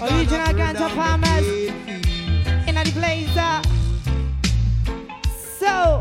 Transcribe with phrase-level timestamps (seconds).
[0.00, 1.46] Original ganja farmers.
[2.66, 3.28] in the place.
[5.58, 6.00] So,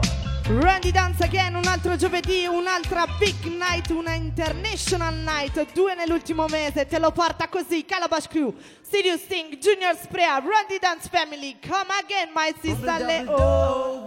[0.61, 6.85] Randy Dance again, un altro giovedì, un'altra big night, una international night, due nell'ultimo mese,
[6.85, 12.29] te lo porta così, Calabash Crew, Sirius Sting, Junior Sprea, Randy Dance Family, come again
[12.33, 14.03] my sister Leo.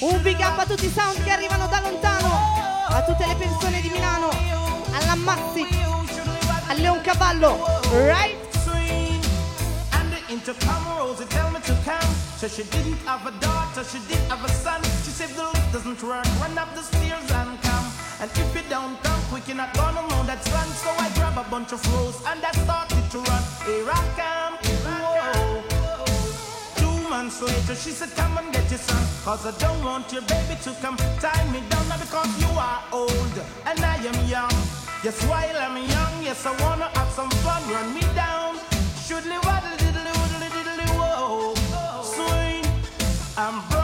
[0.00, 2.28] Un big up a tutti i sound che arrivano da lontano,
[2.88, 4.30] a tutte le persone di Milano,
[4.98, 5.66] alla Maxi,
[6.68, 7.52] a Leoncavallo,
[8.06, 8.36] right?
[9.92, 12.12] And the intercom Rosie tell me to come.
[12.38, 14.82] So she didn't have a daughter, she did have a son.
[15.04, 17.86] She said the lift doesn't work, run up the stairs and come.
[18.20, 20.68] And if you don't come quick, you're not gonna know that's run.
[20.82, 23.42] So I grab a bunch of rose and I started to run.
[23.66, 24.54] Here I come,
[27.28, 29.04] months later, she said, Come and get your son.
[29.24, 31.88] Cause I don't want your baby to come tie me down.
[31.88, 34.56] Now because you are old and I am young.
[35.04, 37.62] Yes, while I'm young, yes, I wanna have some fun.
[37.70, 38.56] Run me down.
[39.04, 41.54] Shoodly waddle diddly woodly diddly whoa.
[42.02, 42.64] Swing.
[43.36, 43.77] I'm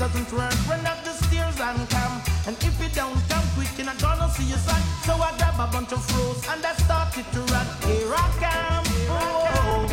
[0.00, 2.22] doesn't work, run up the stairs and come.
[2.46, 4.80] And if you don't come quick, you're not gonna see your son.
[5.04, 7.66] So I grab a bunch of rose and I started to run.
[7.84, 8.84] Here I come.
[9.12, 9.84] Oh.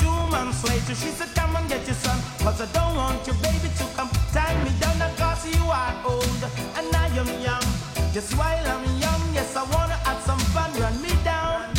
[0.00, 2.18] Two months later, she said, Come and get your son.
[2.40, 4.96] Cause I don't want your baby to come tie me down.
[5.20, 6.42] Cause you are old
[6.78, 7.66] and I am young.
[8.14, 10.72] Just while I'm young, yes, I wanna have some fun.
[10.80, 11.74] Run me down.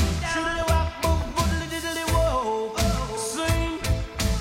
[3.18, 3.80] Swing.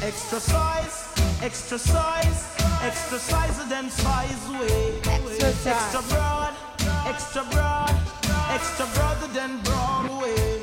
[0.02, 1.08] Extra size,
[1.40, 2.53] extra size,
[2.86, 4.98] extra size than size way.
[4.98, 5.68] Extra size.
[5.68, 6.54] Extra broad,
[7.06, 7.94] extra broad,
[8.52, 10.60] extra broader than Broadway.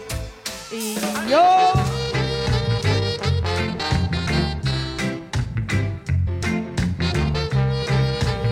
[1.28, 1.74] Yo!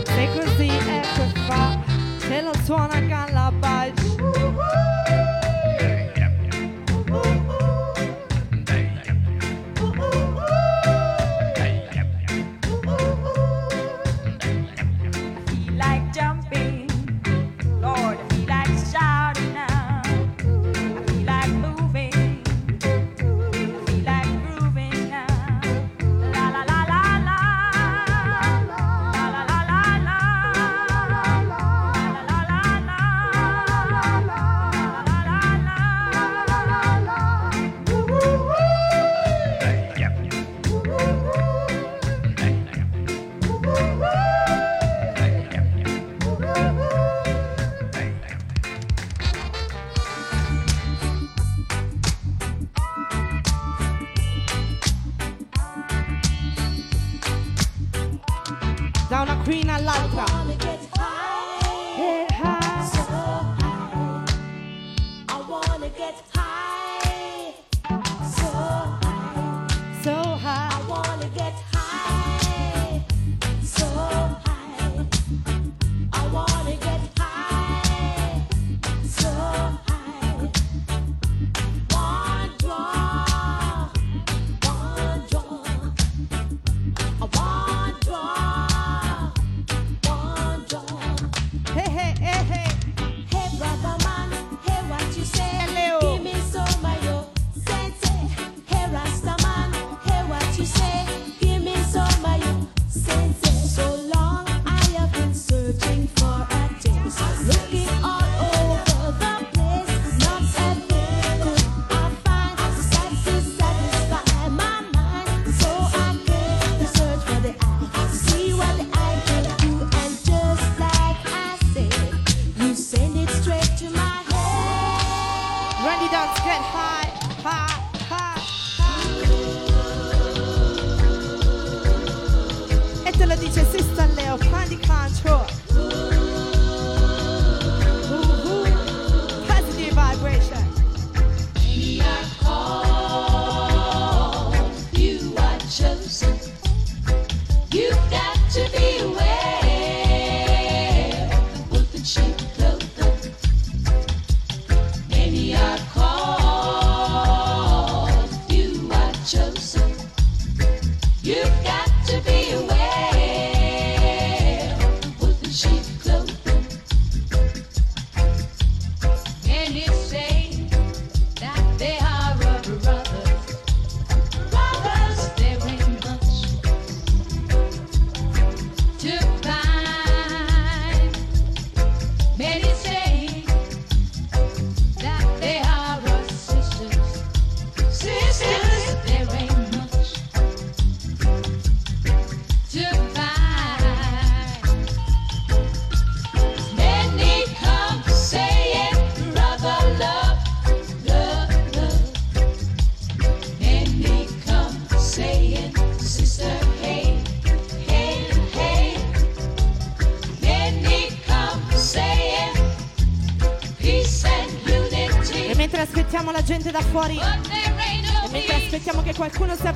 [0.06, 1.78] Se così è che fa,
[2.28, 2.42] te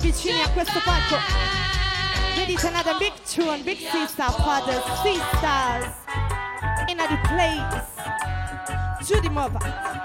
[0.03, 1.15] vicini a questo palco.
[2.35, 5.95] Ladies and big two and big sister, brothers, sisters.
[6.89, 7.85] In the place.
[9.01, 10.02] Judy Mova.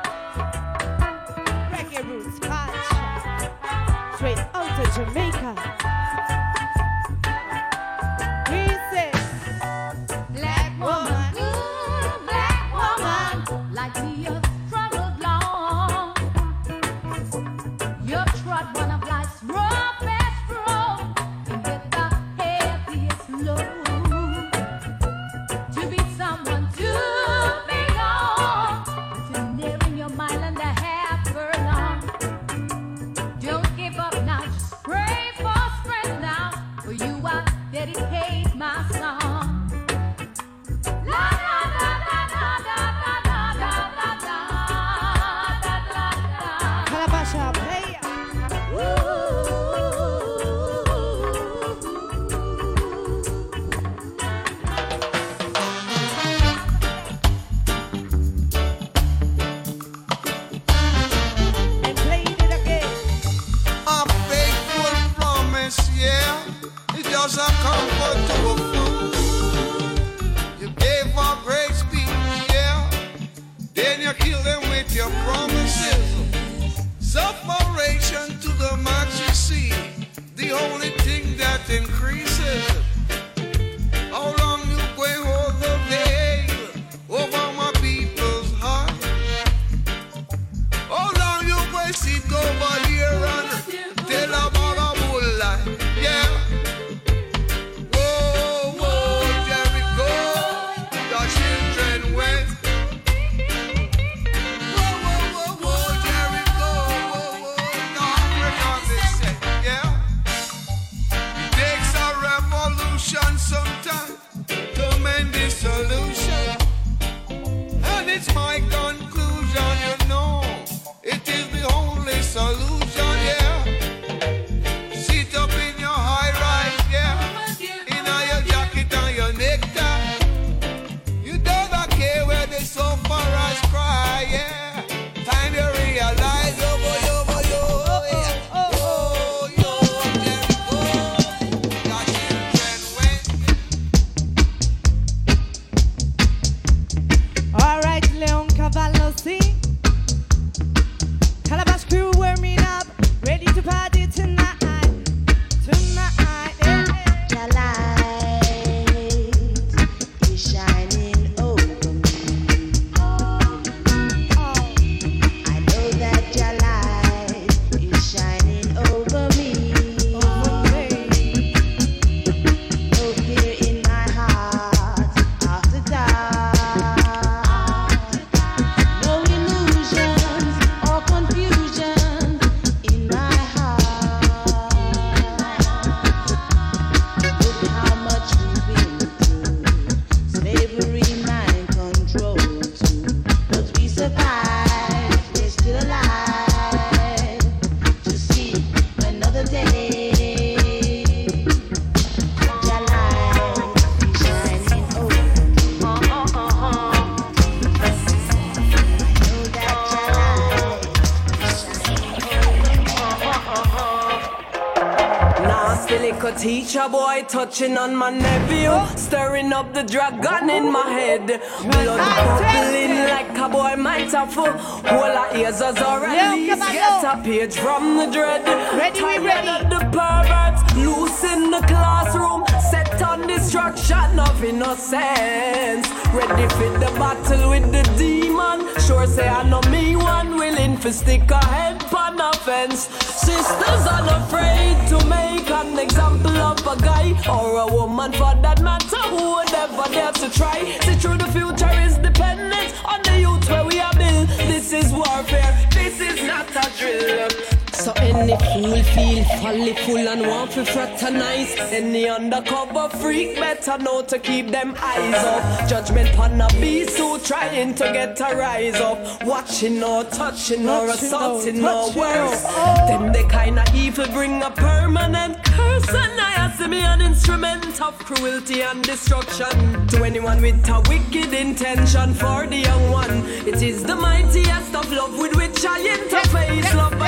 [216.77, 221.27] Boy touching on my nephew, stirring up the dragon in my head.
[221.63, 221.99] Blood
[222.39, 224.47] bubbling like a boy might have full.
[224.47, 226.71] All our ears are Leo released.
[226.71, 228.45] Get a page from the dread.
[228.77, 229.69] Ready, we ready.
[229.71, 235.89] the perverts loose in the classroom, set on destruction of innocence.
[236.13, 238.69] Ready for the battle with the demon.
[238.87, 242.89] Sure say I know me one willing for stick a head on a fence.
[243.29, 249.03] Sisters unafraid to make an example of a guy or a woman for that matter
[249.13, 250.59] who would ever dare to try.
[250.85, 254.29] See through the future is dependent on the youth where we are built.
[254.53, 255.53] This is warfare.
[255.73, 257.48] This is not a drill.
[257.89, 261.57] So any fool feel folly full and want to fraternize.
[261.73, 265.67] Any undercover freak better know to keep them eyes up.
[265.71, 269.25] Judgment on a beast who trying to get a rise up.
[269.25, 272.45] Watching or touching or assaulting or or worse.
[272.45, 272.89] or-.
[272.89, 275.89] Them the kind of evil bring a permanent curse.
[275.89, 279.87] And I see me an instrument of cruelty and destruction.
[279.89, 283.25] To anyone with a wicked intention for the young one.
[283.47, 285.28] It is the mightiest of love with which I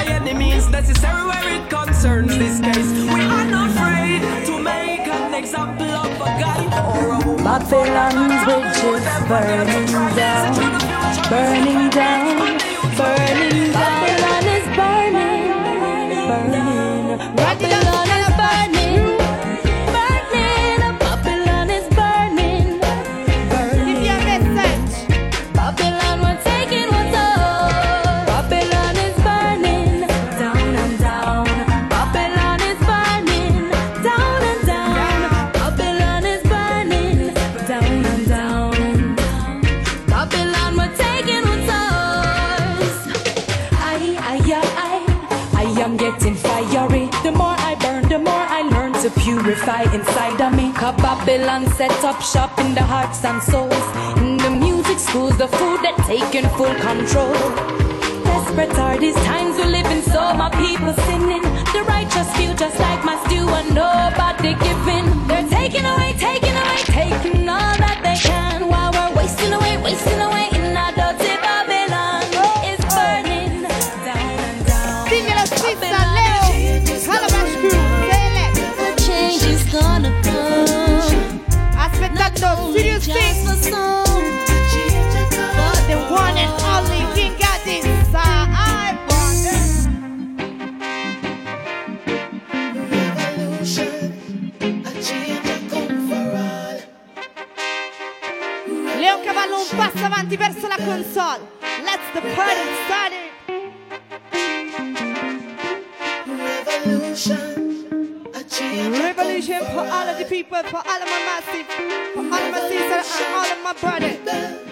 [0.05, 2.91] by any means necessary where it concerns this case.
[3.15, 6.63] We are not afraid to make an example of a guy
[6.95, 7.45] or a woman.
[7.45, 12.70] But the Babylon's witches burning down, burning down.
[49.65, 50.73] To inside of me.
[50.73, 53.87] 'Cause Babylon set up shop in the hearts and souls.
[54.17, 57.35] In the music schools, the food that taken full control.
[58.25, 61.45] Desperate are these times we live in, so my people sinning.
[61.75, 65.07] The righteous feel just like my stew and nobody giving.
[65.29, 70.21] They're taking away, taking away, taking all that they can while we're wasting away, wasting
[70.29, 70.47] away
[100.41, 101.47] verso la console.
[101.85, 103.29] Let's the party started.
[108.91, 111.67] Revolution for all of the people, for all of my massive,
[112.15, 114.70] for all of my sisters and all of my brothers.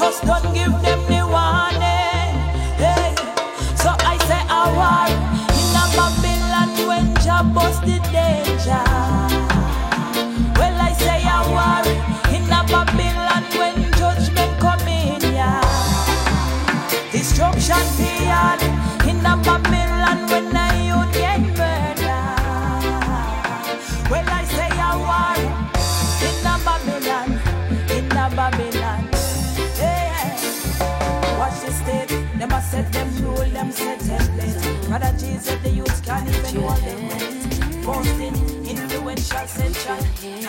[0.00, 0.39] When righteous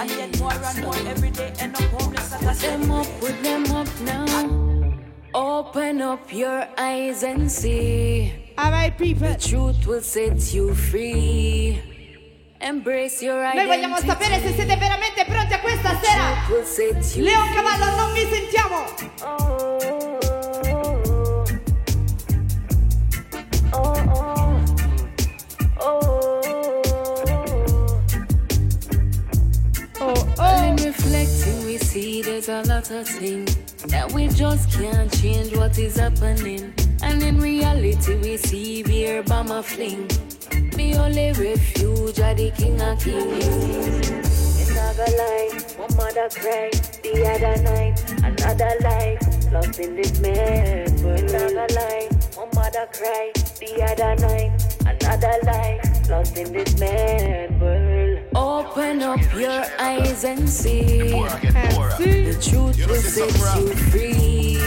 [0.01, 3.43] and yet more and more every day end up homeless at a them up, put
[3.43, 4.25] them up now.
[5.33, 8.33] Open up your eyes and see.
[8.57, 9.27] All right, people.
[9.27, 11.79] The truth will set you free.
[12.59, 14.07] Embrace your Noi vogliamo identity.
[14.07, 16.45] sapere se siete veramente pronti a questa sera.
[16.49, 18.85] Will set you Leon Cavallo, non vi sentiamo.
[32.83, 36.73] There's a things that we just can't change what is happening.
[37.03, 40.07] And in reality, we see beer bomb a fling.
[40.71, 44.69] The only refuge are the king of kings.
[44.69, 46.69] Another life, one mother cry.
[47.03, 49.51] The other night, another life.
[49.51, 51.01] Lost in this mess.
[51.01, 53.31] Another life, one mother cry.
[53.59, 56.09] The other night, another life.
[56.09, 56.73] Lost in this
[57.59, 57.90] world.
[58.35, 61.11] Open up your eyes and see.
[61.11, 64.57] The truth will set you free.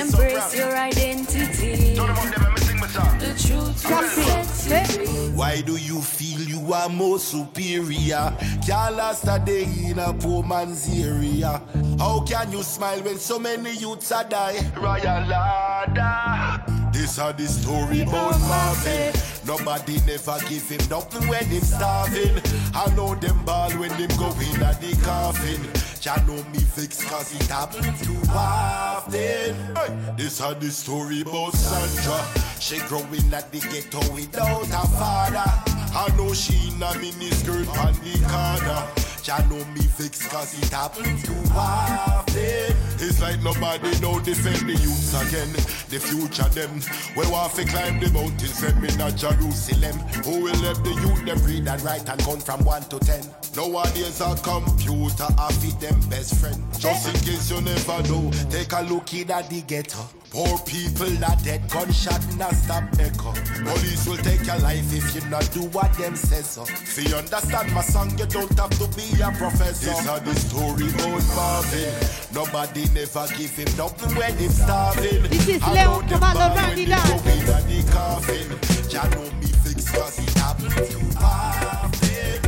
[0.00, 1.94] Embrace your identity.
[1.94, 4.08] The truth will
[4.44, 5.30] set you free.
[5.34, 8.32] Why do you feel you are more superior?
[8.64, 11.60] Can't last a day in a poor man's area.
[11.98, 14.70] How can you smile when so many youths are die?
[14.76, 16.71] Royal Lada.
[16.92, 19.12] This are the story about Marvin.
[19.46, 22.40] Nobody never give him nothing when him starving.
[22.74, 25.60] I know them ball when them go in at the coffin.
[26.02, 29.12] Ya know me fix cause it happens too often.
[29.12, 32.24] Hey, This are the story about Sandra.
[32.60, 35.50] She growing at the ghetto without a father.
[35.94, 38.86] I know she in a miniskirt on the corner.
[39.24, 42.91] Ya know me fix cause it happens too often.
[43.04, 45.50] It's like nobody know defend the youths again.
[45.90, 46.80] The future them.
[47.16, 49.98] We want to climb the mountains, send me not Jerusalem.
[50.24, 53.24] Who will let the youth them read and write and count from one to ten?
[53.56, 56.62] Nowadays a computer, I feed them best friend.
[56.78, 60.21] Just in case you never know, take a look in at the ghetto.
[60.32, 63.32] Poor people are dead, gunshot not stop echo.
[63.32, 66.62] Police will take your life if you not do what them says so.
[66.62, 69.90] If you understand my song, you don't have to be a professor.
[69.90, 71.92] This are the story about Marvin.
[72.32, 75.22] Nobody never give him nothing when him starving.
[75.24, 77.22] This is I Leon know them Commando man Randy when they Dance.
[77.22, 78.88] go in at the coffin.
[78.88, 82.40] Jah know me fix cause it happened to Marvin.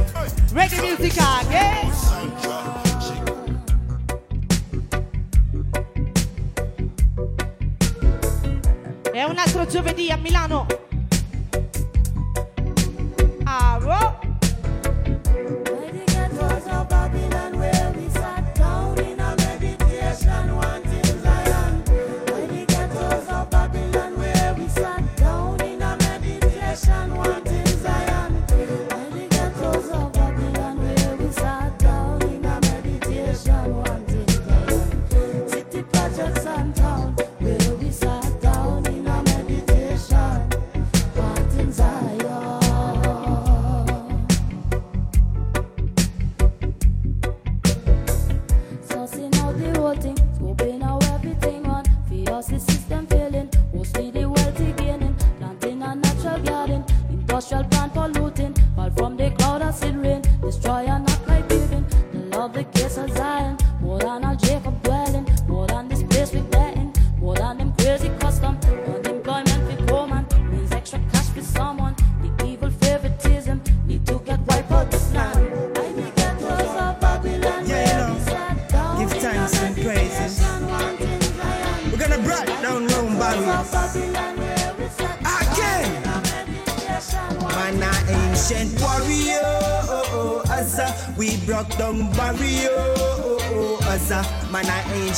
[0.56, 2.93] Reggae music again.
[9.14, 10.66] È un altro giovedì a Milano.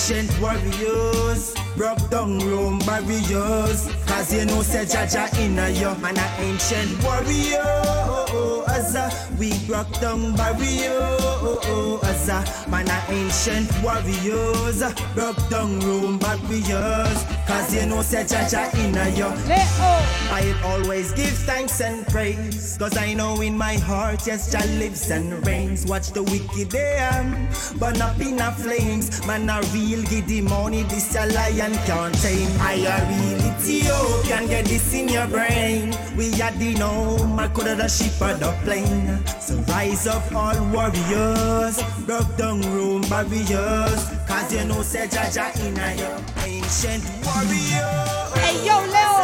[0.08, 6.16] Ancient warriors, broke down Rome barriers, cause you know, say Jaja in a yo, man,
[6.16, 7.58] a ancient warrior,
[8.68, 15.80] as a, we broke down barrier, oh, as a, man, a ancient warriors, broke down
[15.80, 19.28] Rome barriers, cause you know, say Jaja in a yo.
[19.46, 20.16] Leo.
[20.30, 22.76] I always give thanks and praise.
[22.78, 25.86] Cause I know in my heart, yes, Jah lives and reigns.
[25.86, 29.24] Watch the wicked them um, burn up in a flames.
[29.26, 32.50] Man, a real giddy money, this a lion can't tame.
[32.60, 35.96] I a real Ethiopian, get this in your brain.
[36.16, 39.24] We are the gnome, I could the ship or the plane.
[39.40, 44.00] So rise up all warriors, broke down room barriers.
[44.26, 45.74] Cause you know, say Jah Jah in
[46.68, 49.20] Ehi yo Leo.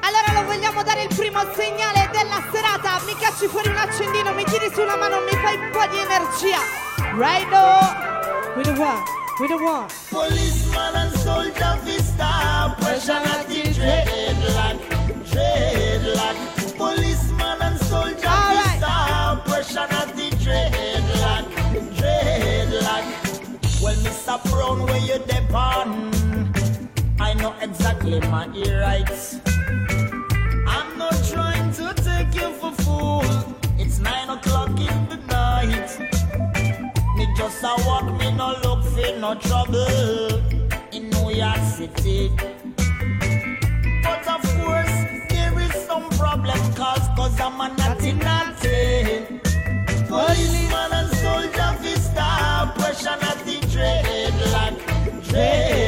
[0.00, 3.00] Allora lo vogliamo dare il primo segnale della serata.
[3.06, 5.98] Mi cacci fuori un accendino, mi tiri su una mano, mi fai un po' di
[5.98, 6.58] energia.
[7.14, 7.94] Right now.
[8.56, 9.04] We the one.
[9.38, 9.86] We the one.
[10.10, 13.20] Policeman and soldier fi stop Pressure
[25.18, 26.10] you
[27.20, 29.40] I know exactly my rights
[30.66, 33.22] I'm not trying to take you for fool
[33.78, 36.14] It's nine o'clock in the night
[37.16, 40.42] me just a walk, me no look for no trouble
[40.90, 42.30] in New York City.
[44.02, 44.96] But of course,
[45.30, 49.40] there is some problem cause, cause I'm a naughty naughty.
[50.08, 53.43] Policeman and soldier fi stop, pressure dreadlock,
[55.34, 55.83] dreadlock.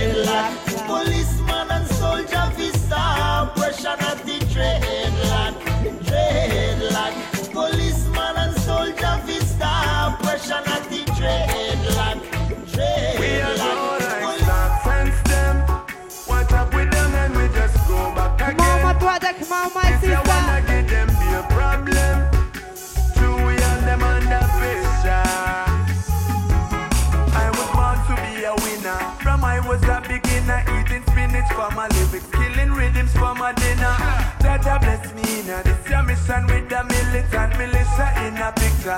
[38.86, 38.92] To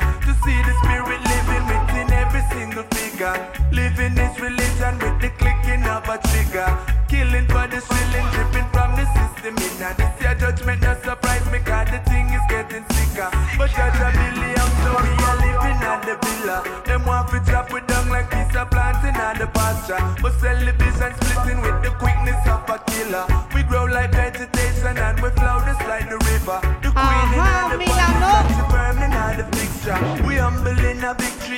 [0.45, 3.33] see the spirit living within every single figure.
[3.73, 6.69] Living this religion with the clicking of a trigger.
[7.09, 9.57] Killing for the shilling, dripping from the system.
[9.57, 13.33] In a this your judgment, no surprise me, cause the thing is getting sicker.
[13.57, 16.85] But judge a billion, so we are living at the villa.
[16.85, 18.89] Them want to chop with them like piece of plant
[19.57, 20.01] vulture.
[20.21, 21.38] But television splitting with the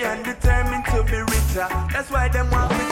[0.04, 1.68] and determined to be richer.
[1.92, 2.89] That's why them want to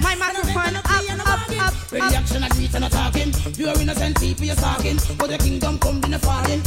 [0.00, 3.32] My microphone up, up, up, Reaction and greet and a talking.
[3.54, 4.98] Pure innocent people you're talking.
[5.16, 6.62] But the kingdom come in a falling.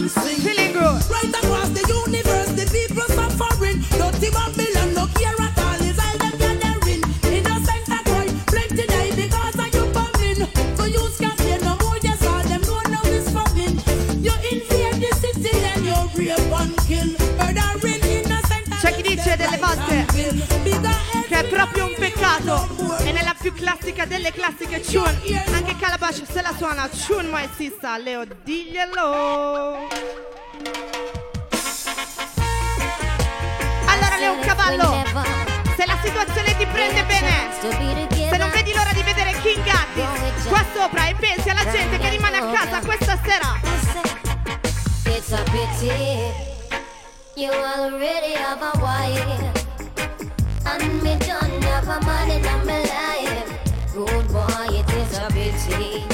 [0.00, 0.40] And sing.
[0.40, 1.00] feeling good.
[1.10, 3.80] Right across the universe, the people suffering.
[4.00, 5.80] Dirty Babylon, no care at all.
[5.84, 7.02] Is all them gathering.
[7.28, 10.40] Innocent a cry, plenty die because of you bombing.
[10.76, 13.76] So you scatter no more, yes, all them know now is coming.
[14.24, 17.10] You invade the city and you rape and kill.
[17.36, 20.06] Murdering innocent and C'è chi dice delle volte
[21.28, 22.68] che è proprio un peccato
[23.04, 25.16] e nella più classica delle classiche tune
[25.52, 29.89] anche Calabash se la suona tune my sister Leo diglielo
[34.20, 35.02] Leo un cavallo.
[35.76, 40.64] Se la situazione ti prende bene se non vedi l'ora di vedere King Artist qua
[40.74, 43.58] sopra e pensi alla gente che rimane a casa questa sera.
[45.06, 46.48] It's a pity.
[47.34, 49.52] You already have a wife,
[50.64, 53.94] and me don't have a man in my life.
[53.94, 56.04] Good boy, it is a pity.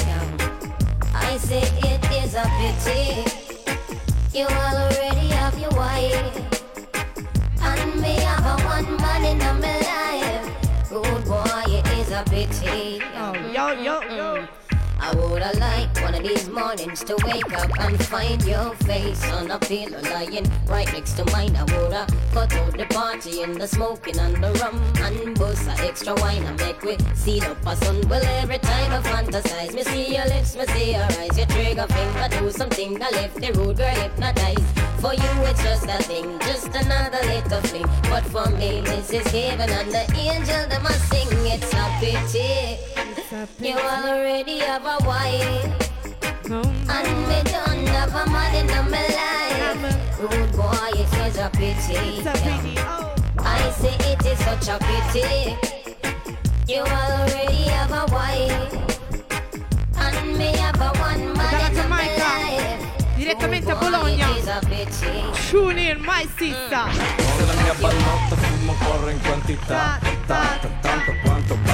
[1.13, 3.25] I say it is a pity.
[4.33, 6.56] You already have your wife,
[8.55, 10.89] me one man in my life.
[10.89, 13.01] Good boy, it is a pity.
[13.15, 13.36] Oh.
[15.07, 19.49] I woulda liked one of these mornings to wake up and find your face on
[19.49, 21.55] a pillow lying right next to mine.
[21.55, 25.85] I woulda cut out the party and the smoking and the rum and bust a
[25.85, 28.01] extra wine and make we see up a sun.
[28.09, 31.87] Well, every time I fantasize, me see your lips, me see your eyes, your trigger
[31.87, 34.67] finger do something that left the road girl hypnotized.
[34.99, 37.87] For you, it's just a thing, just another little fling.
[38.09, 41.29] But for me, this is heaven and the angel that must sing.
[41.47, 42.96] It's a pity.
[43.29, 45.91] You already have a wife.
[46.49, 49.97] And me don't have a man in my life.
[50.17, 52.23] Good boy, it is a pity.
[53.39, 55.57] I say it is such a pity.
[56.71, 58.73] You already have a wife.
[59.97, 62.87] And me have a one man in my life.
[63.17, 64.23] direttamente a Bologna
[65.49, 71.66] tune in my sister Se la mia ballotta fumo corre in quantità tanto quanto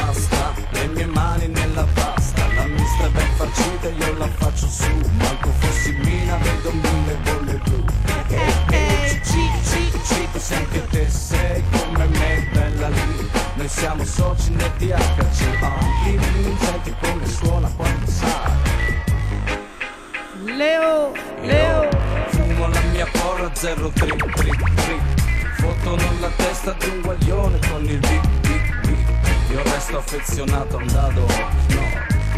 [0.93, 2.45] mie mani nella pasta.
[2.53, 4.91] La mista è ben farcita io la faccio su.
[5.17, 7.86] Manco fossi mina vedo mille bolle blu.
[8.29, 13.29] E e ci ci ci così anche te sei come me bella lì.
[13.56, 15.41] Noi siamo soci nel THC
[16.06, 18.51] lì senti come suona quando sai.
[20.45, 21.89] Leo Leo.
[22.29, 25.01] Fumo la mia porra zero tri tri tri.
[25.58, 28.42] Fottono la testa di un guaglione con il beat
[29.54, 31.22] Io resto affezionato a un dado.
[31.22, 31.86] No,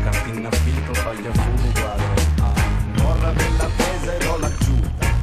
[0.04, 2.04] cartina fito, paglia fumo uguale
[2.42, 2.54] ah,
[2.98, 4.76] Morra della tesa e do laggiù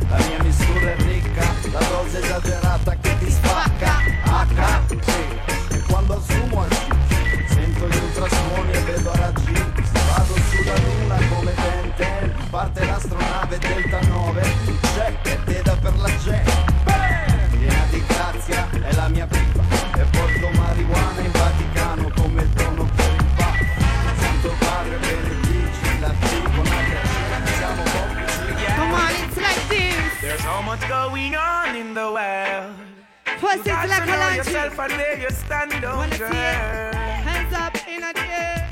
[0.08, 3.98] La mia mistura è ricca, la dose esagerata che ti spacca.
[4.24, 6.70] H, sì, e quando assumo al
[7.48, 9.52] Sento gli ultrasuoni e vedo a raggi.
[9.52, 12.34] Vado sulla luna come ten ten.
[12.48, 14.61] Parte l'astronave Delta 9
[30.82, 32.74] much going on in the world.
[33.40, 36.30] Pussies you like a yourself and where you stand, Wanna girl.
[36.30, 38.68] Hands up in the air.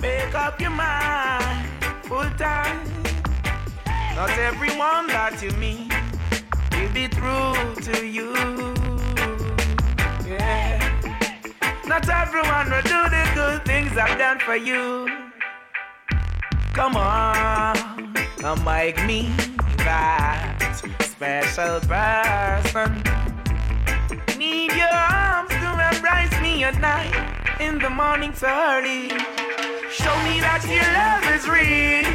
[0.00, 1.66] Make up your mind,
[2.04, 2.80] full time.
[4.16, 5.92] Not everyone that you meet
[6.72, 8.34] will be true to you.
[10.26, 10.78] Yeah.
[11.86, 15.08] Not everyone will do the good things I've done for you.
[16.74, 18.14] Come on,
[18.64, 19.30] make me
[19.78, 23.00] that special person.
[24.36, 27.14] Need your arms to embrace me at night,
[27.60, 29.08] in the morning so early.
[29.88, 32.10] Show me that your love is real.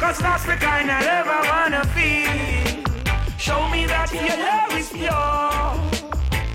[0.00, 2.82] Cause that's the kind I wanna feel.
[3.36, 5.76] Show me that your love is pure.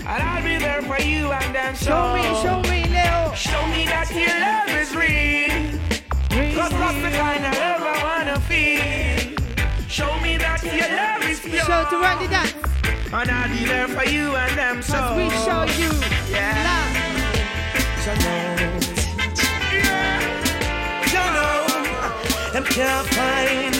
[0.09, 3.33] And I'll be there for you and then Show me, show me, Leo.
[3.35, 5.77] Show me that your love is real.
[6.57, 9.40] Cause that's the kind I wanna feel.
[9.91, 11.59] Show me that your love is pure.
[11.67, 12.55] Show to Randy Dance.
[13.11, 14.93] And I'll be there for you and them so.
[14.95, 15.91] Cause we show you
[16.31, 16.55] Yeah.
[16.63, 16.95] love.
[18.07, 18.55] You know,
[21.11, 21.67] you know,
[22.53, 23.75] them can't find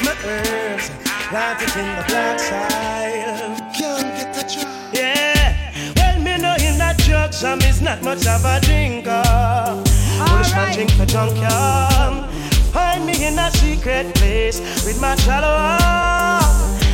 [0.00, 0.88] my herbs
[1.28, 3.52] planted in the black soil.
[3.76, 4.94] Can't get the drug.
[4.96, 9.22] Yeah, well, me know in that drug, some is not much of a drinker.
[10.24, 12.30] Push my drink for junkyard.
[12.72, 15.78] Find me in a secret place with my shallow.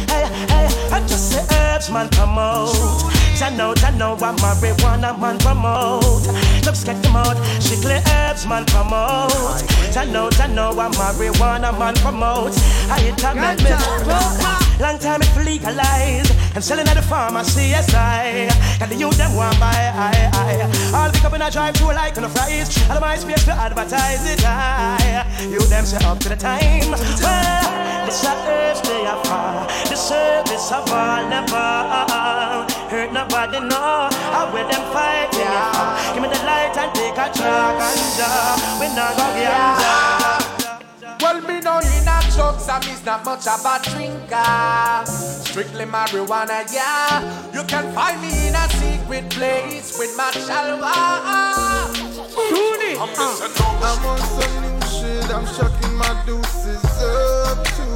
[0.09, 3.16] Hey, hey, I just say herbs man promote.
[3.43, 6.27] I know, I know what marijuana man promote.
[6.65, 9.63] Looks get them out, strictly herbs man promote.
[9.97, 12.57] I know, I know what marijuana man promote.
[12.91, 14.57] I hit a me.
[14.81, 18.49] Long time it legalized and selling at the pharmacy, yes I.
[18.81, 20.97] And the youth them want buy, I, I.
[20.97, 22.69] All pick up in a drive through like on the fries.
[22.91, 25.25] All of my space to advertise it, I.
[25.41, 26.91] You them say up to the time.
[26.91, 29.67] Well, it's a herbs they are far.
[29.89, 31.97] The service of all never
[32.91, 34.09] hurt nobody, no.
[34.11, 36.15] I wear them fight, yeah.
[36.15, 40.39] Give me the light and take a track and uh, we not go yeah.
[41.21, 45.07] Well, me know in a drugs, and me's not much of a drinker.
[45.07, 47.23] Strictly marijuana, yeah.
[47.53, 50.93] You can find me in a secret place with my shalwa.
[52.49, 57.96] Tune I'm on some new shit, I'm chucking my deuces up to her.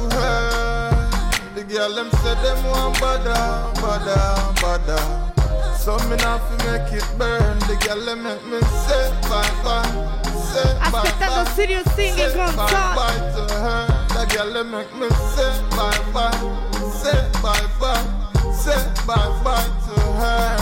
[1.71, 4.17] girl them said them want bada, bada,
[4.61, 5.77] bada.
[5.77, 7.59] So me not fi make it burn.
[7.59, 11.45] The girl them make me say bye bye, say bye bye.
[11.55, 13.87] Sirius singing Say bye bye to her.
[14.13, 16.39] The girl them make me say bye bye,
[17.01, 20.57] say bye bye, say bye bye to her.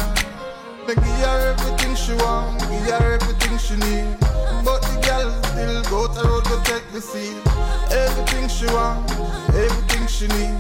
[0.88, 4.18] Me give her everything she want, give her everything she need.
[4.64, 7.36] But the girl still go to road to take the seat.
[7.92, 9.10] Everything she want,
[9.54, 10.56] everything she need.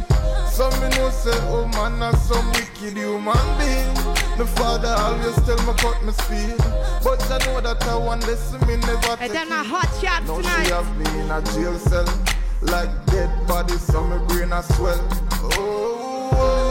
[0.51, 3.93] Some me know say, oh man, that's some wicked human being.
[4.37, 6.55] My father always tell me cut my speed.
[7.03, 9.67] But I know that I want this me never take è una it.
[9.67, 10.67] hot shot she tonight.
[10.69, 12.07] have me in a jail cell.
[12.61, 14.99] Like dead body, so my brain a swell.
[15.31, 16.68] Oh, oh, oh,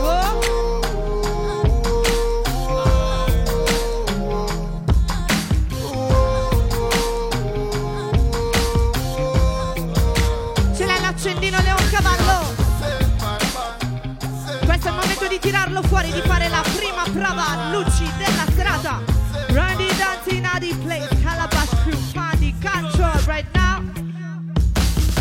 [11.20, 12.54] L'accendino Leon Cavallo.
[14.64, 19.02] Questo è il momento di tirarlo fuori, di fare la prima prova luci della serata.
[19.48, 23.82] Randy Dancing Adi Place, Calabash Crew, Candy Control right now.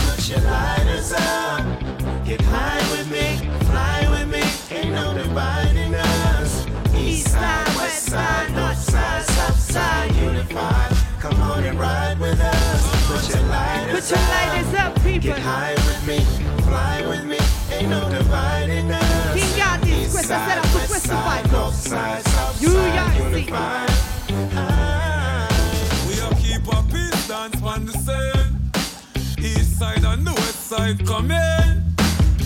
[0.05, 1.65] Put your lighters up,
[2.23, 6.67] get high with me, fly with me, ain't no dividing us.
[6.93, 10.95] East side, west side, north side, south side, unified.
[11.19, 12.86] Come on and ride with us.
[13.17, 15.19] Put your lighters Put your lighters up, people.
[15.21, 16.19] Get high with me,
[16.61, 17.39] fly with me,
[17.75, 19.33] ain't no dividing us.
[19.33, 21.51] King got East questa side, sera su west questo side, palco.
[21.51, 23.89] north side, south New side, unified.
[26.07, 28.71] We are keep our peace dance on the same.
[29.39, 31.83] East side and the west side come in.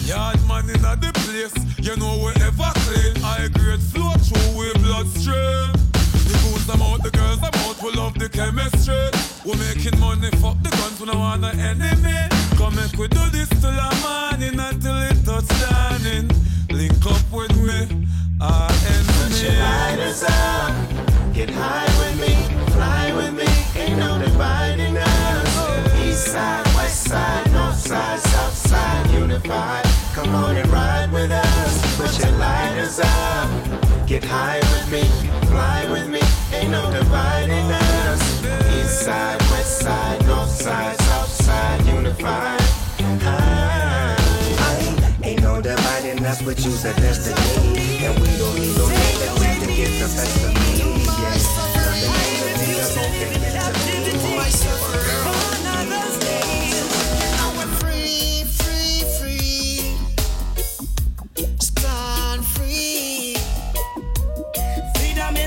[0.05, 3.15] Yard man in the place, you know we ever clean.
[3.21, 5.81] High grade flow through we bloodstream.
[6.61, 9.09] Goons them out, the girls them out, we love the chemistry.
[9.45, 12.29] We making money, fuck the guns, we don't want no enemy.
[12.57, 13.73] Come we do this till
[15.09, 16.29] it down
[16.69, 18.05] Link up with me,
[18.39, 22.33] Put your lighters up, get high with me,
[22.73, 23.49] fly with me,
[23.81, 26.05] ain't no dividing us.
[26.05, 29.85] East side, west side, north side, south side, unified.
[30.13, 31.97] Come on and ride with us.
[31.97, 33.49] Put your lighters up,
[34.05, 35.03] get high with me,
[35.47, 36.21] fly with me,
[36.61, 38.21] ain't no dividing us.
[38.75, 42.61] East side, west side, north side, south side, unified.
[45.23, 48.05] Ain't no dividing us, we choose a destiny.
[48.05, 50.61] And we don't need no negative to get the best of me.
[51.21, 54.21] Yes, nothing ain't a deal, so can get to me.
[54.21, 54.71] Free,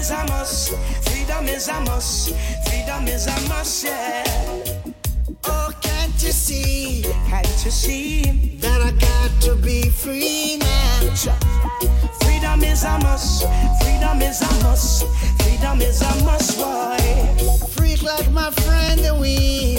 [0.05, 0.75] is a must.
[1.09, 2.35] Freedom is a must.
[2.67, 4.25] Freedom is a must, yeah.
[5.45, 7.05] Oh, can't you see?
[7.29, 11.15] Can't you see that I got to be free now?
[12.21, 13.47] Freedom is a must.
[13.81, 15.07] Freedom is a must.
[15.43, 16.99] Freedom is a must, Why?
[17.71, 19.79] Freak like my friend, the we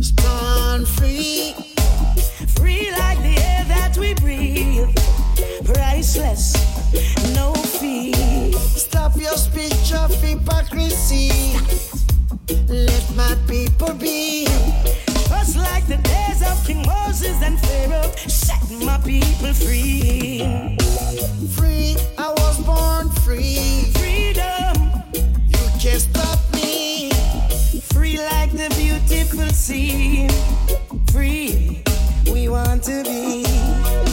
[0.00, 1.52] Spawn free.
[2.54, 5.15] Free like the air that we breathe
[5.66, 6.54] priceless,
[7.34, 8.12] no fee.
[8.52, 11.30] Stop your speech of hypocrisy.
[12.68, 14.46] Let my people be.
[15.28, 20.40] Just like the days of King Moses and Pharaoh, set my people free.
[21.56, 23.90] Free, I was born free.
[23.94, 27.10] Freedom, you can't stop me.
[27.92, 30.28] Free like the beautiful sea.
[31.12, 31.82] Free,
[32.32, 34.05] we want to be.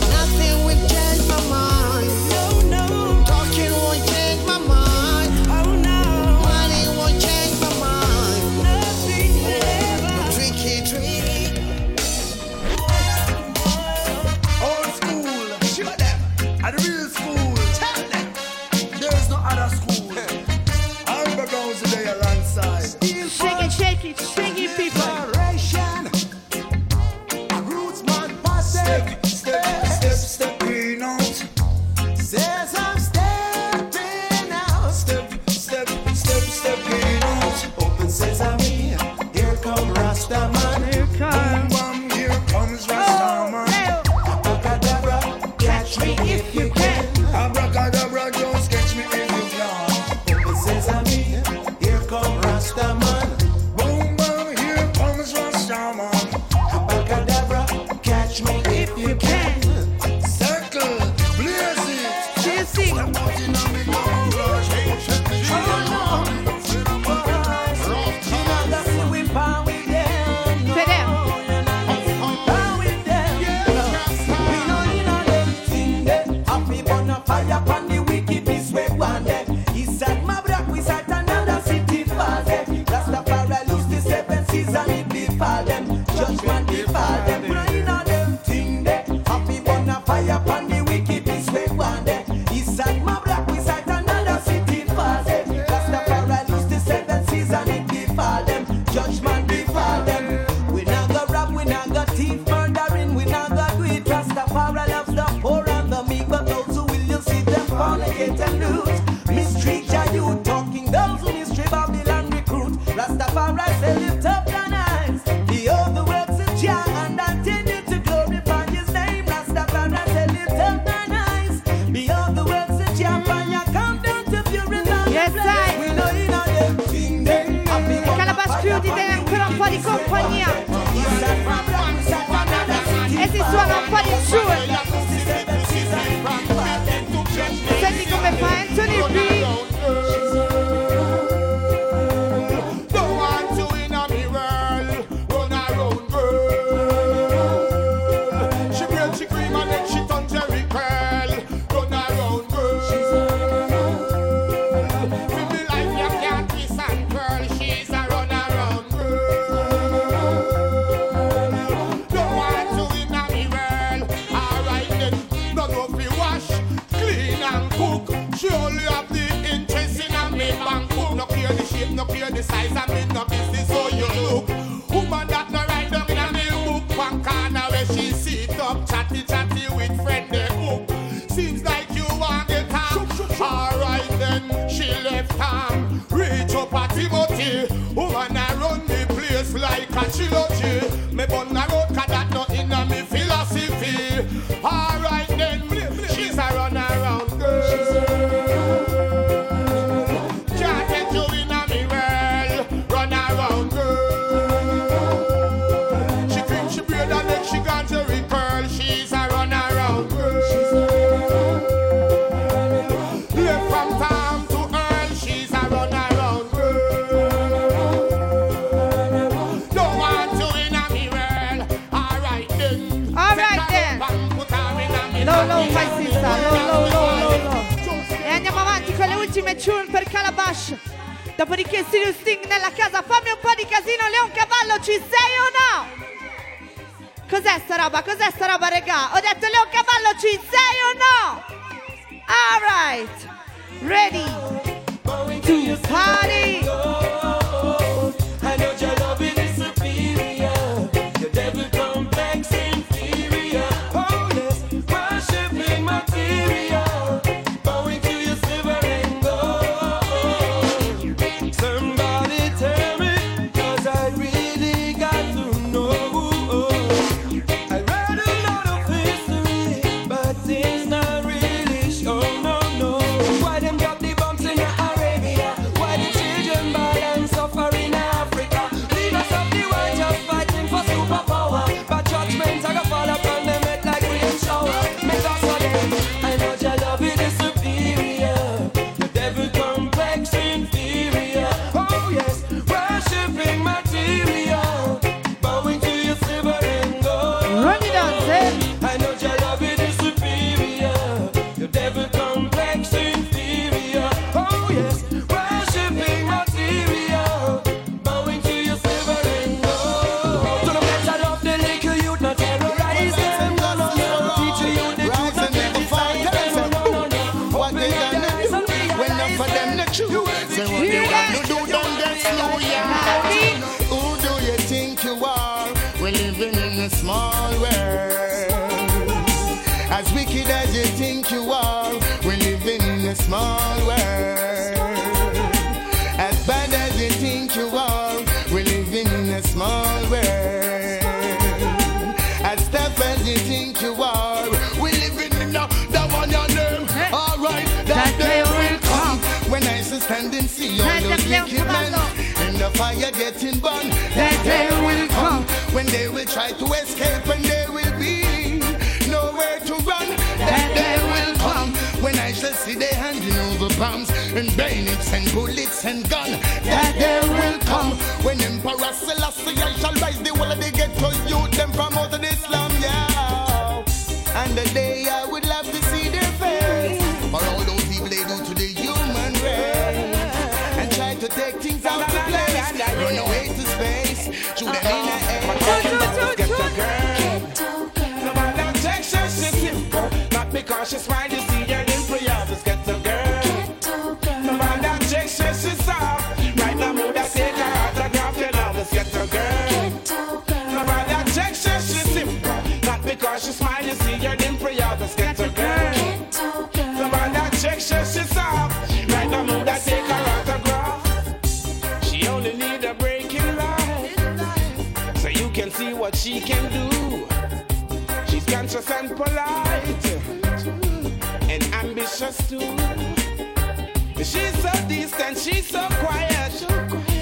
[425.44, 426.54] she's so quiet.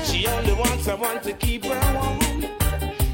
[0.06, 2.46] She only wants someone to keep her warm.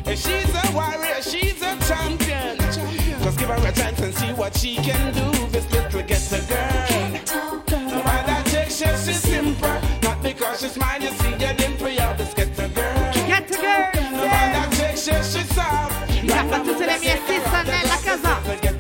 [0.06, 2.58] And she's a warrior, she's a champion.
[2.58, 3.24] champion.
[3.24, 5.48] Just give her a chance and see what she can do.
[5.48, 7.68] This little get a girl.
[7.72, 9.70] No matter check, she's simple.
[10.04, 11.90] Not because she's mine, you see, you're dimple.
[11.90, 13.14] Yo, this get a girl.
[13.14, 14.12] Get a girl.
[14.12, 16.24] No matter check, she's soft.
[16.24, 18.77] La fattuta della mia stessa nella casa.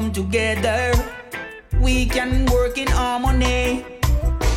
[0.00, 0.92] come together,
[1.78, 3.84] we can work in harmony.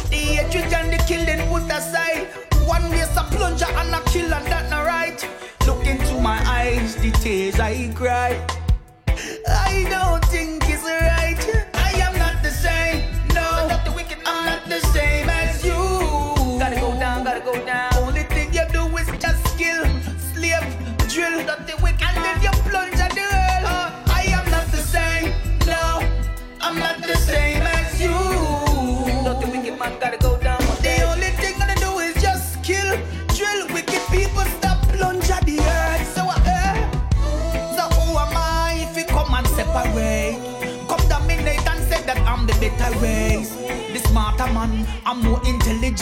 [0.09, 2.27] The hatred and the killing put aside.
[2.65, 5.19] One race a plunger and a killer, that's not right.
[5.67, 8.62] Look into my eyes, the tears I cry.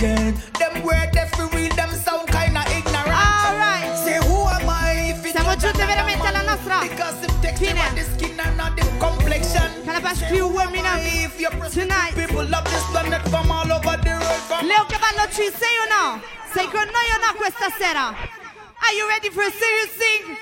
[0.02, 0.38] pretend.
[0.58, 3.14] Them word they for real, them sound kinda ignorant.
[3.46, 3.94] Alright.
[4.04, 6.80] Say who am I if it's Siamo giunti veramente alla nostra
[9.00, 10.82] complexion Can I pass più uomini
[11.74, 12.16] tonight?
[14.62, 16.22] Leoncavallo ci sei o no?
[16.54, 18.14] Sei con noi o no questa sera?
[18.84, 20.36] Are you ready for a serious thing?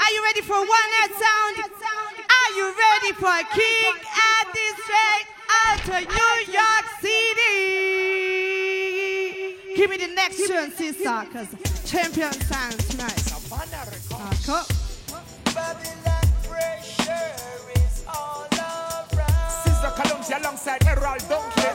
[0.00, 1.56] Are you ready for one head sound?
[1.60, 3.94] Are you ready for a king
[4.34, 5.28] at this rate
[5.68, 7.71] out of New York City?
[9.82, 11.48] Give me the next tune, sister, because
[11.90, 13.18] champion sounds tonight.
[13.18, 14.46] Savannah Records.
[15.52, 17.34] Babylon pressure
[17.74, 19.50] is all around.
[19.64, 19.90] Sister
[20.36, 21.74] alongside Dunkley.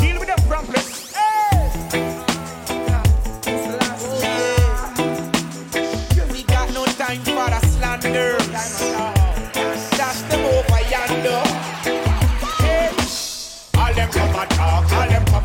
[0.00, 0.91] Deal with the problems.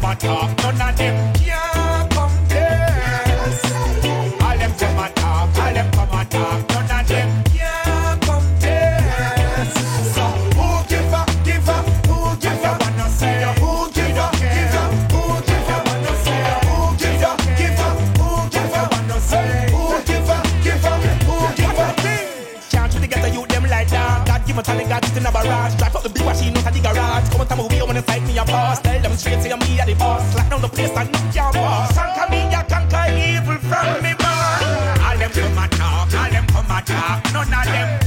[0.08, 1.37] never talk none of them.
[27.52, 28.80] out a movie when it's like me a boss.
[28.82, 30.36] Tell them straight, say me a the boss.
[30.36, 31.94] Lock down the place and knock your boss.
[31.94, 34.64] Conquer me, ya conquer evil from me, boss.
[35.04, 37.34] All them come and talk, all them come and talk.
[37.34, 38.07] None of them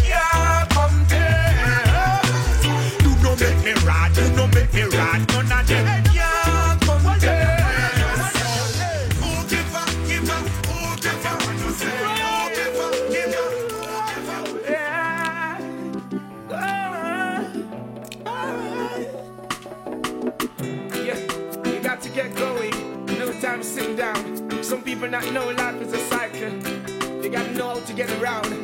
[24.71, 26.53] Some people not know life is a cycle.
[27.25, 28.47] You gotta know how to get around.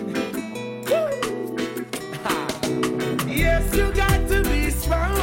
[3.26, 5.15] Yes, you got to be strong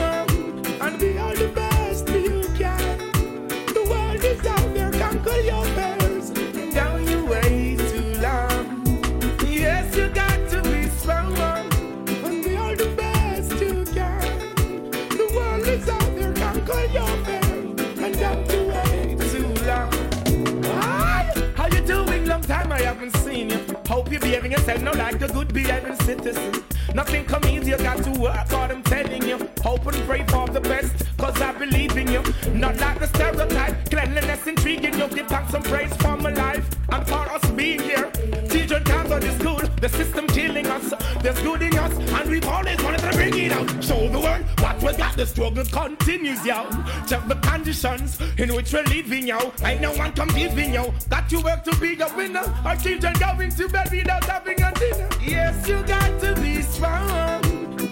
[24.44, 26.64] behaving yourself now like a good behaving citizen.
[26.94, 29.38] Nothing come easy, you got to work hard, I'm telling you.
[29.62, 32.24] Hope and pray for the best, cause I believe in you.
[32.54, 35.08] Not like the stereotype, cleanliness intriguing you.
[35.08, 38.12] Give thanks some praise for my life and for us being here.
[38.50, 40.94] Children can't go to school, the system killing us.
[41.22, 43.84] There's good in us, and we've always wanted to bring it out.
[43.84, 46.70] Show the world what we got, the struggle continues, yo.
[47.06, 49.52] Check the conditions in which we're living, yo.
[49.62, 50.94] Ain't no one competing, yo.
[51.10, 52.46] Got to work to be a winner.
[52.64, 55.10] Our children going to bed without having a dinner.
[55.22, 57.44] Yes, you got to be strong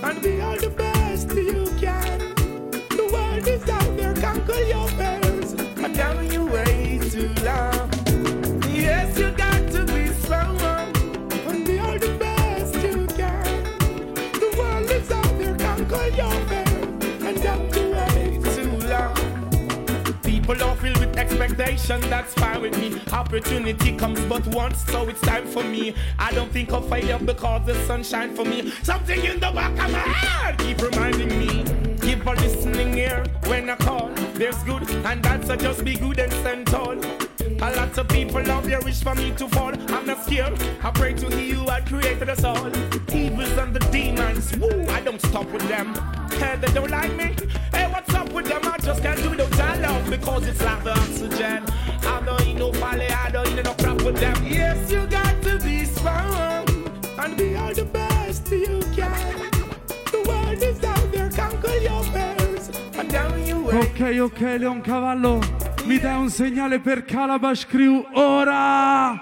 [0.02, 2.20] and be all the best you can.
[2.96, 5.52] The world is out there, conquer your fears.
[5.84, 7.91] And down you way too long.
[20.52, 23.02] People are filled with expectation, that's fine with me.
[23.14, 25.96] Opportunity comes but once, so it's time for me.
[26.20, 28.70] I don't think I'll of failure because the sun shine for me.
[28.84, 31.64] Something in the back of my head keep reminding me.
[32.02, 34.10] Give a listening ear when I call.
[34.34, 37.00] There's good and bad, so just be good and stand tall.
[37.00, 39.74] A lot of people out there wish for me to fall.
[39.94, 40.62] I'm not scared.
[40.84, 42.68] I pray to He who had created us all.
[43.16, 45.94] Evils and the demons, woo, I don't stop with them.
[46.32, 47.38] Hey, they don't like me.
[47.92, 48.62] What's up with them?
[48.64, 51.64] I just can't do without your love because it's like the oxygen.
[52.04, 54.36] I don't eat no folly, I don't eat no crap with them.
[54.48, 56.68] Yes, you got to be strong
[57.20, 59.50] and be all the best you can.
[60.12, 62.70] The world is out there, conquer your fears.
[62.98, 63.80] And down you way.
[63.80, 65.40] Ok, ok, Leon Cavallo,
[65.86, 69.20] mi dai un segnale per Calabash Crew ora!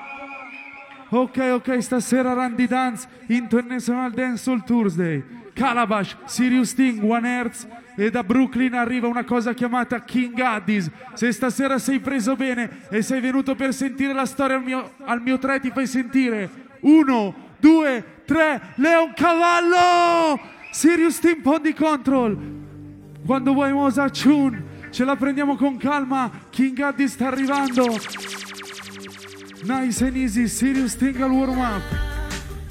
[1.09, 5.23] Ok, ok, stasera Randy Dance International Dancehall Tuesday.
[5.55, 7.67] Calabash, Sirius Sting, One Hertz
[7.99, 10.89] e da Brooklyn arriva una cosa chiamata King Addis.
[11.15, 15.21] Se stasera sei preso bene e sei venuto per sentire la storia al mio, al
[15.21, 16.49] mio tre, ti fai sentire.
[16.79, 20.39] Uno, due, tre, Leon Cavallo!
[20.71, 22.37] Sirius Sting Pondi Control.
[23.25, 26.31] Quando vuoi Mosa Chun, ce la prendiamo con calma.
[26.49, 27.97] King Addy sta arrivando.
[29.63, 31.81] Nice and easy, Sirius al warm up.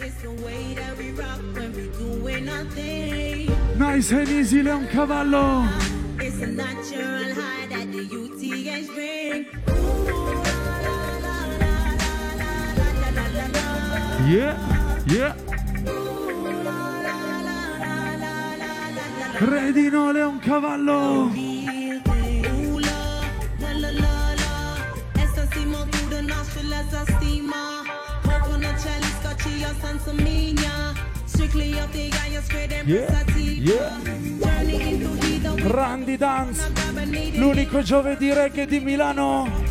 [0.01, 2.98] It's the way that we rock when we doing our thing.
[3.89, 5.67] Nice and easy, Leon Cavallo.
[6.21, 9.47] It's a natural high that the UTH bring.
[14.29, 14.55] Yeah,
[15.07, 15.33] yeah.
[19.41, 21.33] Ready no, Leon Cavallo.
[21.33, 23.01] Ooh, la,
[23.59, 24.53] la, la, la, la.
[25.23, 27.85] Essa cima through the nostril as a steamer.
[28.23, 30.68] Coconut chalice, scotchy, or sansamina.
[32.89, 33.25] Yeah,
[33.59, 34.01] yeah.
[35.67, 36.73] Randy Dance,
[37.35, 39.67] l'unico giovedì reggae di Milano.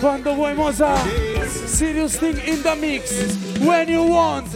[0.00, 0.96] Quando vuoi Mosa,
[1.66, 3.12] serious thing in the mix,
[3.58, 4.48] when you want.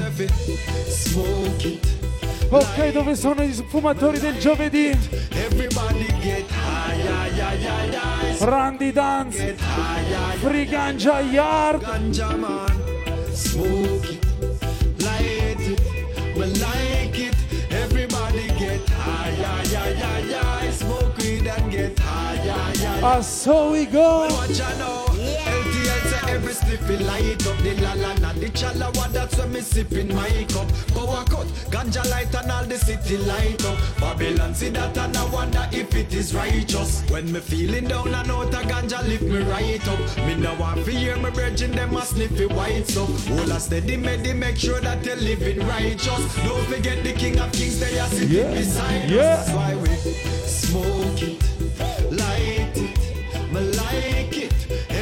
[2.51, 4.97] Ok, dove sono i sfumatori del giovedì?
[8.40, 9.57] Randy Dance,
[10.40, 11.82] Free Ganja Yard.
[11.82, 12.82] Ganja man,
[13.32, 14.24] smoke it,
[15.03, 15.80] light it,
[16.36, 17.34] we like it.
[17.70, 20.70] Everybody get high, high, high, high, high.
[20.70, 23.01] Smoke weed and get high, high, high.
[23.03, 24.28] Ah, so we go.
[24.28, 24.61] Watch
[26.55, 30.68] sniffy light up the la la na the chalawa that's when me sipping my cup.
[30.94, 33.78] Power cut, ganja light and all the city light up.
[34.00, 37.02] Babylon see that and I wonder if it is righteous.
[37.11, 40.00] When me feeling down and out a ganja lift me right up.
[40.26, 43.26] Me no want to hear me virgin them a sniffy white stuff.
[43.28, 46.34] Hold a steady me make sure that you're living righteous.
[46.44, 49.20] Don't forget the king of kings they are sitting Yeah, beside yeah.
[49.22, 49.46] us.
[49.46, 49.88] That's why we
[50.46, 51.42] smoke it,
[52.12, 54.93] light it, me like it.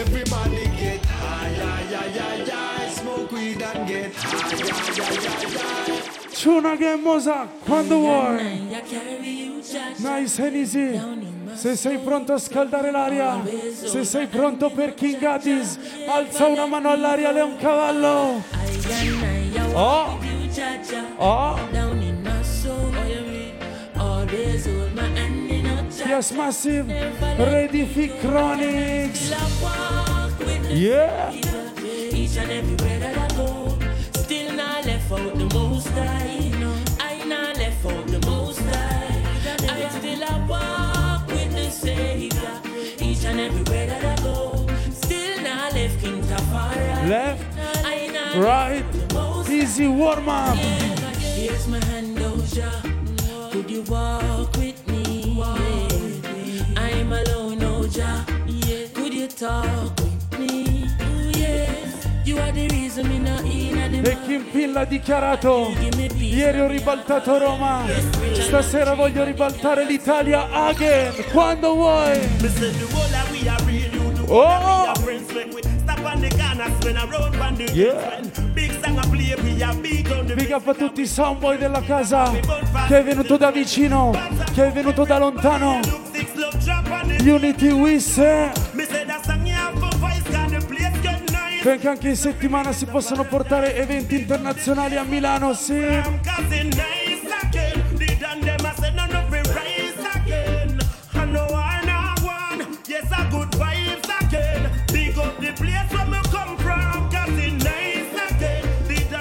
[6.43, 8.69] Chuna che Mosa, quando vuoi.
[9.99, 11.01] Nice and easy.
[11.55, 13.41] Se sei pronto a scaldare l'aria,
[13.73, 18.43] se sei pronto per King Addis, alza una mano all'aria, Leon Cavallo.
[19.75, 20.19] Oh,
[21.17, 21.59] oh,
[26.07, 26.87] yes, massive.
[27.37, 29.31] Ready for Chronics.
[30.71, 31.33] Yeah.
[35.13, 36.51] Left out the most high.
[37.01, 39.23] I not left out the most high.
[39.69, 42.61] I still I walk with the Savior.
[43.01, 47.09] Each and everywhere that I go, still not left King Tafari.
[47.09, 47.45] Left,
[47.85, 50.57] I not right, easy warm up.
[50.57, 53.51] Here's my hand, Oja.
[53.53, 55.35] Could you walk with me?
[55.37, 56.65] Yeah.
[56.77, 58.25] I'm alone, Oja.
[58.47, 58.87] Yeah.
[58.95, 60.12] Could you talk
[64.05, 65.73] E Kingpin l'ha dichiarato.
[66.19, 67.83] Ieri ho ribaltato Roma.
[68.33, 71.13] Stasera voglio ribaltare l'Italia again.
[71.33, 72.19] Quando vuoi.
[74.29, 74.93] Oh!
[77.73, 78.21] Yeah.
[80.35, 82.31] Big up a tutti i soundboy della casa.
[82.87, 84.11] Che è venuto da vicino.
[84.53, 85.81] Che è venuto da lontano.
[87.21, 88.53] Unity Wisse.
[91.63, 95.81] Perché anche in settimana si possono portare eventi internazionali a Milano, sì.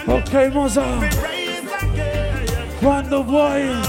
[0.08, 0.84] Ok, Mosa.
[2.80, 3.80] Quando vuoi,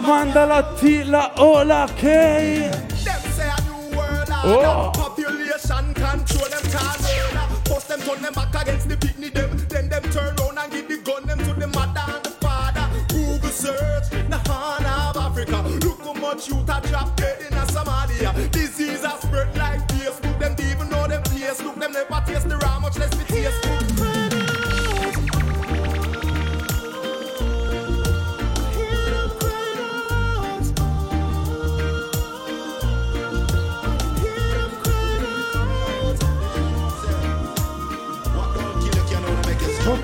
[0.00, 2.86] manda la T, la O, la K.
[4.44, 4.92] Oh.
[7.88, 9.56] Them turn them back against the picnic them.
[9.68, 12.86] Then them turn round and give the gun them to the mother and the father.
[13.08, 15.62] Google search the horn of Africa.
[15.82, 18.34] Look how much youth are drop dead in a Somalia.
[18.52, 18.67] Disease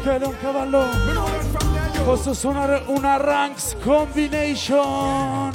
[0.05, 0.87] chiedo un cavallo.
[2.05, 5.51] Posso suonare una ranks combination?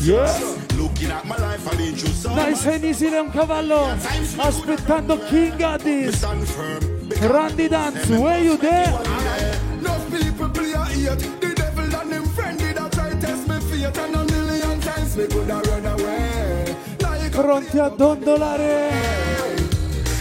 [0.00, 0.56] Yes.
[2.34, 3.96] Nice and easy un cavallo.
[4.36, 6.20] Aspettando King Addis.
[7.20, 8.92] Randy Dance where you there?
[17.30, 18.90] Pronti a dondolare?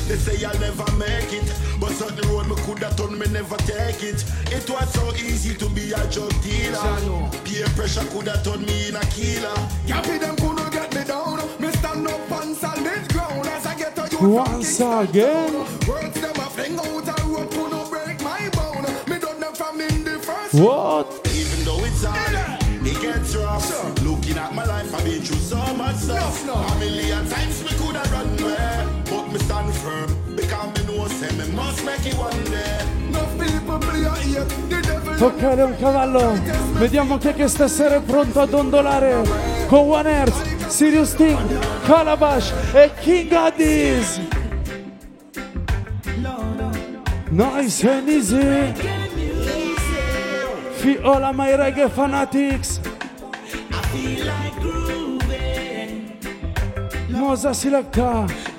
[0.08, 1.63] They say I'll never make it
[2.00, 4.24] but certain road me coulda done, me never take it.
[4.52, 7.30] It was so easy to be a drug dealer.
[7.44, 9.56] Peer pressure coulda turned me in a killer.
[9.88, 11.38] Happy them couldn't get me down.
[11.60, 15.54] Me stand up on solid ground as I get a youth Once again.
[15.88, 18.86] Words them a fling out a rope couldn't break my bone.
[19.08, 20.54] Me done them from in the first.
[20.56, 21.08] What?
[21.34, 24.02] Even though it's hard, it gets rough.
[24.04, 26.44] Looking at my life, I've been through so much stuff.
[26.48, 30.23] A million times me coulda run away, but me stand firm because me
[31.52, 32.86] know say me must make it one day.
[33.08, 34.70] Enough people play a hate.
[34.70, 36.34] The devil Tocca Leoncavallo.
[36.74, 39.22] Vediamo chi è che stasera è pronto a dondolare.
[39.68, 44.22] Con One Earth, Serious Thing, Calabash e King Addies.
[47.30, 48.74] Nice and easy.
[50.76, 52.80] Fiola my reggae fanatics.
[53.92, 56.18] feel like grooving.
[57.10, 58.53] Mosa Selecta.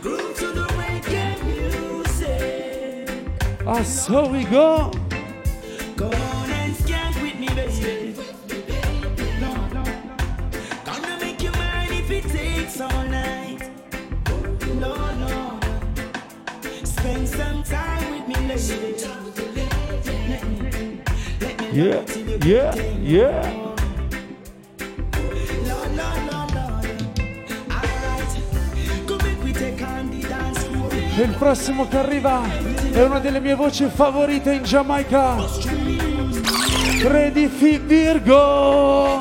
[3.67, 4.91] Ah, so we go.
[5.97, 8.15] Go on and skank with me, baby.
[10.85, 13.71] Gonna make you mine if it takes all night.
[14.79, 15.59] No, no.
[16.85, 19.07] Spend some time with me, lady.
[20.29, 20.61] Let me,
[21.41, 23.53] let me Yeah, love till you yeah, get yeah.
[25.65, 26.67] No, no, no, no.
[27.73, 29.07] Alright.
[29.07, 30.93] Go make we take on the dance floor.
[30.93, 35.35] E il prossimo che arriva è una delle mie voci favorite in Giamaica.
[37.03, 39.21] Ready fi Virgo.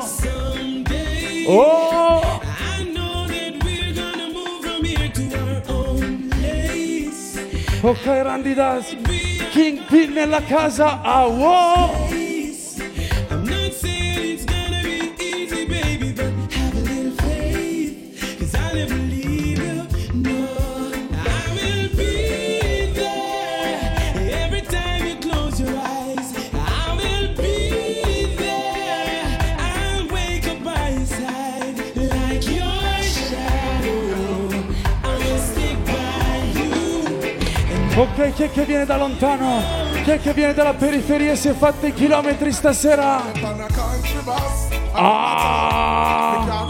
[1.46, 2.40] Oh!
[2.78, 7.36] I know that we're gonna move from here to our own place.
[7.82, 8.96] Ok, Randy Das.
[9.50, 11.00] Kingpin nella casa.
[11.02, 12.03] Ah, wow!
[37.96, 39.62] Ok, chi è che viene da lontano?
[40.02, 43.22] Chi è che viene dalla periferia e si è fatto i chilometri stasera?
[44.92, 46.66] Ah!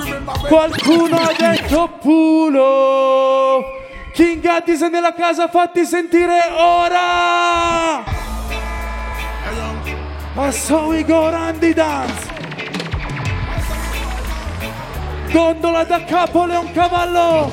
[0.46, 3.64] Qualcuno ha detto pulo!
[4.12, 8.04] King Addis è nella casa, fatti sentire ora!
[10.36, 12.32] A so we go Randy Dance!
[15.32, 17.50] Gondola da capo, Leon Cavallo!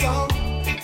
[0.00, 0.39] Town.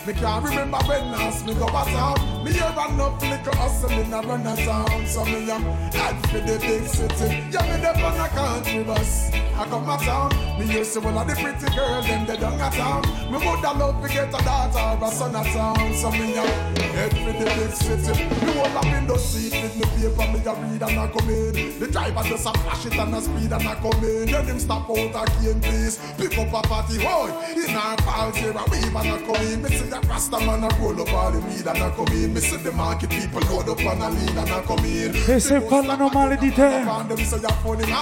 [0.06, 2.44] Me can't remember when last me go a town.
[2.44, 5.04] Me hear enough little hustle in a run a town.
[5.04, 7.42] So me am head for the big city.
[7.50, 9.32] Yeah, me them on a country bus.
[9.34, 10.30] I come a town.
[10.60, 13.02] Me used to one of the pretty girls them they down a town.
[13.32, 15.92] Me would have love to get a daughter or a son a town.
[15.94, 18.30] So me am head for the big city.
[18.46, 20.30] Me hold a window seat with me paper.
[20.30, 21.80] Me a read and I come in.
[21.80, 24.30] The driver just a flash it and a speed and I come in.
[24.30, 25.98] Then him stop out again, please.
[26.16, 27.34] Pick up a party, boy.
[27.58, 29.62] In our pals here, a weave and I come in.
[29.62, 32.34] Me see the Rasta man a roll up all the weed and I come in.
[32.34, 35.14] Me see the market people load up on a lead and I come in.
[35.14, 36.84] E se parlano male di te,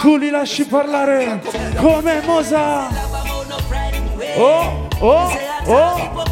[0.00, 1.40] tu li lasci parlare
[1.76, 2.88] come Mosa.
[4.36, 5.30] Oh, oh,
[5.66, 6.22] oh.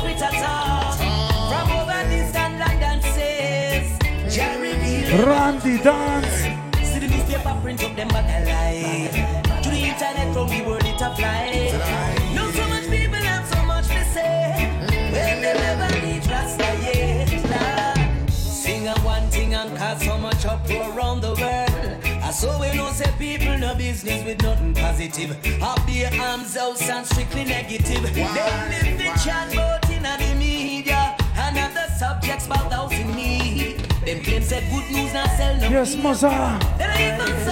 [5.14, 6.50] Randy Dance.
[6.82, 9.62] See the newspaper print up them back alive.
[9.62, 11.61] To the internet from the world it a fly.
[22.33, 22.61] World.
[22.61, 25.30] I saw we know say people no business with nothing positive.
[25.62, 28.14] Up their arms out and strictly negative.
[28.14, 31.16] They live the chat about in the media.
[31.37, 33.78] And other subjects about house in need.
[34.05, 36.59] Them claim said good news not sell no Yes, Mosa.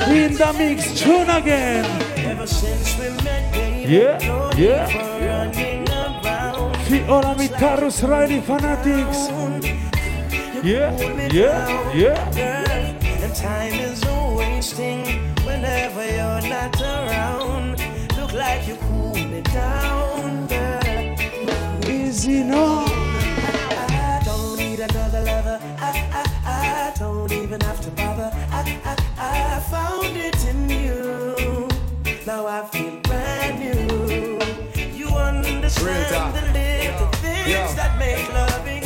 [0.09, 1.85] In the mix, tune again.
[2.18, 4.18] Ever since we met, baby, Yeah,
[4.57, 4.87] yeah.
[4.87, 6.76] need for running around.
[6.87, 9.28] Fiora Mitarus Riley Fanatics.
[10.62, 10.93] Yeah,
[11.33, 12.31] yeah, yeah.
[12.35, 13.89] Girl,
[14.61, 15.04] is wasting
[15.46, 17.78] whenever you're not around.
[18.16, 21.88] Look like you cool me down, girl.
[21.88, 22.84] Easy no.
[22.86, 25.58] I don't need another lover.
[25.78, 25.90] I,
[26.20, 28.30] I, I don't even have to bother.
[28.58, 31.68] I, I, I found it in you.
[32.26, 32.89] Now I feel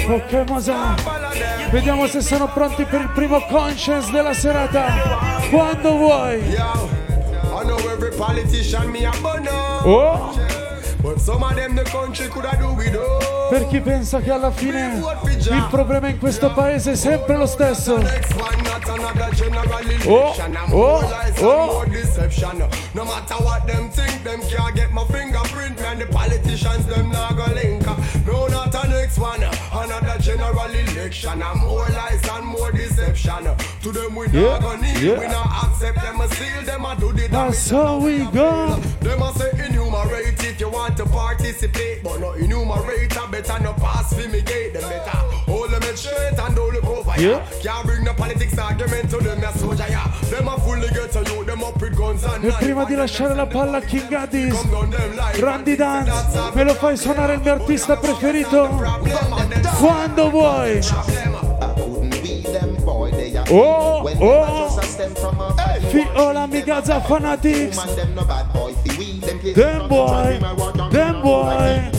[0.06, 0.94] Ok, Mosa.
[1.70, 4.86] Vediamo se sono pronti per il primo conscience della serata.
[5.50, 6.40] Quando vuoi.
[9.84, 10.32] Oh.
[13.50, 15.00] Per chi pensa che alla fine
[15.50, 17.94] il problema in questo paese è sempre lo stesso.
[20.06, 20.34] Oh,
[20.70, 21.00] oh,
[21.40, 21.84] oh.
[31.14, 31.42] Election.
[31.42, 33.44] And more lies and more deception.
[33.82, 35.02] To them we Yeah, not gonna need.
[35.02, 35.18] yeah.
[35.20, 36.62] We not accept them a seal.
[36.62, 38.76] Them a do the That's how we go.
[39.00, 43.16] them a say enumerate if you want to participate, but no enumerate.
[43.16, 44.74] I better no pass for me gate.
[44.74, 45.10] Them better
[45.46, 47.20] hold them head straight and don't look over.
[47.20, 47.44] Yeah.
[47.62, 50.04] Can't bring the politics argument to them a soldier ya.
[50.30, 51.43] Them a fully get to you.
[52.40, 54.54] E prima di lasciare la palla a King Addis,
[55.40, 58.68] Randy Dance, me lo fai suonare il mio artista preferito?
[59.78, 60.80] Quando vuoi.
[63.50, 64.80] Oh, oh.
[65.88, 67.76] Fiola Migazza Fanatics.
[69.54, 70.38] Them boy,
[70.90, 71.90] them boy.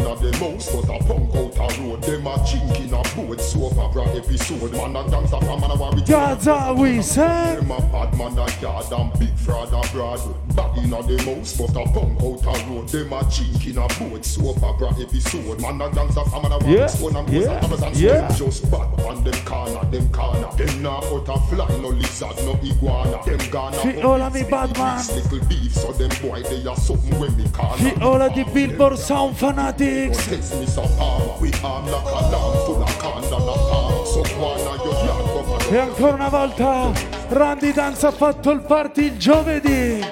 [0.00, 0.32] Them a bad man a yard and big fraud abroad.
[0.32, 2.02] Bad inna the mouse but a punk out a road.
[2.02, 4.72] Them a chink in a boat soap opera episode.
[4.72, 7.56] Man a gangster man a with Gaza we say.
[7.58, 10.20] Them a bad man a yard and big fraud abroad.
[10.54, 12.88] Bad inna the mouse but a punk out a road.
[12.88, 15.60] Them a chink in a boat soap opera episode.
[15.60, 18.32] Man a gangster from man a war Yeah, stone and yeah, yeah, and yeah.
[18.36, 20.50] Just bad on them corner, them corner.
[20.56, 23.22] Them not out a fly, no lizard, no iguana.
[23.24, 24.98] Them gonna Fiola mi Batman.
[25.14, 27.76] little beef, so them boy they are something when me call.
[27.76, 30.30] Fiola di Billboard Sound Fanatics.
[30.30, 33.89] Me some armor, we arm like a lamb full of cans and a.
[35.72, 36.90] E ancora una volta
[37.28, 40.04] Randy Dance ha fatto il party il giovedì.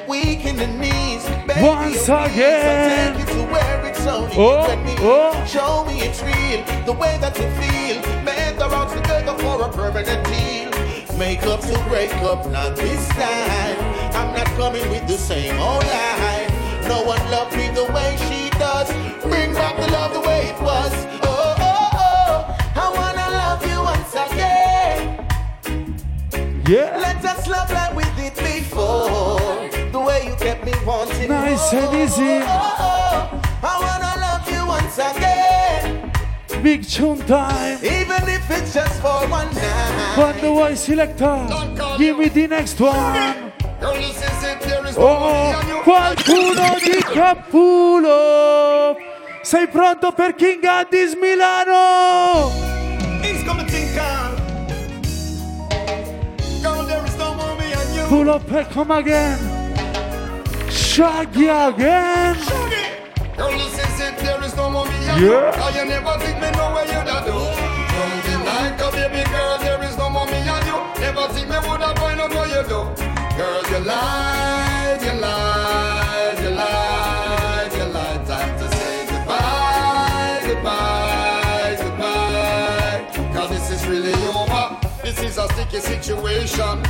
[1.61, 3.17] Once again.
[4.37, 4.69] Oh,
[5.03, 5.33] oh.
[5.47, 8.01] Show me it's real, the way that you feel.
[8.25, 10.71] Bend the rocks together for a permanent deal.
[11.19, 13.77] Make up to break up, not this time.
[14.15, 16.47] I'm not coming with the same old lie.
[16.87, 18.93] No one loved me the way she does.
[19.23, 21.18] Bring back the love the way it was.
[26.69, 26.99] Yeah.
[27.01, 29.41] Let us love like we did before.
[29.91, 31.83] The way you kept me wanting Nice more.
[31.83, 32.43] and easy.
[32.43, 36.13] I wanna love you once again,
[36.63, 37.79] Big tune time.
[37.83, 40.15] even if it's just for one night.
[40.15, 41.47] Quando vuoi selecta,
[41.97, 43.53] give me the next one.
[43.81, 45.83] Girl, listen, there is Oh, money on you.
[45.85, 48.97] qualcuno di Cappulo.
[49.43, 52.51] Sei pronto per King Addies Milano?
[58.09, 59.39] Pull up and come again.
[60.71, 62.37] Shaggy again.
[63.37, 65.19] Girl, listen, sit there is no more me Yeah.
[65.19, 65.53] you.
[65.53, 67.33] Cause you never think me know where you da do.
[68.27, 70.79] The night, oh, baby girl, there is no more me and you.
[71.03, 72.81] Never think me woulda find out what you do.
[73.37, 78.27] Girl, you lied, you lied, you lied, you lied.
[78.27, 83.35] Time to say goodbye, goodbye, goodbye.
[83.35, 84.77] Cause this is really over.
[85.05, 86.83] This is a sticky situation.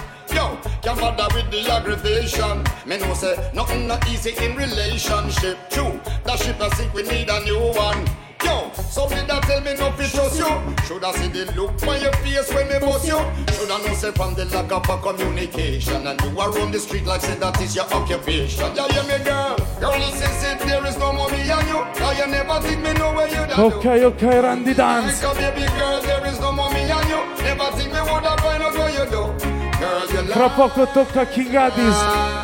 [0.85, 2.65] Yo, can't bother with the aggravation.
[2.87, 5.59] Me know say nothing not easy in relationship.
[5.71, 8.09] True, that ship I think we need a new one.
[8.45, 10.47] Yo, somebody that tell me no fit trust you?
[10.87, 13.19] Shoulda see the look on your face when me bust you?
[13.55, 17.05] Shoulda know say from the lack of a communication and you are on the street
[17.05, 18.71] like say that is your occupation.
[18.77, 19.57] Yeah, yeah, me girl.
[19.81, 21.83] Girl, listen, sit there is no more me and you.
[21.99, 23.77] Cause you never think me know where you da do.
[23.77, 25.23] Ok, ok, Randy Dance.
[25.25, 27.21] A baby girl, there is no more me and you.
[27.43, 29.58] Never think me woulda find out what you do.
[29.79, 31.97] Tra poco tocca a King Addis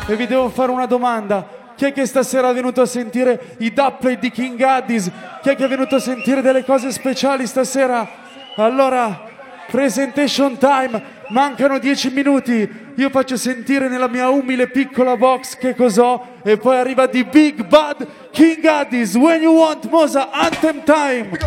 [0.07, 1.45] e vi devo fare una domanda.
[1.75, 5.11] Chi è che stasera è venuto a sentire i dubplate di King Addis?
[5.41, 8.07] Chi è che è venuto a sentire delle cose speciali stasera?
[8.55, 9.25] Allora,
[9.69, 12.93] presentation time, mancano 10 minuti.
[12.95, 17.65] Io faccio sentire nella mia umile piccola box che cos'ho e poi arriva di Big
[17.65, 19.15] Bad King Addis.
[19.15, 21.37] When you want Mosa, anthem time.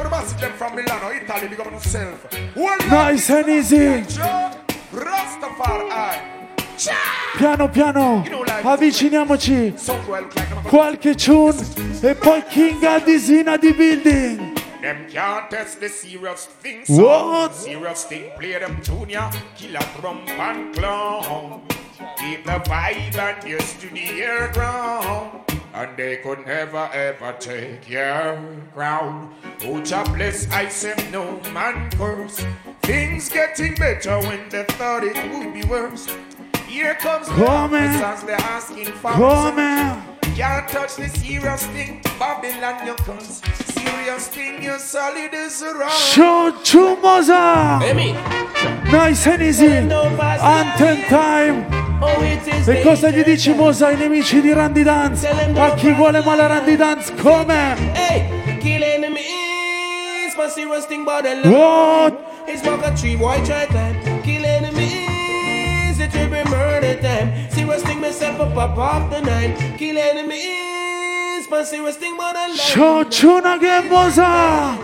[2.91, 4.68] Nice and easy.
[7.37, 8.25] Piano piano,
[8.63, 9.75] avviciniamoci.
[10.65, 11.67] Qualche tune
[12.03, 14.57] e poi King Addis in the building.
[14.81, 16.85] Them can't test the serious thing.
[16.87, 17.53] What?
[17.55, 21.63] Serious thing, play them junior, killer trump and clown.
[22.17, 25.48] Keep the vibe and yes to the air ground.
[25.79, 28.37] And they could never ever take your
[28.75, 29.33] crown.
[29.63, 32.45] Oh, jobless, I say no man curse.
[32.83, 36.09] Things getting better when they thought it would be worse.
[36.67, 40.18] Here comes the officers, they're asking for Come.
[40.39, 43.43] Can't touch the serious thing, Babylon you cause
[43.75, 47.81] Serious thing, you're solid as a rock Show Chumosa.
[48.93, 49.67] Nice and easy.
[49.67, 51.67] Anthem time.
[52.01, 55.27] Oh, e cosa gli dici Mosa ai nemici di Randy Dance?
[55.27, 57.75] A chi vuole male Randy Dance come?
[57.95, 62.17] Hey, kill enemies, but serious thing about the What?
[62.47, 64.18] It's like a tree, boy, try time.
[65.99, 67.51] Kill enemies, it will be murder time.
[67.51, 69.57] Serious thing, myself up, pop off the nine.
[69.77, 74.79] Kill enemies, but serious thing about the Show Chuna again Mosa.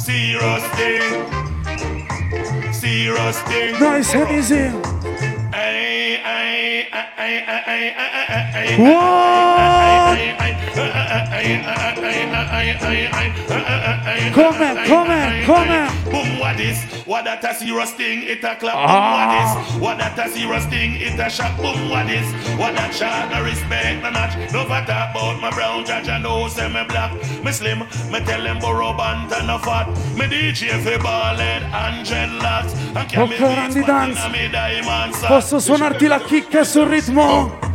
[0.00, 1.02] Serious thing
[2.72, 4.70] Serious thing Nice and easy.
[5.52, 5.88] Ay,
[14.32, 16.04] Come on, come on, come on.
[16.04, 16.84] Boom, what is?
[17.06, 18.22] What that a serious thing?
[18.22, 18.74] It a clap.
[18.74, 19.74] Boom, what ah.
[19.74, 19.80] is?
[19.80, 21.00] What that a serious thing?
[21.00, 21.56] It a shock.
[21.56, 22.26] Boom, what is?
[22.56, 23.30] What that shot?
[23.30, 24.36] No respect, no notch.
[24.52, 27.12] No matter about my brown judge, I know say me black.
[27.42, 27.80] Me slim,
[28.12, 29.88] me tell them borrow band and a fat.
[30.14, 32.72] Me DJ fi ballin' and dreadlocks.
[32.94, 33.36] And can me
[34.48, 35.26] dance?
[35.26, 37.22] Posso suonarti la chicca sul ritmo?
[37.22, 37.67] Oh.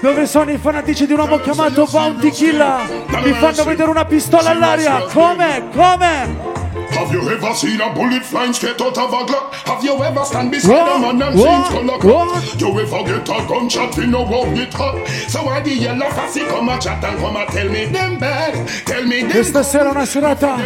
[0.00, 3.06] Dove sono i fanatici di un uomo chiamato Bounty Killer?
[3.22, 5.02] Mi fanno vedere una pistola all'aria.
[5.12, 5.68] Come?
[5.74, 6.56] Come?
[6.90, 9.54] Have you ever seen a bullet flying straight out of a Glock?
[9.66, 10.96] Have you ever stand beside What?
[10.96, 11.66] a man and What?
[11.66, 12.60] seen color clock?
[12.60, 14.96] You ever get a gunshot in no road get hot?
[15.28, 18.54] So why the yellow fussy come a chat and come a tell me them bad?
[18.84, 20.56] Tell me them Questa sera è una serata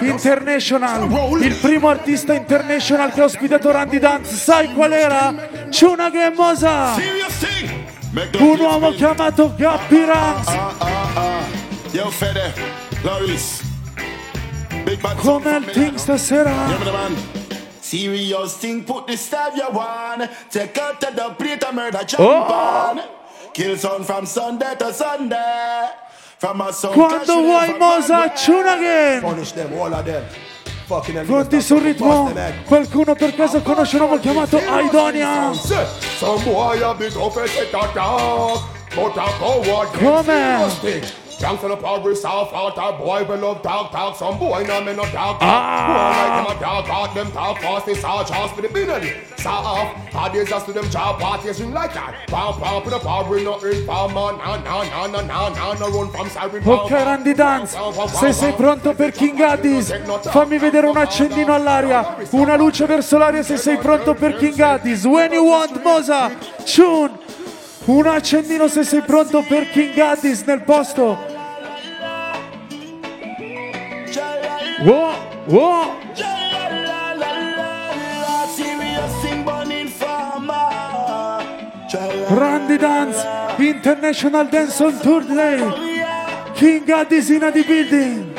[0.00, 1.42] international.
[1.42, 5.32] Il primo artista international che ha ospitato Randy Dance, sai qual era?
[5.70, 6.94] Chuna Mosa.
[8.40, 10.50] Un uomo chiamato Gappy Ranks.
[11.92, 12.52] Yo, Fede,
[13.04, 13.62] Loris.
[14.84, 16.50] Big bad Come il team stasera?
[16.50, 17.16] Yeah, man, man.
[17.80, 20.28] Serious thing, put the stab you want.
[20.50, 22.46] Take out the plate and murder jump Oh.
[22.48, 22.98] oh on.
[22.98, 23.50] Oh.
[23.52, 25.88] Kill son from Sunday to Sunday.
[26.38, 29.22] From a sun Quando vuoi Mosa, Chuna again.
[29.22, 30.24] Punish them, all of them.
[31.26, 32.06] Pronti sul ritmo?
[32.64, 35.50] Qualcuno per caso conosce un uomo chiamato Aidonia?
[39.98, 40.56] Come?
[41.38, 41.60] Serious thing.
[41.60, 44.16] Drunk on the pub, we soft out our boy, we love talk, talk.
[44.16, 45.42] Some boy, no, me no talk, talk.
[45.42, 46.44] Ah.
[46.44, 49.16] Boy, like them a dog, out them talk fast, they saw chance for the binary.
[49.36, 52.26] Soft, hard days just to them job parties, in like that.
[52.28, 54.38] Pow, pow, for the pub, we no in power, man.
[54.38, 56.62] No, no, no, no, no, no, no, run from siren.
[56.66, 57.76] Ok Randy Dance,
[58.18, 59.94] se sei pronto per King Addis,
[60.30, 65.04] fammi vedere un accendino all'aria, una luce verso l'aria se sei pronto per King Addis.
[65.04, 66.30] When you want Mosa,
[66.64, 67.18] Chun,
[67.88, 71.18] un accendino se sei pronto per King Addis nel posto.
[74.84, 75.14] Wow,
[75.46, 75.96] wow.
[82.28, 83.26] Randy Dance,
[83.56, 85.62] International Dance on Tour Day.
[86.54, 88.36] King Addis in the building.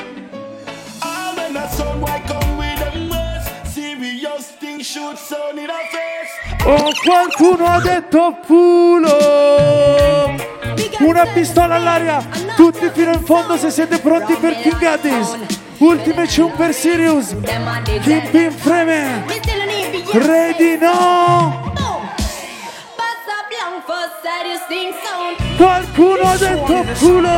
[4.82, 6.39] Shoot sound in a face.
[6.66, 9.18] Oh, qualcuno ha detto pulo!
[11.00, 12.22] Una pistola all'aria,
[12.56, 15.38] tutti fino in fondo se siete pronti per King Addis.
[15.78, 17.36] Ultime tune per Sirius.
[18.02, 19.26] Kingpin Freme.
[20.12, 21.74] Ready no?
[25.56, 27.38] Qualcuno ha detto pulo!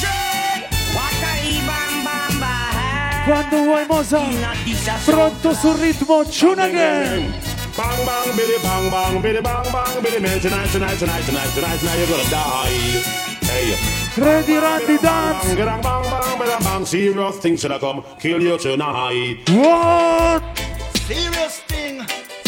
[3.31, 4.19] Quando vuoi Mosa,
[5.05, 7.33] pronto sul ritmo, tune again.
[7.77, 11.79] Bang bang biddy bang bang biddy bang bang biddy man tonight tonight tonight tonight tonight
[11.79, 12.67] tonight you're gonna die.
[13.47, 13.77] Hey.
[14.17, 15.45] Ready Randy Dance.
[15.45, 19.49] Bang bang bang bang bang serious things should have come kill you tonight.
[19.49, 20.43] What?
[21.07, 22.05] Serious thing.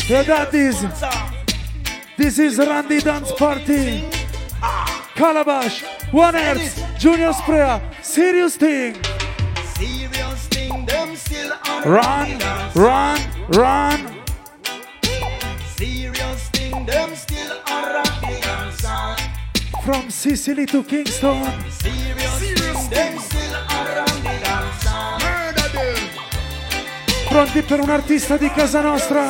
[0.09, 0.85] Yeah, that is.
[2.17, 4.03] This is Randy Dance Party.
[5.15, 5.81] Calabash,
[6.11, 8.97] One Earth, Junior Sprea, Serious Thing.
[11.85, 12.37] Run,
[12.75, 13.19] run,
[13.49, 14.21] run.
[15.75, 16.85] Serious thing.
[16.85, 18.87] Them still on rock the dance.
[19.83, 21.43] From Sicily to Kingston.
[21.69, 22.89] Serious thing.
[22.89, 24.85] Them still on rock the dance.
[25.19, 26.09] Murder them.
[27.27, 29.29] Pronti per un artista di casa nostra?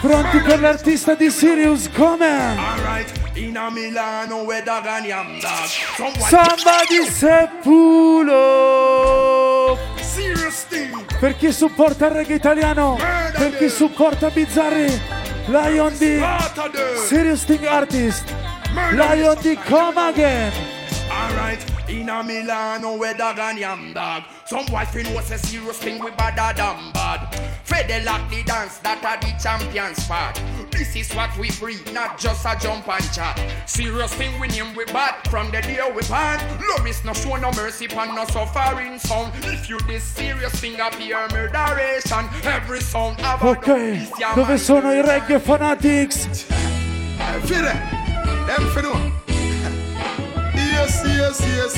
[0.00, 1.90] Pronti per l'artista di Serious?
[1.90, 2.56] Come?
[2.56, 5.66] Alright, in a Milano where dog and yam dog.
[5.96, 8.60] Someone Somebody say pulo!
[9.10, 9.39] serious thing.
[11.20, 12.96] Per chi supporta il reggae italiano,
[13.36, 15.00] per chi supporta Bizzarri,
[15.46, 16.22] Lion D,
[17.06, 18.24] Serious Thing Artist,
[18.90, 20.52] Lion D, come again!
[21.08, 24.22] Alright, in a Milano where dog and yam dog.
[24.46, 27.34] Some wife in was a serious thing with bad damn bad.
[27.64, 30.40] Fede lock the dance that are the champion spot.
[30.70, 33.38] This is what we breed, not just a jump and chat.
[33.66, 36.38] Serious thing we name we bad from the day we pan.
[36.68, 39.32] Loris no show no mercy pan no suffering sound.
[39.44, 45.02] If you this serious thing appear murderation, every sound have a Ok, dove sono i
[45.02, 46.46] reggae fanatics?
[46.48, 47.74] Eh, Fide,
[48.46, 49.29] them for know.
[50.80, 51.72] Yes, yes, yes.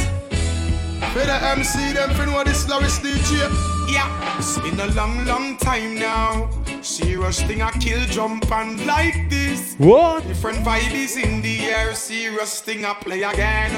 [1.12, 3.50] For the MC, them for know this Loris DJ.
[3.90, 6.48] Yeah, it's been a long, long time now.
[6.82, 9.74] Serious thing, I kill jump and like this.
[9.78, 10.24] What?
[10.28, 11.94] Different vibe is in the air.
[11.96, 13.72] Serious thing, I play again.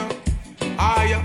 [0.78, 1.24] Ah, yeah.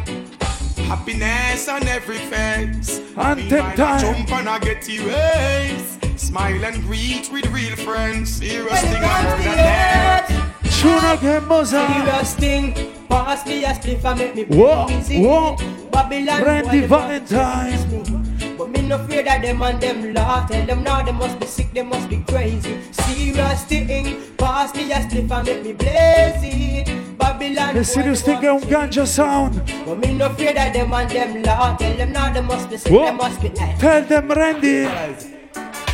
[0.89, 2.99] Happiness on every face.
[3.15, 3.99] Anthem Meanwhile, I time.
[4.01, 6.19] Jump and I get erased.
[6.19, 8.33] Smile and greet with real friends.
[8.33, 10.51] Serious thing, I murder them.
[10.79, 11.85] Tune again, Moza!
[11.85, 12.73] Serious thing,
[13.07, 15.21] pass me a spliff and make me Whoa, easy.
[15.21, 15.55] whoa.
[15.91, 18.25] Babylon Randy boy, Valentine.
[18.59, 20.51] But me no fear that them and them laugh.
[20.51, 22.77] Tell them now they must be sick, they must be crazy.
[22.91, 27.17] Serious thing, pass me a spliff and make me blaze it.
[27.17, 29.61] Babylon E Serious Thing un ganja sound.
[29.85, 31.79] But me no fear that them and them laugh.
[31.79, 33.05] Tell them now they must be sick, Whoa.
[33.05, 33.77] they must be eh.
[33.77, 34.89] Tell them Randy.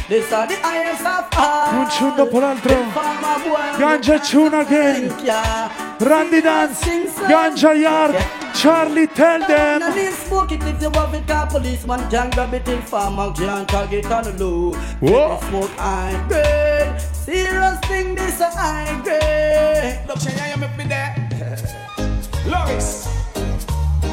[0.09, 1.73] These are the irons of heart.
[1.73, 2.75] Un tune dopo l'altro.
[3.77, 5.13] Ganja tune again.
[5.99, 6.81] Randy Dance.
[7.29, 8.15] Ganja Yard.
[8.55, 9.83] Charlie, tell them.
[9.83, 13.19] And then smoke it if you want it, call policeman can grab it in farm
[13.19, 14.71] and can target on the low.
[15.01, 15.37] Whoa.
[15.39, 20.07] They Smoke high grade, serious thing this a high grade.
[20.07, 21.15] Look, Chenya, you make me there.
[22.47, 23.07] Loris.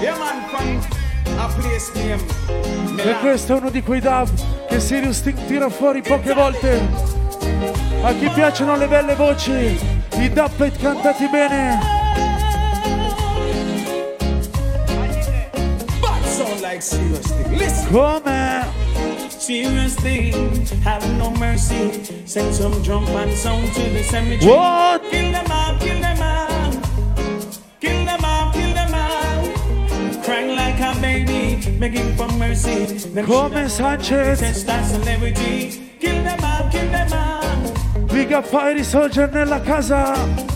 [0.03, 4.29] Yeah, man, from a place named E questo è uno di quei dub
[4.69, 6.81] che Sirius Thing tira fuori poche volte.
[8.03, 9.79] A chi piacciono le belle voci,
[10.17, 12.02] i dubplate cantati bene.
[16.83, 17.13] Bad son.
[17.13, 17.59] like serious thing.
[17.59, 17.93] Listen.
[17.93, 19.31] Come.
[19.31, 22.27] Serious thing, have no mercy.
[22.27, 24.51] Send some drum and sound to the cemetery.
[24.51, 25.03] What?
[25.11, 26.73] Kill them all, kill them all.
[27.81, 30.23] Kill them all, kill them all.
[30.25, 32.85] Crying like a baby, begging for mercy.
[33.11, 34.41] Them Come Sanchez.
[34.41, 35.97] Testa celebrity.
[36.01, 38.07] Kill them all, kill them all.
[38.07, 40.15] Big up Fiery Soldier nella casa.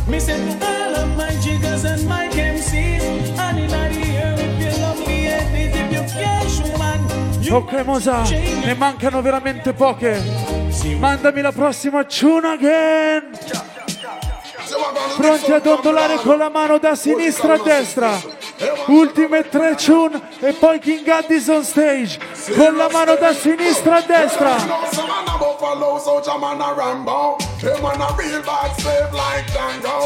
[0.08, 1.75] Me send all of my jiggers
[7.50, 7.62] man.
[7.62, 8.22] Ok Mosa,
[8.64, 10.22] ne mancano veramente poche.
[10.98, 13.38] Mandami la prossima Tune Again.
[15.16, 18.10] Pronti a dondolare con la mano da sinistra a destra.
[18.86, 22.18] Ultime tre tune e poi King Addis on stage.
[22.54, 24.54] Con la mano da sinistra a destra.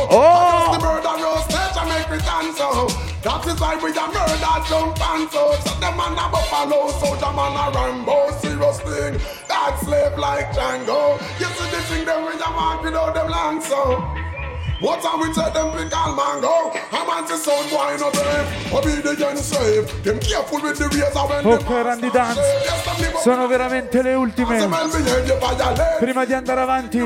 [0.08, 0.78] Oh!
[3.22, 5.52] That is why we a murder jump and so.
[5.60, 8.32] So the man a buffalo, soldier man a Rambo.
[8.40, 11.20] Serious thing, that slave like Django.
[11.36, 14.00] You see the thing them we a without them land so.
[14.80, 16.72] What time we take them big and mango?
[16.72, 20.02] A man say son boy no brave, obedience slave.
[20.02, 22.40] Them careful with the razor when Randy Dance,
[23.22, 24.66] sono veramente le ultime.
[25.98, 26.98] Prima di andare avanti,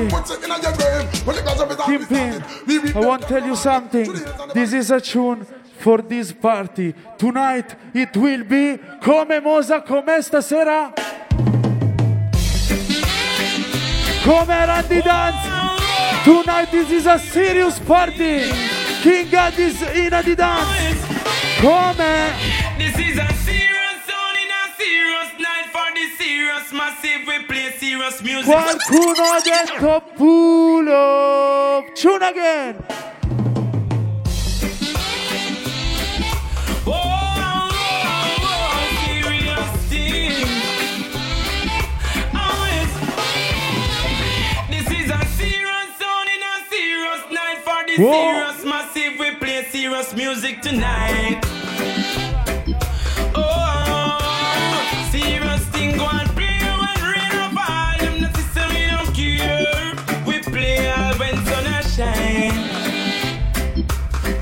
[1.83, 2.43] Kingpin,
[2.95, 4.09] I want to tell you something.
[4.53, 5.45] This is a tune
[5.79, 6.93] for this party.
[7.17, 10.93] Tonight it will be come Mosa, come stasera.
[14.23, 16.23] Come Randy Dance.
[16.23, 18.49] Tonight this is a serious party.
[19.03, 20.99] King Addis in a dance.
[21.61, 21.97] Come.
[22.77, 27.27] This is a serious sound in a serious night for the serious massive.
[27.27, 28.45] We play serious music.
[28.45, 31.93] Qualcuno ha detto pull up.
[31.93, 33.14] Tune again.
[47.95, 48.11] Night for the Whoa.
[48.11, 49.19] serious massive.
[49.19, 51.41] We play serious music tonight.
[53.35, 54.19] Oh,
[55.11, 57.97] serious thing go and play when rain or fall.
[57.99, 59.95] Them not say we don't care.
[60.25, 62.69] We play all when sun a shine.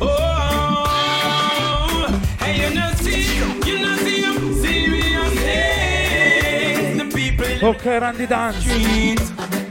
[0.02, 2.08] Oh,
[2.40, 3.24] hey, you know see,
[3.70, 6.98] you know see, I'm serious things.
[6.98, 8.66] The people Ok, Randy Dance.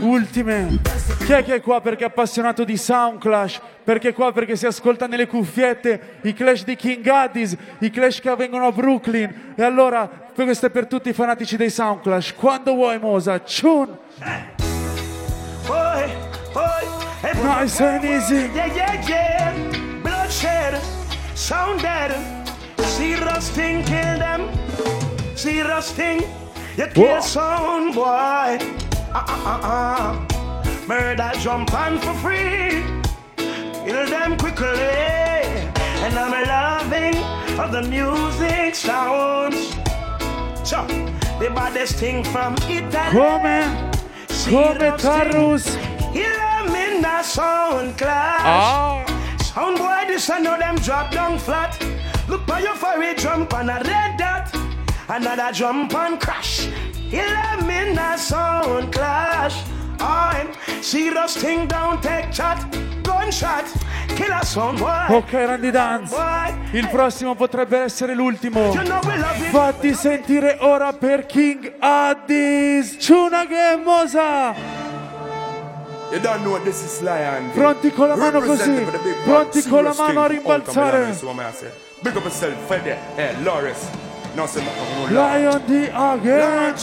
[0.01, 0.81] Ultime.
[1.24, 3.61] Chi è che è qua perché è appassionato di Soundclash?
[3.85, 8.20] Perché è qua perché si ascolta nelle cuffiette i clash di King Addis, i clash
[8.20, 9.55] che avvengono a Brooklyn.
[9.57, 12.35] E allora, questo è per tutti i fanatici dei Soundclash.
[12.35, 13.40] Quando vuoi, Mosa,
[17.23, 18.51] hey, Nice and easy.
[18.55, 19.53] Yeah, yeah, yeah.
[20.03, 20.81] Bloodshed,
[21.35, 22.12] sound dead.
[22.78, 24.49] See rusting, kill them.
[25.36, 26.24] See rusting,
[26.77, 28.59] you kill sound boy.
[29.15, 30.41] Uh, uh, uh, uh.
[30.87, 32.83] Murder jump on for free.
[33.37, 34.67] Kill them quickly.
[36.05, 37.17] And I'm loving
[37.59, 39.71] of the music sounds.
[40.69, 40.85] So,
[41.39, 42.91] the baddest thing from Italy.
[42.91, 43.93] Come?
[44.51, 45.75] Come Tarrus?
[46.13, 48.43] Hear them in the sound clash.
[48.45, 49.39] Ah.
[49.41, 51.79] Sound boy, this I know them drop down flat.
[52.29, 54.53] Look by your fiery jump on a red dot.
[55.09, 56.67] Another jump and crash.
[56.97, 59.63] Hear them in the sound clash.
[60.03, 60.49] I'm
[60.83, 62.59] serious thing down, take chat.
[63.03, 63.65] Gunshot,
[64.16, 65.07] kill a sound boy.
[65.09, 66.15] Ok, Randy Dance.
[66.73, 68.73] Il prossimo potrebbe essere l'ultimo.
[69.51, 72.97] Fatti sentire ora per King Addies.
[72.97, 74.55] Tune again, Mosa.
[76.11, 77.51] You don't know this is Lion.
[77.53, 78.69] Pronti con la mano così.
[78.69, 80.39] Representing for the big Pronti man, con la serious mano a thing.
[80.39, 80.87] rimbalzare.
[80.87, 81.70] Out of Miami, so what I say.
[82.03, 83.89] Big up yourself, Fede, eh, Loris.
[84.35, 86.74] No, say nothing, no Lion D again.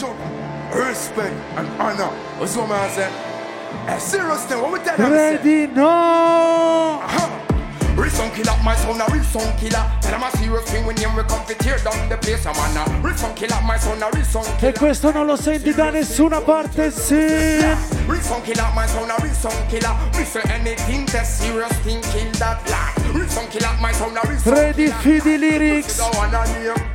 [0.74, 2.10] Respect and honor.
[2.38, 3.10] What's what I say?
[3.88, 5.12] A serious thing, what we tell them?
[5.12, 7.00] Ready, no.
[7.02, 7.46] Uh-huh.
[7.96, 9.84] Real sound killer, my son a real sound killer.
[10.00, 12.52] Tell them a serious thing when him we come to tear down the place, a
[12.54, 15.74] man a real sound killer, my son a real sound E questo non lo senti
[15.74, 17.16] da nessuna parte, sì.
[18.06, 19.94] Real sound killer, my son a real sound killer.
[20.16, 22.94] We say anything that serious thing kill that lie.
[23.12, 26.00] Real sound killer, my son a real sound Ready, fidi lyrics.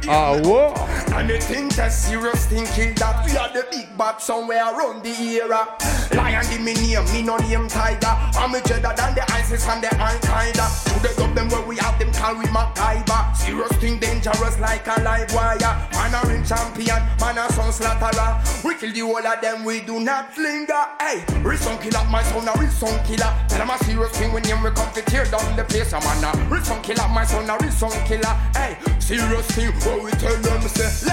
[0.07, 0.73] Ah, whoa.
[1.18, 3.26] Anything that serious thing kill that.
[3.26, 5.65] We are the big bad somewhere around the era.
[6.14, 8.14] Lion give me name, me no name tiger.
[8.38, 10.65] I'm a dreader than the ISIS and the Al Qaeda.
[10.94, 13.36] To the dub them where we have them call we MacGyver.
[13.36, 15.57] Serious thing dangerous like a live wire.
[15.94, 18.41] Man a ring champion, man a son slaughterer.
[18.64, 20.86] We kill the whole of them, we do not linger.
[21.02, 23.34] Hey, real son killer, my son a real son killer.
[23.49, 25.91] Tell them a serious thing when we come to tear down the place.
[25.91, 28.36] Man a real son killer, my son a real son killer.
[28.53, 31.05] Hey, serious thing where we tell them say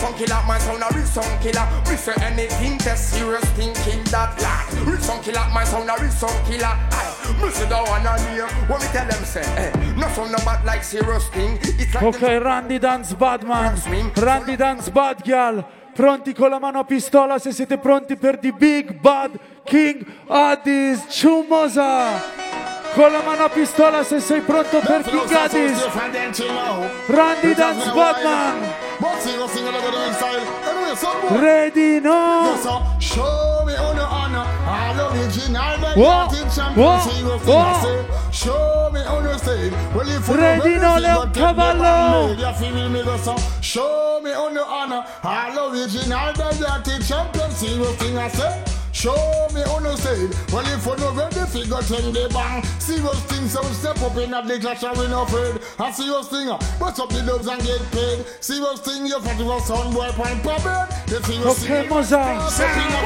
[0.00, 1.66] sound killer, my sound a real sound killer.
[1.88, 4.72] We say anything, test serious thing, kill that lad.
[4.86, 6.66] Real sound killer, my sound a real sound killer.
[6.66, 8.48] Aye, me say that one on here.
[8.68, 9.44] What me tell them say?
[9.56, 11.58] Eh, no sound no bad like serious thing.
[11.62, 13.80] It's like Ok, Randy Dance Badman,
[14.16, 15.64] Randy Dance Bad Girl,
[15.94, 21.04] pronti con la mano a pistola se siete pronti per The Big Bad King Addis
[21.08, 22.39] Chumosa.
[22.94, 25.86] Con la mano a pistola se sei pronto per King Addies.
[27.06, 28.74] Randy Dance Badman.
[31.40, 32.56] Ready no?
[32.98, 37.00] Show me on the honor, all original, but Whoa, not in whoa, champion.
[37.00, 37.82] See what thing I whoa.
[37.82, 38.06] say.
[38.32, 39.72] Show me on the stage.
[39.94, 41.82] Well, if you Ready know no, everything, Leon but take me Cavallo.
[41.82, 43.36] back, media feel me go so.
[43.60, 47.50] Show me on the honor, all original, but not in champion.
[47.52, 48.79] See what thing I say.
[48.92, 49.14] Show
[49.54, 50.30] me on the stage.
[50.52, 52.62] Well, if you know ready, figure ten the bang.
[52.78, 55.60] Serious thing, so step up in at the clash and we no afraid.
[55.78, 58.26] A serious thing, uh, bust up the dubs and get paid.
[58.40, 60.88] Serious thing, you fat was son boy point per bed.
[61.06, 62.40] The serious Ok, thing, Mosa,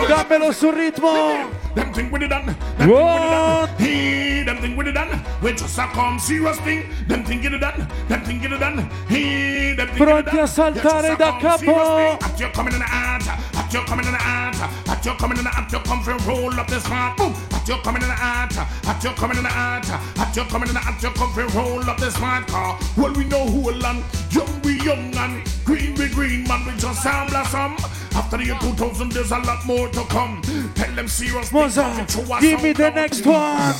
[0.08, 1.52] dammelo sul ritmo.
[1.74, 2.54] Them think it done.
[2.88, 3.68] What?
[3.78, 5.22] Hey, them think it done.
[5.42, 6.88] We just a come serious thing.
[7.06, 7.86] Them think it done.
[8.08, 8.78] Them think it done.
[9.06, 12.18] Hey, them think it Pronti a saltare da capo.
[12.24, 13.53] At you coming in the art.
[13.74, 14.54] At you coming in the art.
[14.86, 15.72] At you coming in the art.
[15.72, 17.16] You come from roll up this heart.
[17.16, 17.34] Boom.
[17.50, 18.56] At you coming in the art.
[18.86, 19.90] At you coming in the art.
[20.16, 21.02] At you coming in the art.
[21.02, 22.78] You come from roll up this heart car.
[22.96, 24.04] Well, we know who will land.
[24.30, 26.64] Young we young and green we green man.
[26.64, 27.74] We just sound blossom.
[28.14, 30.40] After the year 2000, there's a lot more to come.
[30.76, 31.50] Tell them serious.
[31.50, 32.06] Mosa,
[32.40, 33.74] give me the next one.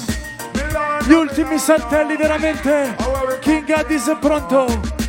[1.07, 2.97] Gli ultimi saltelli veramente.
[3.41, 5.04] King Addies è pronto.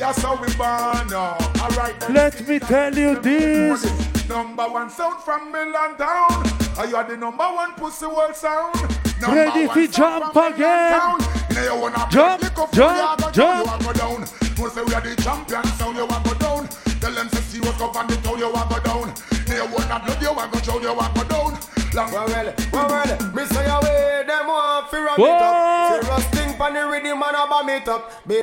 [0.00, 1.36] That's how we born now.
[1.60, 2.08] Alright.
[2.08, 3.84] Let me tell you this.
[4.30, 6.46] Number one sound from Milan town.
[6.78, 8.74] Are you are the number one pussy world sound?
[9.20, 10.98] Number Ready to jump again.
[10.98, 11.18] town.
[11.50, 13.80] Now you wanna Jump, lick jump, you a go down, jump.
[13.80, 14.24] You go down.
[14.56, 15.96] Don't say we are the champion sound.
[15.96, 16.68] You a go down.
[17.00, 18.38] Tell them say see what's up on the town.
[18.38, 19.12] You a go down.
[19.48, 20.22] Now you wanna blood.
[20.22, 20.80] You a go show.
[20.80, 21.58] You a go down.
[21.92, 23.32] Long well, well, well, well.
[23.34, 25.36] Me say away, them want fi ram it Whoa.
[25.36, 26.04] up.
[26.04, 28.12] Serious thing pon the rhythm and a bomb it up.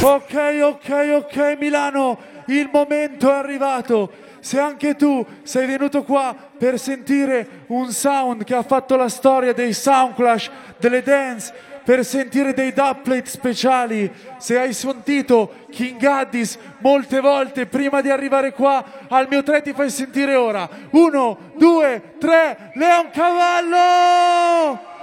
[0.00, 4.10] Ok, ok, ok Milano, il momento è arrivato.
[4.40, 9.52] Se anche tu sei venuto qua per sentire un sound che ha fatto la storia
[9.52, 11.52] dei soundclash, delle dance,
[11.84, 18.52] per sentire dei dubplate speciali, se hai sentito King Addis molte volte prima di arrivare
[18.52, 20.68] qua al mio 3 ti fai sentire ora.
[20.90, 24.97] Uno, due, tre, Leon Cavallo!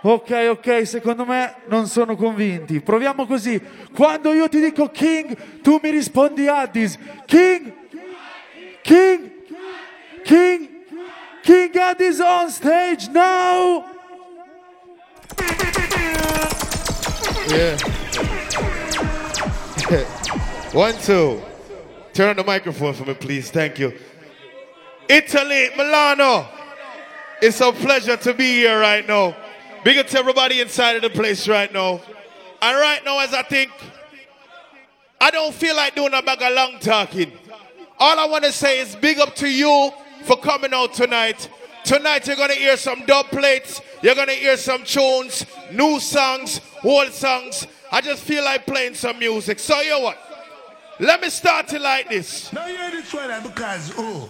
[0.00, 2.80] Ok, ok, secondo me non sono convinti.
[2.80, 3.60] Proviamo così.
[3.92, 6.96] Quando io ti dico King, tu mi rispondi Addis.
[7.26, 7.72] King,
[8.82, 9.30] King,
[10.22, 10.68] King,
[11.42, 13.84] King Addis on stage now.
[17.48, 17.76] Yeah.
[20.72, 21.42] One, two.
[22.12, 23.50] Turn on the microphone for me, please.
[23.50, 23.92] Thank you.
[25.08, 26.46] Italy, Milano.
[27.40, 29.34] It's a pleasure to be here right now.
[29.88, 31.98] Big up to everybody inside of the place right now.
[32.60, 33.70] And right now, as I think,
[35.18, 37.32] I don't feel like doing a bag of long talking.
[37.98, 39.90] All I want to say is big up to you
[40.24, 41.48] for coming out tonight.
[41.84, 43.80] Tonight, you're going to hear some dub plates.
[44.02, 47.66] You're going to hear some tunes, new songs, old songs.
[47.90, 49.58] I just feel like playing some music.
[49.58, 50.18] So, you know what?
[51.00, 52.52] Let me start it like this.
[52.52, 54.28] Now you hear this one because, oh,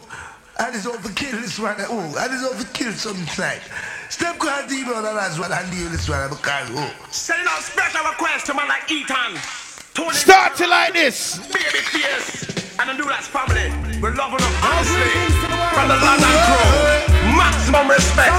[0.61, 1.77] I deserve to kill this one.
[1.79, 3.63] Oh, I deserve to kill some tonight.
[4.11, 6.93] Step card deep on that as well and deal this one because, oh.
[7.11, 9.39] Send out special request to man like Ethan.
[9.95, 11.39] Tony Start it like this.
[11.47, 12.43] Baby fierce.
[12.81, 13.71] And I the Duras family.
[14.03, 15.15] We're loving them honestly.
[15.75, 16.99] From the London crew.
[17.39, 18.35] Maximum respect.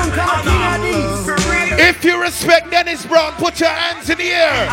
[1.80, 4.68] If you respect Dennis Brown, put your hands in the air.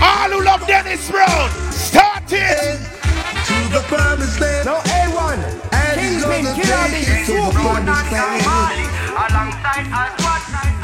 [0.00, 2.97] All who love Dennis Brown, start it.
[3.68, 4.64] To the promised land.
[4.64, 5.38] No A1.
[5.72, 8.40] And he's gonna take it to the promised land.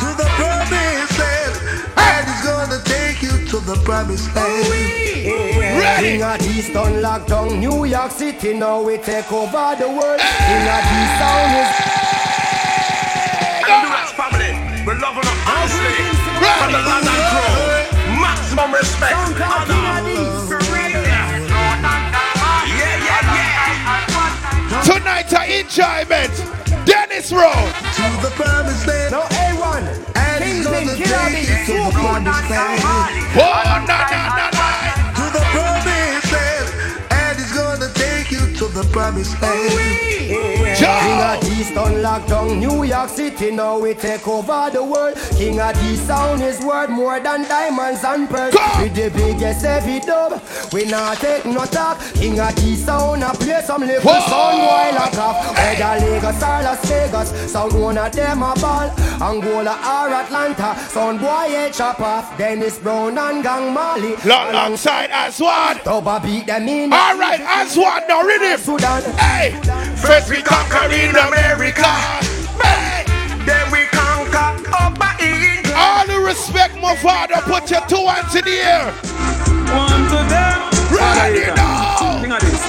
[0.00, 1.52] To the promised land.
[1.96, 4.68] And he's gonna take you to the promised land.
[5.98, 10.20] King of East on lockdown, New York City now we take over the world.
[10.20, 11.70] King of East sound is.
[13.64, 14.52] And the Duras family.
[14.84, 16.04] We're loving them honestly.
[16.36, 18.20] From the land London crew.
[18.20, 19.83] Maximum respect.
[25.24, 25.28] Yeah.
[25.28, 26.32] Tonight, enjoyment.
[26.86, 27.72] Dennis Brown.
[27.94, 29.12] To the promised land.
[29.12, 29.86] No A1.
[30.16, 31.94] And he's gonna take you to the
[38.82, 39.70] promised land.
[39.70, 40.34] And he's gonna take you to the promised land.
[40.36, 45.14] Oh, King of East unlocked down New York City, now we take over the world.
[45.36, 48.54] King of the sound is worth more than diamonds and pearls.
[48.80, 50.42] With the biggest heavy dub,
[50.72, 52.00] we not take no talk.
[52.14, 54.20] King of the sound, I play some little Whoa.
[54.20, 55.56] sound while I cough.
[55.56, 58.90] Whether Lagos or Las Vegas, sound one of them a ball.
[59.20, 62.36] Angola or Atlanta, sound boy a chop off.
[62.38, 64.16] Dennis Brown and Gang Mali.
[64.24, 65.78] Long, alongside Aswan.
[65.80, 66.92] Toba beat them in.
[66.92, 68.58] All right, Aswan, now rhythm.
[68.64, 69.02] Sudan.
[69.18, 69.60] Hey,
[69.96, 71.84] first we conquer in America.
[72.64, 73.04] Hey.
[73.44, 75.76] Then we conquer over England.
[75.76, 78.90] All the respect, my father, put your two hands in the air.
[79.68, 80.70] One to them.
[80.90, 82.22] Ready now.
[82.22, 82.64] Think of this.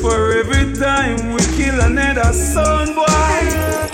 [0.00, 3.87] For every time we kill another son boy.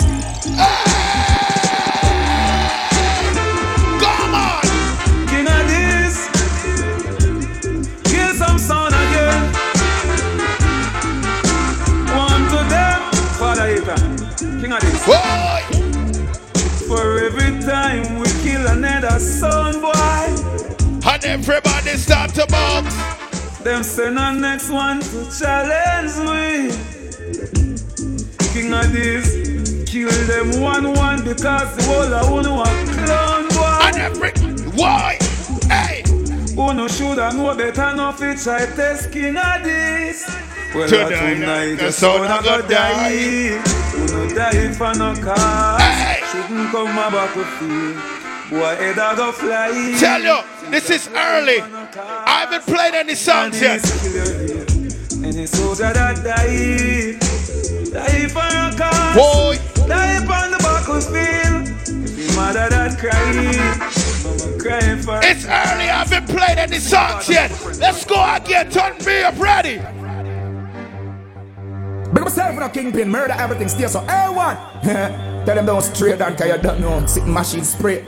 [17.65, 19.91] Time we kill another son boy.
[21.07, 22.93] And everybody start to box.
[23.59, 26.69] Them send our next one to challenge me.
[28.53, 33.79] King of this, kill them one one because the whole of one want clown boy.
[33.81, 34.31] And every
[34.79, 35.17] why?
[35.67, 36.03] Hey,
[36.55, 40.23] who no shoulda know better no fit try test king of this.
[40.73, 43.61] Well, Tonight, tonight the the son son a a go die.
[44.11, 45.81] No die for no cause.
[46.31, 46.95] Shouldn't come.
[48.49, 49.95] Boy, head a go fly.
[49.99, 50.39] tell you,
[50.71, 51.61] this is early.
[51.61, 53.83] I haven't played any songs yet.
[55.23, 57.17] Any soldier that die,
[57.91, 59.15] die for a cause.
[59.15, 59.75] Boy.
[59.87, 62.35] Die upon the battlefield.
[62.35, 63.79] Mother that crying,
[64.25, 65.19] mama crying for.
[65.23, 65.87] It's early.
[65.89, 67.49] I haven't played any songs yet.
[67.79, 68.69] Let's go again.
[68.71, 69.39] Turn me up.
[69.39, 69.79] Ready?
[72.13, 74.57] Big myself no kingpin, murder everything still so everyone.
[75.45, 78.05] Tell them don't stray down cause you don't know sitting machine spray.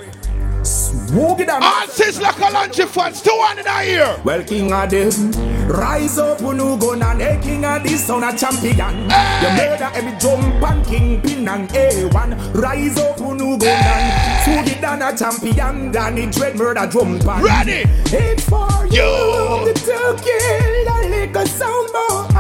[0.61, 1.61] Swoog it down.
[1.90, 3.22] Sis like a lunch fans.
[3.22, 4.19] Two one in a ear.
[4.24, 5.19] Well, king of this,
[5.68, 8.76] rise up you go and hey, king of this, son a champion.
[8.76, 12.53] You murder every jump and kingpin and A1.
[12.61, 15.91] Rise up when you go and swoog it down a champion.
[15.91, 17.44] Danny Dread murder jump and.
[17.44, 17.84] Ready?
[18.11, 19.38] It's for you
[19.68, 22.38] you to kill a little sound boy.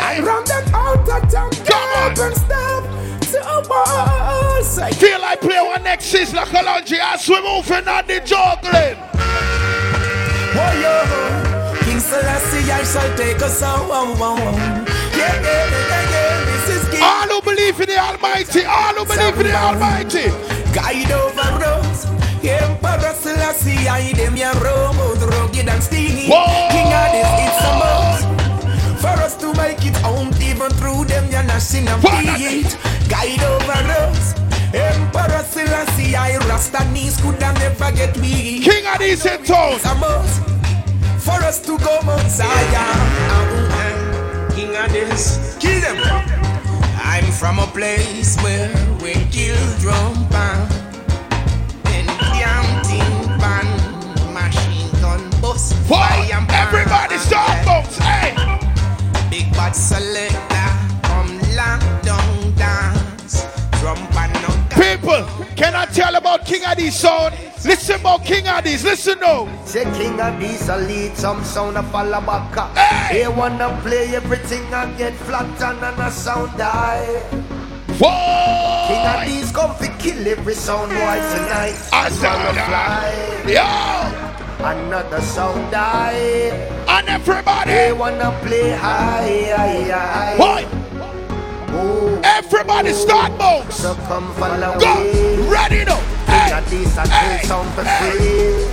[0.00, 0.44] I run
[1.20, 2.82] them out of town, up and stop
[3.30, 4.78] to boss.
[4.96, 8.96] Feel like play one next sis like a lunch as we moving on the juggling.
[10.56, 10.94] Oh, yo.
[11.84, 13.80] King Selassie, I shall take us out.
[13.80, 14.84] Oh, oh, oh.
[15.16, 17.02] Yeah, yeah, yeah, yeah, this is King.
[17.02, 20.30] All who believe in the Almighty, all who believe in the Almighty.
[20.72, 22.06] Guide over us.
[22.44, 26.26] Emperor Selassie, I dem ya robo, rugged and stingy.
[26.28, 27.72] King of this, it's a
[30.54, 32.78] even through them, you're not sin and beat.
[33.08, 34.34] Guide over us.
[34.72, 38.60] Emperor Selassie, I Rasta knees could have never get me.
[38.60, 39.74] King of these in town.
[39.74, 40.42] It's a must.
[41.24, 42.50] For us to go Mount Zion.
[44.54, 45.96] King of this, kill them.
[47.02, 48.70] I'm from a place where
[49.02, 50.72] we kill drum band.
[51.86, 55.74] And damn thing band, machine gun bust.
[55.88, 58.53] fire Everybody start bounce, hey!
[59.54, 60.70] Big bad selector,
[61.06, 63.46] come lock down dance.
[63.78, 63.98] Drum
[64.42, 65.24] no People,
[65.54, 67.34] can I tell about King Addies sound?
[67.64, 69.46] Listen about King Addies, listen now.
[69.64, 72.68] Say King of these a lead some sound of Alabaka.
[73.12, 77.20] They wanna play everything and get flat and and a sound die.
[78.00, 78.88] Whoa!
[78.88, 81.78] King of these come fi kill every sound boy tonight.
[81.92, 83.44] I gonna fly.
[83.46, 84.33] Yo!
[84.64, 86.48] Another sound die.
[86.88, 87.70] And everybody.
[87.70, 90.36] They wanna play high, high, high.
[90.38, 90.66] Why?
[91.68, 92.18] Oh.
[92.24, 93.76] Everybody start bounce.
[93.76, 94.94] So come follow Go.
[95.04, 95.46] me.
[95.50, 96.00] Ready now.
[96.56, 98.64] Of these a kill sound for free.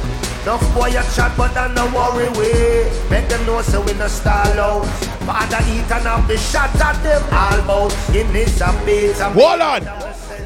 [0.43, 2.89] Enough boy a chat, but I no worry we.
[3.09, 4.85] Make them know so we no stall out.
[5.27, 8.15] Father eat and have the shot at them all about.
[8.15, 9.83] In this a and Hold on.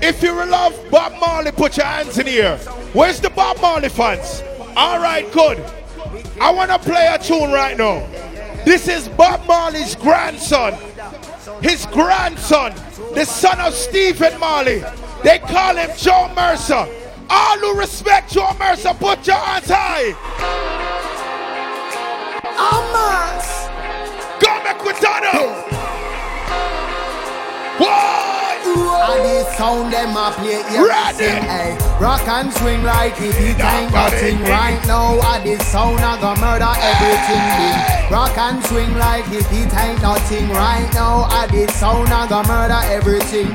[0.01, 2.57] If you love Bob Marley, put your hands in the air.
[2.93, 4.41] Where's the Bob Marley fans?
[4.75, 5.63] All right, good.
[6.41, 8.05] I want to play a tune right now.
[8.65, 10.73] This is Bob Marley's grandson.
[11.61, 12.73] His grandson,
[13.13, 14.83] the son of Stephen Marley.
[15.23, 16.91] They call him Jo Mersa.
[17.29, 20.11] All who respect Jo Mersa, put your hands high.
[22.43, 23.67] Amas.
[24.41, 25.65] Go back with Donald.
[28.65, 31.17] And this sound them a play here Ready.
[31.17, 31.77] sing, hey.
[32.01, 35.19] Rock and swing like it, it ain't nothing right now.
[35.21, 37.45] And this sound a go murder everything.
[37.57, 41.23] Been Rock and swing like if it ain't nothing right now.
[41.29, 43.49] I did sound and go murder everything.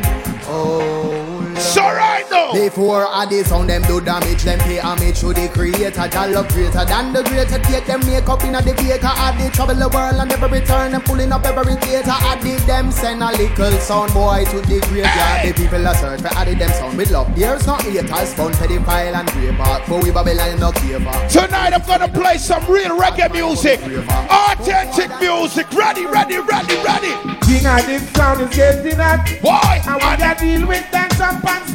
[0.52, 1.54] Oh.
[1.60, 2.52] So right now.
[2.52, 6.08] Before I did sound them do damage, them pay homage to the creator.
[6.08, 7.58] Jah love greater than the greater.
[7.58, 9.06] Take them makeup in a the baker.
[9.06, 10.92] I did trouble the world and never return.
[10.92, 12.10] Them pulling up every theater.
[12.10, 15.46] I did them send a little sound boy to the graveyard.
[15.46, 17.30] The people are search for added them sound with love.
[17.36, 19.58] There's no haters, bun pedophile and rape.
[19.86, 21.28] But we Babylon no care for.
[21.28, 23.78] Tonight I'm gonna play some real reggae music.
[24.26, 25.70] Authentic music.
[25.72, 27.12] Ready, ready, ready, ready.
[27.46, 29.28] King of this sound is getting hot.
[29.42, 29.82] Why?
[29.86, 31.72] And we got deal with dance and pants.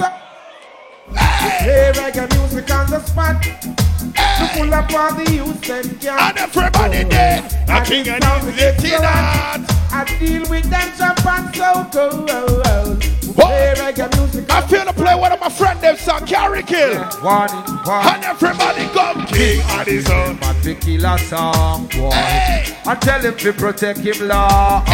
[1.16, 3.42] Hey, reggae music on the spot.
[3.44, 6.20] To pull up all the youth them can.
[6.20, 7.48] And everybody there.
[7.70, 9.66] A king of sound this is getting getting.
[9.92, 13.24] I deal with dance and pants so cold.
[13.36, 14.49] Hey, reggae music.
[14.49, 16.95] I feel to play one of my friend them song, Carry Kill.
[17.22, 17.56] Warning,
[17.86, 18.14] warning.
[18.14, 20.40] And everybody come king of this song.
[20.40, 22.10] Man, we song, boy.
[22.14, 24.86] I tell him to protect him, Lord.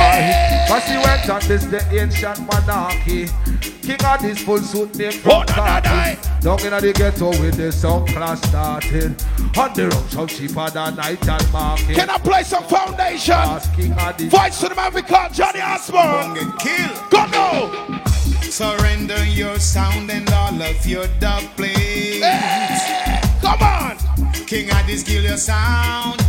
[0.68, 3.28] Cause he went on this the ancient monarchy.
[3.84, 6.20] King of this full suit named oh, from Carthage.
[6.42, 9.24] Down in the ghetto with the sound class started.
[9.58, 11.96] On the road, so cheaper than night and market.
[11.96, 13.36] Can I play some foundation?
[13.76, 14.32] King of this.
[14.32, 16.54] Voice to the man we call Johnny Osbourne.
[16.58, 17.10] Kill.
[17.10, 18.11] Go now.
[18.52, 22.22] Surrender your sound and all of your dub plays.
[23.40, 23.98] Come on.
[24.46, 26.22] King Addies, kill your sound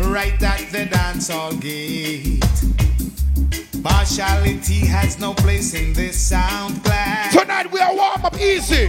[0.00, 2.42] right at the dance hall gate.
[3.80, 7.32] Partiality has no place in this sound class.
[7.32, 8.88] Tonight we are warm up easy.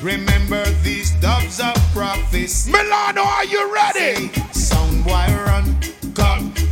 [0.00, 2.72] Remember these dubs of prophecy.
[2.72, 4.28] Milano, are you ready?
[4.52, 5.76] Sound run,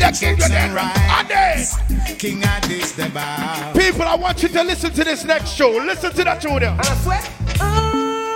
[0.02, 0.72] come, Next checks one, and
[1.30, 1.78] Ades.
[1.78, 2.18] rides.
[2.18, 3.72] King the bow.
[3.74, 5.70] People, I want you to listen to this next show.
[5.70, 6.76] Listen to that show there.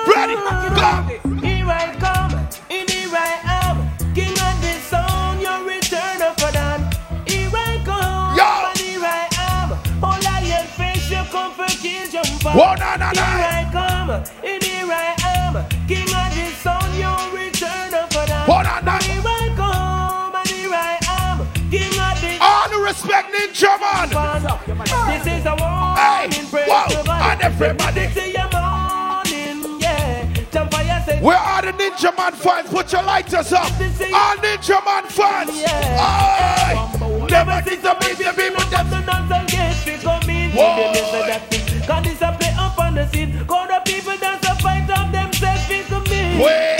[0.07, 0.35] Ready?
[0.35, 1.41] Go.
[1.47, 2.33] Here I come,
[2.71, 4.15] in here I am.
[4.15, 6.81] King of this sound, your return of a dan.
[7.27, 8.71] Here I come, Yo.
[8.71, 9.73] and here I am.
[10.03, 12.55] All lion face, you come for kill jump up.
[12.55, 13.25] Whoa, na, na, na.
[13.37, 14.11] Here I come,
[14.45, 15.87] in here I am.
[15.89, 16.06] King
[22.97, 24.09] respect, Ninja Man.
[24.09, 25.57] This is a
[25.97, 28.07] Hey, warning, praise whoa, to and everybody.
[28.07, 30.29] This your morning, yeah.
[30.51, 31.23] Jump on your.
[31.23, 32.71] Where are the Ninja Man fans?
[32.71, 33.65] Put your lighters up.
[33.65, 35.51] All Ninja Man fans.
[35.67, 37.27] Aye.
[37.31, 38.65] Never disappoint the people.
[38.71, 39.01] Them the
[39.85, 40.53] fi come in.
[40.53, 40.93] Whoa.
[40.93, 41.87] Them is the.
[41.87, 43.45] God is a play up on the scene.
[43.47, 46.39] Call the people dance a fight of themselves fi come in.
[46.41, 46.76] Wait,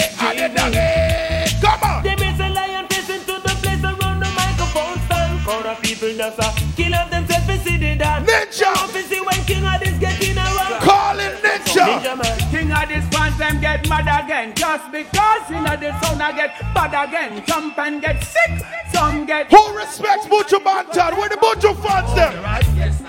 [6.07, 8.29] people dance a kill of themselves fi see the dance.
[8.29, 8.73] Ninja.
[8.73, 10.81] Now see when King of this getting around.
[10.81, 11.85] Call it Ninja.
[11.85, 12.51] Ninja man.
[12.51, 14.53] King of this fans, them get mad again.
[14.55, 17.43] Just because in the sound I get bad again.
[17.45, 19.51] Jump and get sick, some get.
[19.51, 21.17] Who respects Buju Banton?
[21.17, 22.33] Where the Buju fans them?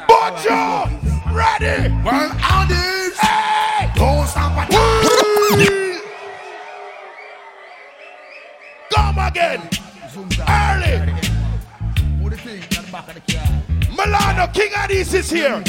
[0.09, 1.09] Buju!
[1.33, 1.93] Ready?
[2.03, 3.15] Well, Addies.
[3.16, 3.93] Hey!
[3.95, 6.01] Don't stop at Woo!
[8.91, 9.69] Come again.
[10.49, 11.28] Early.
[12.90, 15.62] Milano, King Addies is here.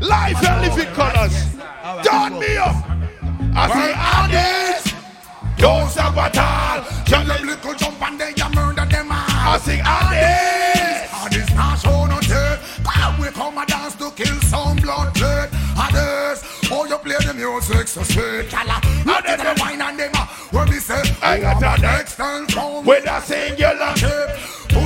[0.00, 1.54] Life and living colors.
[2.04, 2.74] Turn me up.
[3.54, 4.94] I say Addies.
[5.58, 7.04] Don't stop at all.
[7.04, 9.16] Tell them little jump and then you murder them all.
[9.28, 11.08] I say Addies.
[11.08, 12.58] Addies not show no tear.
[12.82, 15.50] God, we come a dance to kill some blood clot.
[15.76, 18.48] Addies, oh you play the music so sweet.
[18.50, 20.10] Kala, look at the wine and them.
[20.14, 23.94] uh, When we say, I got a a next time from With a singular.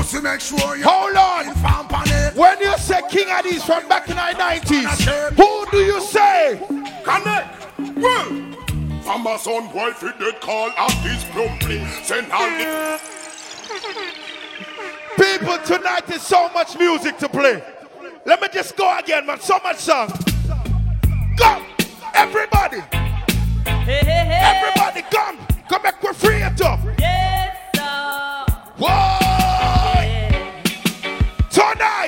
[0.02, 1.54] Pussy make sure you Hold on.
[1.62, 2.34] farm pan it.
[2.34, 6.60] When you say King Addies from back in the 90s, who do you say?
[7.04, 7.78] Connect.
[7.96, 8.24] Well,
[9.02, 11.86] from a son boy fit that call out this plumply.
[12.02, 13.00] Send all the
[15.16, 17.62] People, tonight is so much music to play.
[18.26, 19.38] Let me just go again, man.
[19.38, 20.08] So much song.
[21.36, 21.64] Go!
[22.12, 22.80] Everybody!
[22.80, 24.62] Hey, hey, hey.
[24.66, 25.38] Everybody, come!
[25.68, 26.80] Come back, we're free it up.
[26.98, 28.52] Yes, sir.
[28.78, 29.21] Whoa!
[31.72, 32.01] Tonight!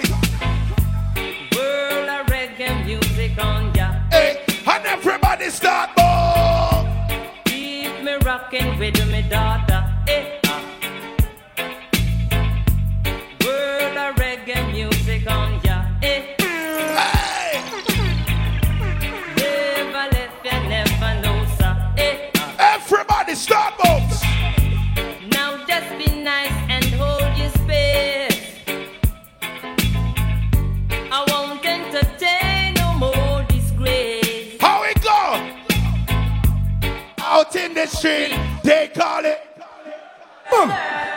[37.89, 38.33] Street,
[38.63, 39.41] they call it.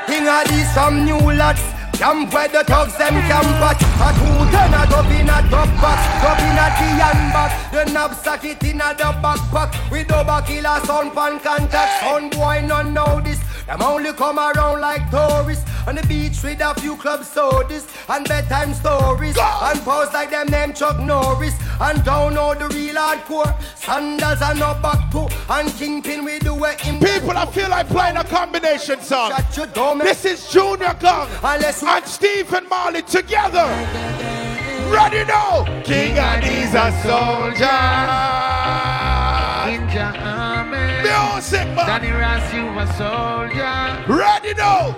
[0.08, 1.62] King of this some new lads.
[1.98, 5.68] Camp where the thugs them camp at A two ten a dub in a top
[5.82, 10.40] box Dub in a the handbag The knapsack it in a the backpack We double
[10.46, 15.66] killer sound pan contact Sound boy none know this Them only come around like tourists
[15.86, 20.48] On the beach with a few club sodas And bedtime stories And pose like them
[20.48, 25.70] name Chuck Norris And don't know the real hardcore Sandals and no back to And
[25.74, 29.32] kingpin we do it in People, I feel like playing a combination song.
[30.00, 33.66] This is Junior Gong and Stephen Marley together.
[34.90, 35.66] Ready now?
[35.84, 39.17] King Addies a soldier.
[41.38, 41.44] In.
[41.44, 41.86] Music, man.
[41.86, 44.04] Danny Ross, you a soldier.
[44.12, 44.96] Ready now?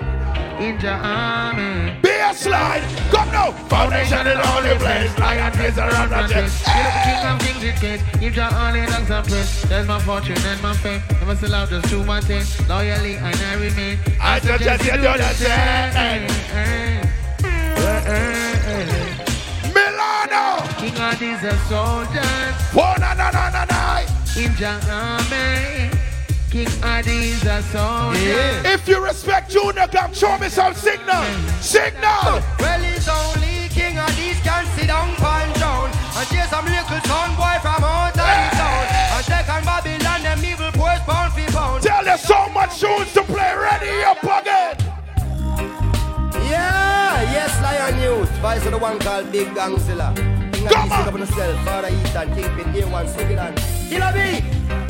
[0.57, 1.99] In your army.
[2.01, 3.51] Baseline, come now.
[3.67, 5.19] Foundation in all the place.
[5.19, 6.63] Lion is around the chest.
[6.63, 6.71] The
[7.03, 8.01] king of kings it case.
[8.21, 9.63] If you're only lungs and praise.
[9.63, 11.01] There's my fortune and my fame.
[11.19, 12.43] Never sell out just do one thing.
[12.69, 13.99] Loyally and I remain.
[14.21, 16.27] I suggest you do the same.
[19.75, 20.63] Milano.
[20.79, 22.55] King of these soldiers.
[22.75, 23.99] Oh, na, na, na, na, na.
[24.37, 25.78] In your army.
[26.49, 28.61] King Addies a soldier.
[28.65, 31.23] If you respect Junior come show me some signal.
[31.61, 32.41] Signal.
[32.57, 35.91] Well, it's only king these can sit down pan down.
[36.17, 38.85] And chase some little son boy from out of the town.
[39.13, 43.21] And on Babylon, them evil boys pound for pound Tell you so much tunes to
[43.23, 43.53] play.
[43.53, 44.75] Ready up again.
[46.49, 48.31] Yeah, yes, Lion Youth.
[48.41, 50.15] Vice of the one called Big Gongzilla
[50.51, 53.53] King these up on himself Father Ethan, Kingpin, A1, Sugidan
[53.89, 54.88] Killer B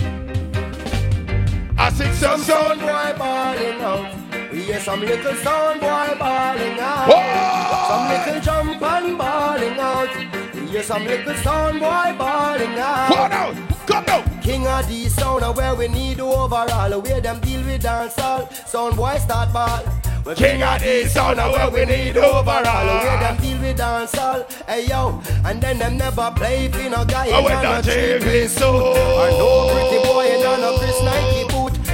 [1.82, 4.14] I sing some son boy balling out.
[4.54, 7.08] Yes, some little son boy balling out.
[7.88, 10.10] Some little jump and balling out.
[10.72, 13.08] Yes, some little son boy balling out.
[13.08, 13.56] Come out,
[13.88, 14.44] come out.
[14.44, 19.18] King of these sound where we need overall Where them deal with dancehall Sound boy
[19.20, 19.84] start ball.
[20.26, 22.64] Well, King of these sound where we need overall.
[22.64, 27.28] Where them deal with dancehall Hey yo And then them never play for no guy
[27.32, 28.94] Oh, and done no TV so.
[28.94, 31.49] I know pretty boy and a Chris Nike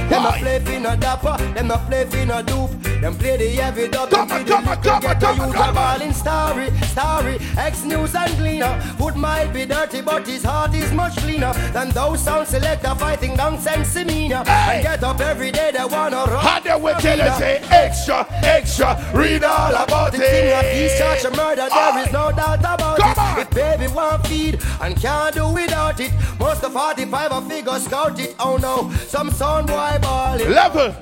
[0.08, 2.95] them a play for no dapper, them a play for no dupe.
[3.00, 7.38] Them play the heavy dub, them play the little ghetto youth a ballin' starry, starry.
[7.56, 8.80] X News and Gleaner.
[8.98, 13.36] Foot might be dirty, but his heart is much cleaner than those sound selector fighting
[13.36, 14.42] nonsense demeanor.
[14.46, 16.44] And get up every day, they wanna run.
[16.44, 20.74] How they will tell you say extra, extra, read all about The king of it.
[20.74, 23.42] these charge a murder, there is no doubt about it.
[23.42, 28.18] If baby want feed and can't do without it, must the 45 a figure scout
[28.18, 28.34] it.
[28.40, 30.52] Oh no, some son boy ballin'.
[30.52, 30.94] Level.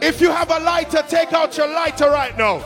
[0.00, 2.64] If you have a lighter, take out your lighter right now.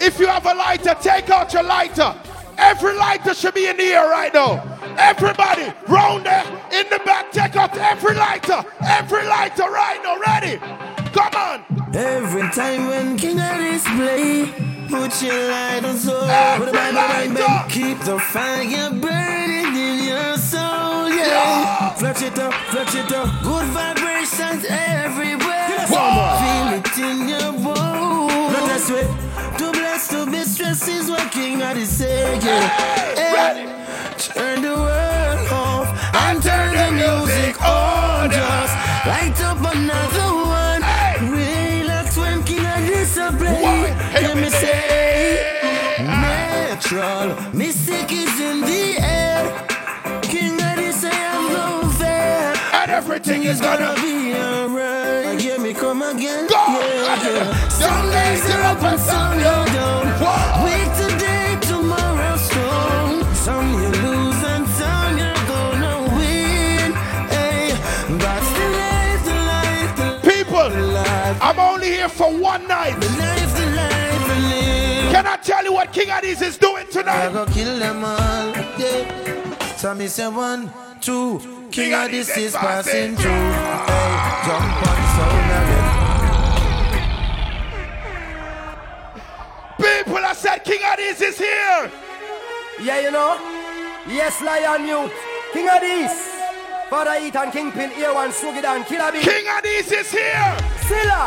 [0.00, 2.14] If you have a lighter, take out your lighter.
[2.56, 4.62] Every lighter should be in the air right now.
[4.98, 8.64] Everybody, round there, in the back, take out every lighter.
[8.84, 10.18] Every lighter right now.
[10.18, 10.58] Ready?
[11.12, 11.94] Come on.
[11.94, 14.46] Every time when King this play,
[14.88, 16.22] put your light on soul.
[16.22, 17.70] Every Put the Bible right lighter.
[17.70, 21.90] Keep the fire burning in your soul, yeah.
[21.94, 23.42] Flash it up, flash it up.
[23.42, 25.51] Good vibrations everywhere.
[26.94, 28.52] In your bones.
[28.52, 29.56] Not that way.
[29.56, 32.68] Too blessed to be stressed is what King of this say, yeah.
[33.16, 33.64] Hey.
[34.18, 38.30] Turn the world off and turn the music on.
[38.30, 38.74] Just
[39.06, 40.82] light up another one.
[41.32, 43.94] Relax when King of this a play.
[44.12, 50.20] Let me say, natural mystic is in the air.
[50.20, 52.54] King of this I am no fair.
[52.74, 54.32] And everything is gonna be
[58.82, 60.04] up and some you're down.
[60.64, 63.34] Weak today, tomorrow strong.
[63.34, 66.92] Some you lose and some you're gonna win.
[67.30, 67.74] Hey,
[68.22, 70.98] but the life, the life, the People,
[71.42, 72.94] I'm only here for one night.
[72.94, 75.12] life, the life live.
[75.12, 77.28] Can I tell you what King Addies is doing tonight?
[77.28, 78.52] I go kill them all.
[78.78, 79.76] Yeah.
[79.76, 81.40] So me say one, two.
[81.70, 83.30] King of this is passing through.
[83.30, 85.81] Hey, jump on sound
[89.82, 91.90] People, I said King Addies is here.
[92.80, 93.34] Yeah, you know.
[94.06, 95.12] Yes, Lion Youth.
[95.52, 96.32] King these.
[96.88, 99.18] Father Ethan, Kingpin, A1, Sugidan, Killer B.
[99.20, 100.56] King Addies is here.
[100.86, 101.26] Silla.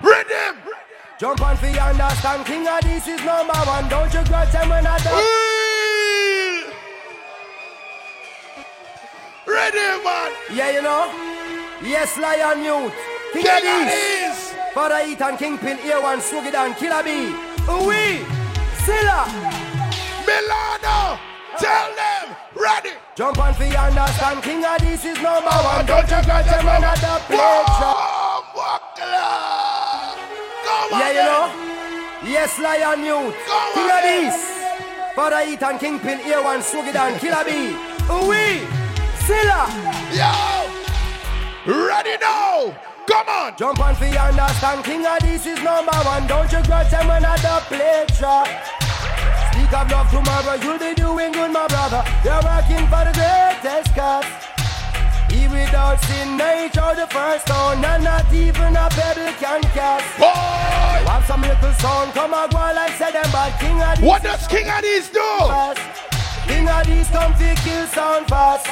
[0.00, 0.56] Rhythm.
[1.18, 2.46] Jump on for you understand.
[2.46, 3.88] King these is number one.
[3.88, 5.10] Don't you grudge them when I do.
[9.52, 10.32] Ready, man.
[10.54, 11.10] Yeah, you know.
[11.82, 12.94] Yes, Lion Youth.
[13.32, 13.90] King, King these.
[13.90, 14.49] these.
[14.74, 17.34] Father Ethan, Kingpin, A1, Sugidan, Killer B.
[17.66, 18.22] Oui.
[18.86, 19.26] Silla.
[20.22, 21.18] Milano.
[21.58, 22.36] Tell them.
[22.54, 22.90] Ready.
[23.16, 24.42] Jump on for understand.
[24.44, 25.86] King of these is number oh, one.
[25.86, 27.18] Don't you grudge them when I do.
[27.26, 28.44] Play on,
[30.92, 31.50] Yeah, you know.
[32.30, 33.34] Yes, Lion Youth.
[33.74, 34.38] King of this.
[35.16, 37.74] Father Ethan Kingpin, here one Sugidan, Killer B.
[38.28, 38.62] Oui.
[39.26, 39.66] Silla.
[40.14, 40.30] Yo.
[41.66, 42.72] Ready now.
[43.06, 43.56] Come on.
[43.56, 44.84] Jump on for you understand.
[44.84, 46.26] King of this is number one.
[46.26, 48.80] Don't you grudge them when I the play track.
[49.52, 52.02] Speak of love tomorrow, you'll be doing good, my brother.
[52.24, 54.24] You're working for the greatest cause.
[55.30, 60.18] He without sin, nature the first stone, and not even a pebble can cast.
[60.18, 61.06] Boy!
[61.06, 64.22] Have some little sound, come and go on like say them bad King of What
[64.22, 65.30] does King of these do?
[66.46, 68.66] King of these come fi kill sound fast.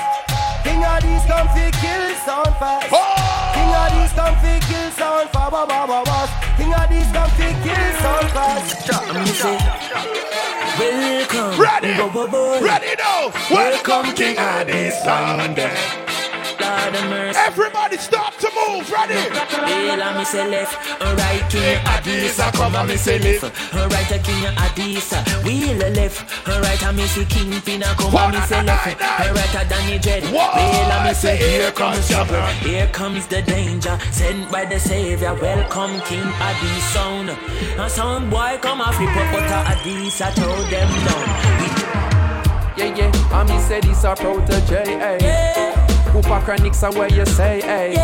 [0.68, 2.92] King of these come fi kill sound fast.
[3.56, 5.50] King of these come fi kill sound fast.
[5.50, 6.18] Ba, ba, ba, ba.
[6.58, 8.68] King of these come fi kill sound fast.
[10.78, 11.60] Welcome.
[11.60, 11.96] Ready.
[11.96, 12.60] Bo- bo- boy.
[12.60, 13.32] Ready now.
[13.50, 15.58] Welcome, King of this land.
[16.60, 17.38] Lord of mercy.
[17.38, 18.90] Everybody start to move.
[18.90, 19.14] Ready.
[19.14, 23.44] Hail and me say left, and right King Adisa come and me say left,
[23.74, 25.18] and right a King Adisa.
[25.44, 28.86] Wheel a left, and right a me see Kingpin a come and me say left,
[28.86, 30.22] and right a Danny Dread.
[30.24, 35.34] Hail and me say here comes trouble, here comes the danger, sent by the Savior.
[35.34, 37.30] Welcome King Adi sound.
[37.78, 41.78] A sound boy come a flip up, but a Adisa throw them down.
[42.76, 45.67] Yeah, yeah, and me say this a protege, eh.
[46.22, 47.94] Cooper Chronixx are where you say, eh.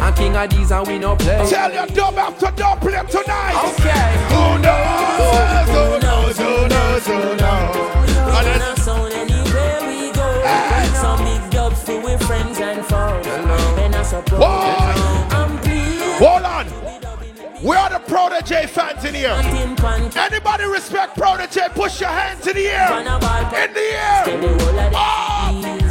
[0.00, 1.46] And King of these and we no play.
[1.50, 3.74] Tell your dub after dub play tonight.
[3.76, 4.16] Okay.
[4.32, 5.68] Who knows?
[5.68, 6.38] Who knows?
[6.38, 7.06] Who knows?
[7.06, 8.16] Who knows?
[8.16, 10.26] Run a sound anywhere we go.
[10.94, 13.26] Some big dubs for we friends and foes.
[13.26, 14.40] And I support.
[14.40, 16.22] I'm pleased.
[16.22, 16.66] Hold on.
[17.62, 19.36] Where are the Protoje fans in here?
[20.16, 21.68] Anybody respect Protoje?
[21.74, 22.98] Push your hands in the air.
[22.98, 24.90] In the air.
[24.94, 25.85] Ah!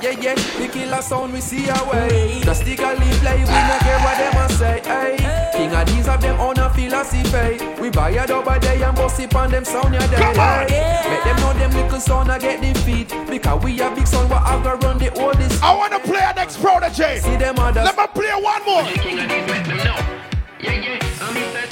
[0.00, 2.40] Yeah, yeah, we kill the killer sound we see away.
[2.42, 4.80] Drastically play, we no care what them a say.
[4.84, 5.16] Hey,
[5.52, 7.58] King of these have them own a philosophy.
[7.82, 10.16] We buy a dub a day and bust it on them sound ya day.
[10.16, 13.12] Hey, Make them know them little sound a get defeat.
[13.28, 15.62] Because we a big sound, what I go run the oldest.
[15.62, 17.20] I wanna play a next Protoje.
[17.20, 17.84] See them others.
[17.84, 18.82] Let me play one more.
[20.60, 21.67] Yeah, yeah, I'm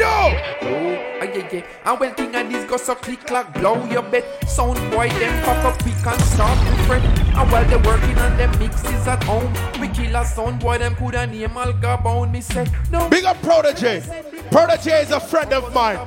[0.00, 1.00] tonight, what we do?
[1.20, 1.90] Oh, yeah, yeah.
[1.90, 4.24] And when King of these go so click clack, blow your bet.
[4.48, 7.02] Sound boy, them fuck up quick and start to fret.
[7.04, 10.94] And while they're working on them mixes at home, we kill a sound boy, them
[10.96, 12.30] put a name Al Gabon.
[12.30, 13.08] Me say, no.
[13.08, 14.02] Big up Protoje.
[14.50, 15.98] Protoje is a friend of mine.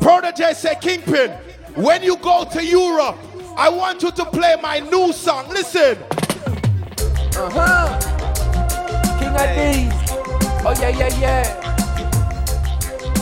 [0.00, 1.30] Protoje say, Kingpin,
[1.74, 3.16] when you go to Europe,
[3.56, 5.48] I want you to play my new song.
[5.48, 5.98] Listen.
[7.38, 8.00] Uh huh.
[9.18, 9.92] King of these.
[10.68, 11.75] Oh, yeah, yeah, yeah.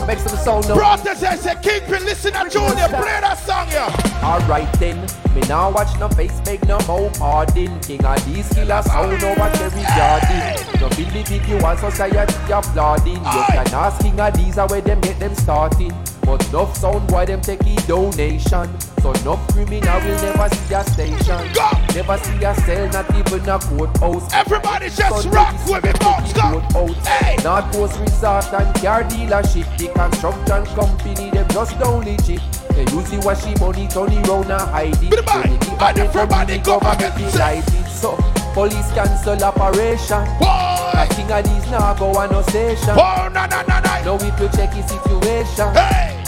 [0.07, 0.75] Make some sound now.
[0.75, 3.89] Protoje say, Kingpin, listen to Junior, play that song yeah.
[4.23, 5.01] Alright then,
[5.35, 7.81] me now watch no face, make no more pardon.
[7.81, 10.81] King of these killers, sound no watch every garden.
[10.81, 13.15] No feel the video and society applauding.
[13.15, 15.93] You can ask King of these are where them get them starting.
[16.25, 18.69] But enough sound why them take a donation.
[19.01, 21.53] So enough criminal will never see a station.
[21.95, 24.33] Never see a cell, not even a courthouse.
[24.33, 26.33] Everybody just rock with me, folks.
[26.33, 26.61] Go.
[27.05, 27.37] Hey.
[27.45, 29.67] Not post resort and car dealership.
[29.77, 32.41] The construction company, them just don't legit.
[32.71, 35.27] They use the washing money, turn it round and hide it.
[35.27, 37.89] When they give back the everybody go back government and delight it.
[37.89, 38.17] So,
[38.55, 40.74] police cancel operation.
[40.93, 42.91] A king of these now go on no station.
[42.91, 43.95] Oh, no, no, no, no.
[44.05, 45.73] Now we to check his situation.
[45.75, 46.23] Hey.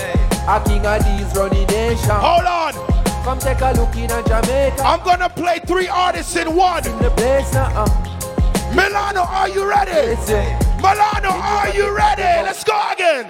[0.49, 2.11] A king of these running nation.
[2.11, 2.73] Hold on.
[3.25, 4.83] Come take a look in a Jamaica.
[4.85, 6.87] I'm gonna play three artists in one.
[6.87, 7.87] In the place, uh-uh.
[8.71, 10.15] Milano, are you ready?
[10.77, 12.23] Milano, are you ready?
[12.23, 13.27] Let's go again.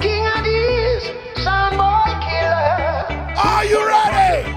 [0.00, 1.12] King of these,
[1.44, 3.06] sound boy killer.
[3.38, 4.50] Are you ready?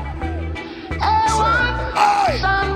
[0.98, 2.75] A1, sound boy killer.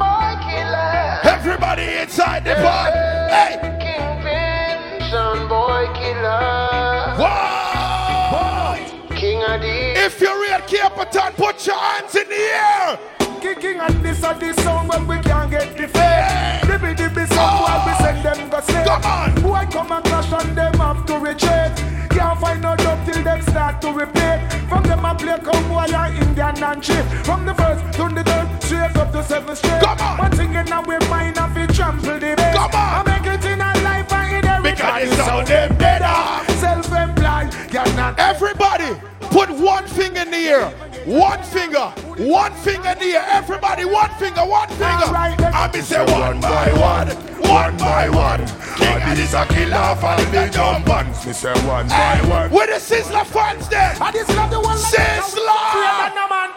[1.40, 2.92] Everybody inside the pod.
[3.32, 3.56] Hey.
[3.80, 7.16] Kingpin, son boy killer.
[7.16, 8.84] What?
[9.16, 9.62] King of.
[9.64, 13.00] If you're real Caperton, put your hands in the air.
[13.40, 16.60] Kicking and this or this song when we can't get the fame.
[16.68, 18.04] Dibby dibby song while we oh.
[18.04, 18.84] send them go slay.
[18.84, 19.42] Come on.
[19.42, 21.99] Boy come and crash on them have to retreat.
[22.40, 24.40] Can't find no job till them start to repeat.
[24.70, 27.06] From them a play come boy and Indian and chip.
[27.26, 29.82] From the first to the third, straight up to seven straight.
[29.82, 30.18] Come on.
[30.20, 32.56] One thing in our mind of it trample the base.
[32.56, 33.08] Come on.
[33.08, 36.54] I make it in a life and in every Because it's how them better.
[36.60, 40.74] Self-employed, you're not Everybody, put one thing in the air.
[41.10, 43.26] One finger, one finger in the air.
[43.30, 45.10] Everybody, one finger, one finger.
[45.10, 47.08] And me say one by one,
[47.50, 48.46] one by one.
[48.78, 51.08] King of this a killer, fall the jump on.
[51.08, 52.52] Me say one by one.
[52.52, 54.00] Where the Sizzla fans then?
[54.00, 56.54] And this love the one Sizzla!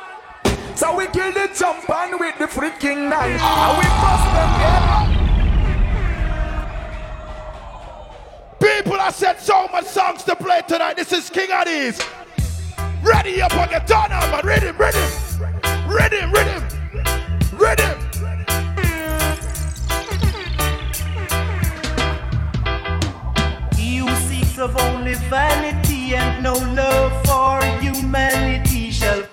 [0.77, 3.41] So we kill the jump on with the freaking knife.
[3.41, 5.09] And we bust them yeah.
[8.61, 10.99] People have said so much songs to play tonight.
[10.99, 12.22] This is King Addies.
[13.03, 14.47] Ready up on your turn on, man.
[14.47, 15.11] Rhythm, rhythm.
[15.89, 16.63] Rhythm, rhythm.
[17.53, 17.99] Rhythm.
[23.77, 29.25] He who seeks of only vanity and no love for humanity shall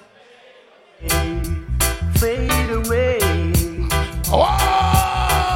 [2.15, 3.19] fade away.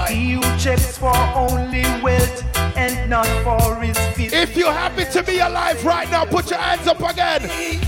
[0.10, 2.44] He who checks for only wealth
[2.77, 3.98] and not for his.
[4.31, 7.81] If you're happy to be alive right now, put your hands up again.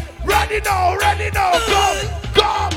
[0.48, 1.54] Ready now, ready now.
[1.66, 2.74] Come, come.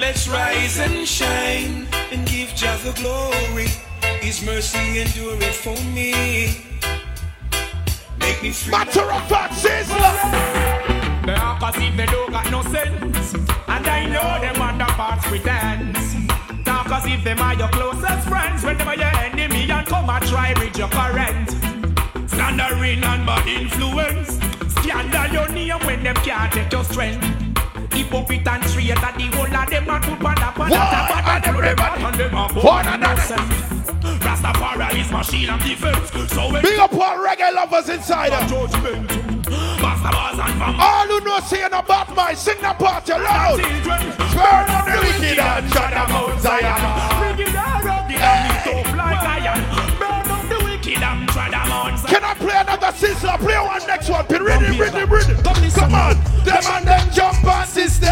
[0.00, 3.68] Let's rise and shine and give Jah the glory.
[4.22, 6.64] His mercy endureth for me.
[8.20, 8.70] Make me free.
[8.70, 9.52] Matter of fact.
[11.26, 16.14] Now, cause if they don't got no sense, and I know them underparts pretense.
[16.64, 20.08] Now, cause if them are your closest friends, when them are your enemy and come
[20.08, 21.50] and try reach your current.
[22.30, 24.39] Slandering and bad influence.
[24.90, 27.22] Scandal your name when them can't take your strength.
[27.94, 32.34] Hypocrite and traitor, the whole of them are good bad bad them rebel and them
[32.34, 33.40] are born innocent.
[34.26, 36.10] Rastafari is my shield and defense.
[36.32, 38.30] So Big up all reggae lovers inside.
[38.48, 39.06] judgment,
[39.78, 40.80] Master Bars and Fam.
[40.80, 43.62] All who know say bad mind, sing that part loud.
[43.62, 47.38] Burn on the wicked and shut them out Zion.
[47.38, 49.62] Wicked and rugged and me tough like iron.
[49.70, 49.89] Burn
[51.32, 53.38] Can I play another sizzla?
[53.38, 54.26] Play one next one.
[54.26, 55.34] Be ready, ready, ready.
[55.70, 56.16] Come on.
[56.44, 58.06] Them and them jump on sister.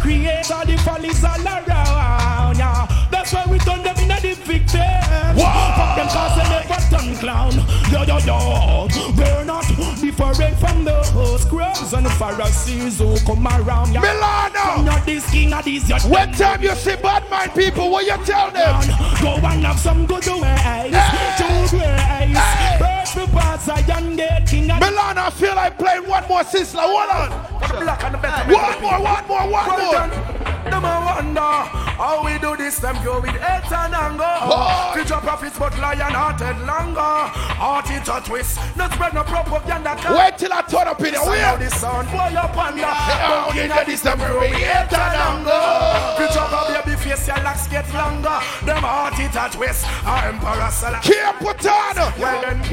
[0.00, 3.08] Create all the follies all around, yeah.
[3.10, 4.80] That's why we turn them in a the victim.
[5.38, 7.52] Fuck them cause they never turn clown.
[7.90, 8.88] Yo, yo, yo.
[9.12, 9.67] They're not
[10.00, 14.00] different from those scrubs and the Pharisees who come around, yeah.
[14.00, 14.82] Milano.
[14.82, 15.98] Not this king of these, yeah.
[16.08, 18.80] When time you see bad mind people, what you tell them?
[19.20, 20.94] Go and have some good ways.
[21.38, 22.38] Two ways.
[22.78, 26.42] Birth the parts I young get king of Milano, I feel like playing one more
[26.42, 26.82] sizzla.
[26.82, 27.30] Hold on.
[28.48, 30.57] One more, one more, one more.
[30.78, 31.40] Them a wonder
[31.98, 32.78] how we do this.
[32.78, 34.94] Them go with hate and anger.
[34.94, 37.34] Future profits, but lion hearted longer.
[37.58, 38.60] Heart it a twist.
[38.76, 39.98] Not spread no propaganda.
[40.06, 41.42] Wait till I turn up in the way.
[41.42, 42.78] now sound boy up under.
[42.78, 45.66] Yeah, in yeah, this them go with hate and anger.
[46.14, 48.38] Future of baby face your locks get longer.
[48.62, 49.82] Them heart it a twist.
[50.06, 51.02] Our emperor Salah.
[51.02, 51.98] Keep put on.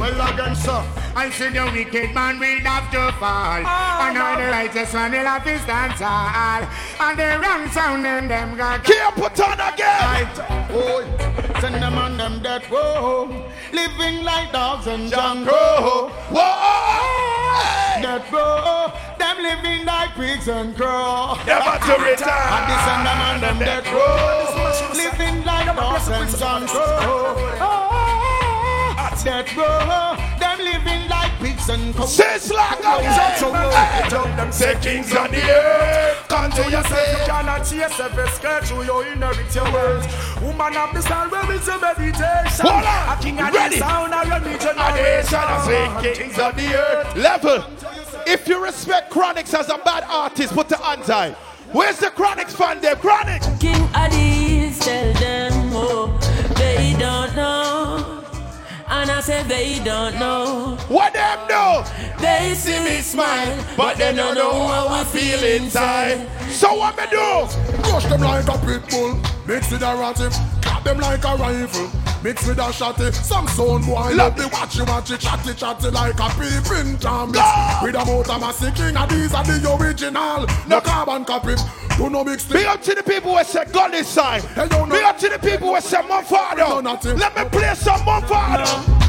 [0.06, 3.58] Well then, again, sir, I see the wicked man will have to fall.
[3.66, 6.62] Oh, and all the righteous one will have to stand tall.
[7.02, 10.30] And the wrong sound in them got Keep put on again.
[10.70, 11.02] Oh,
[11.60, 16.14] send them on them that whoa, living like dogs and jungle.
[16.30, 16.40] Whoa,
[18.06, 21.34] that whoa, them living like pigs and crow.
[21.48, 22.46] Never to return.
[22.54, 28.35] And they send them on them that whoa, living like dogs and jungle.
[29.26, 32.16] That whoa, them living like pigs and crows.
[32.16, 33.02] Sizzla, go.
[34.38, 36.28] Them say kings on the earth.
[36.28, 40.06] Control yourself, you cannot chase every skirt through your inherit your words.
[40.44, 42.70] Woman of the sound where it's a meditation.
[42.70, 43.18] Hold on.
[43.18, 43.76] A king of Ready.
[43.76, 47.16] the sound, a run Nation, I say kings of the earth.
[47.18, 47.64] Level.
[48.28, 51.32] If you respect Chronixx as a bad artist, put the hands high.
[51.72, 52.96] Where's the Chronixx fan there?
[52.96, 53.60] Chronixx.
[53.60, 56.16] King Addies, tell them, oh,
[56.56, 57.95] they don't know.
[58.88, 60.78] And I say they don't know.
[60.88, 61.84] What them know?
[62.20, 66.28] They see me smile, but they don't know how we feel inside.
[66.50, 67.48] So what me do?
[67.84, 70.30] Crush them like a pit bull, mix with a ratty.
[70.62, 71.90] Clap them like a rifle,
[72.24, 73.14] mix with a shotty.
[73.14, 77.32] Some sound boy love the watchy watchy, chatty chatty like a peeping tom.
[77.84, 80.46] With a motor massy king, and these are the original.
[80.68, 81.56] No carbon copy,
[81.98, 84.42] do no mix Big up to the people who say God is sign.
[84.56, 86.84] Big up to the people who say Mumfado.
[87.18, 89.06] Let me play some Mumfado.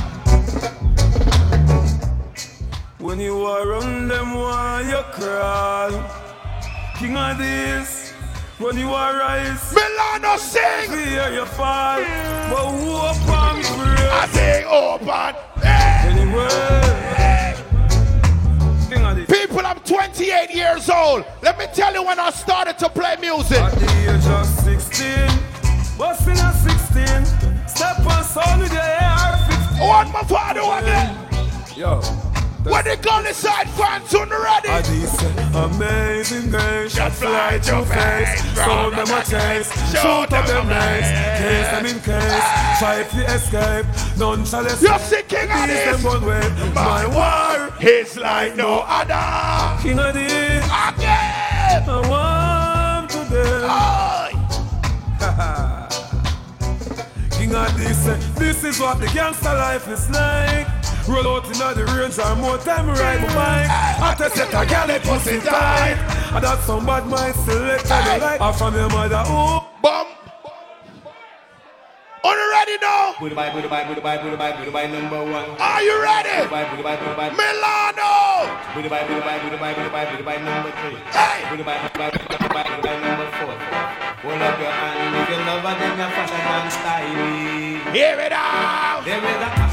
[2.99, 5.91] When you are on them, why you cry?
[6.99, 8.06] King of this,
[8.59, 10.91] when you are rise, Milano sing.
[11.35, 14.09] You fall, but hope and pray.
[14.09, 15.35] I oh, sing open.
[15.63, 16.57] Anyway,
[18.89, 19.27] King of this.
[19.27, 21.25] People, I'm 28 years old.
[21.43, 23.59] Let me tell you when I started to play music.
[23.59, 29.87] At the age of 16, busting at 16, step on sound with your AR 15.
[29.87, 31.15] One more father again.
[31.77, 32.01] Yo,
[32.67, 34.69] When the gun side fans on ready.
[34.69, 35.23] I just
[35.55, 38.43] amazing grace, shot fly to face.
[38.57, 41.09] Some of them a chase, shoot up them nice.
[41.39, 42.45] Case them in case,
[42.81, 43.87] Try to escape.
[44.19, 44.89] None shall escape.
[44.89, 46.03] You're sick, king of this.
[46.03, 46.43] them gun way.
[46.75, 49.79] My war is like no other.
[49.83, 50.65] King of this.
[50.65, 51.45] Again.
[51.89, 53.71] I want to them.
[57.31, 60.67] King of this, this is what the gangster life is like.
[61.09, 63.71] Roll out in the range and more time ride my bike.
[64.03, 65.97] I test it, I get it, pussy tight.
[66.35, 68.41] And that's some bad mind select and like.
[68.41, 69.63] I'm from your mother, ooh.
[69.83, 70.07] Bum.
[72.27, 73.15] Are you ready now?
[73.21, 75.47] Goodbye, goodbye, goodbye, goodbye, goodbye, number one.
[75.63, 76.43] Are you ready?
[76.43, 77.31] Goodbye, goodbye, goodbye.
[77.31, 78.13] Milano.
[78.75, 80.99] Goodbye, goodbye, goodbye, goodbye, goodbye, number three.
[81.15, 81.47] Hey.
[81.55, 83.55] Goodbye, goodbye, goodbye, goodbye, goodbye, number four.
[84.27, 87.95] Hold up your hand if you love her, then you fashion and style.
[87.95, 89.05] Hear it out.
[89.07, 89.66] There is a cassie in the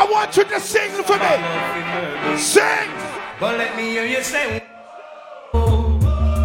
[0.00, 2.38] I want you to sing for me.
[2.38, 2.88] Sing.
[3.38, 4.62] But let me hear you say,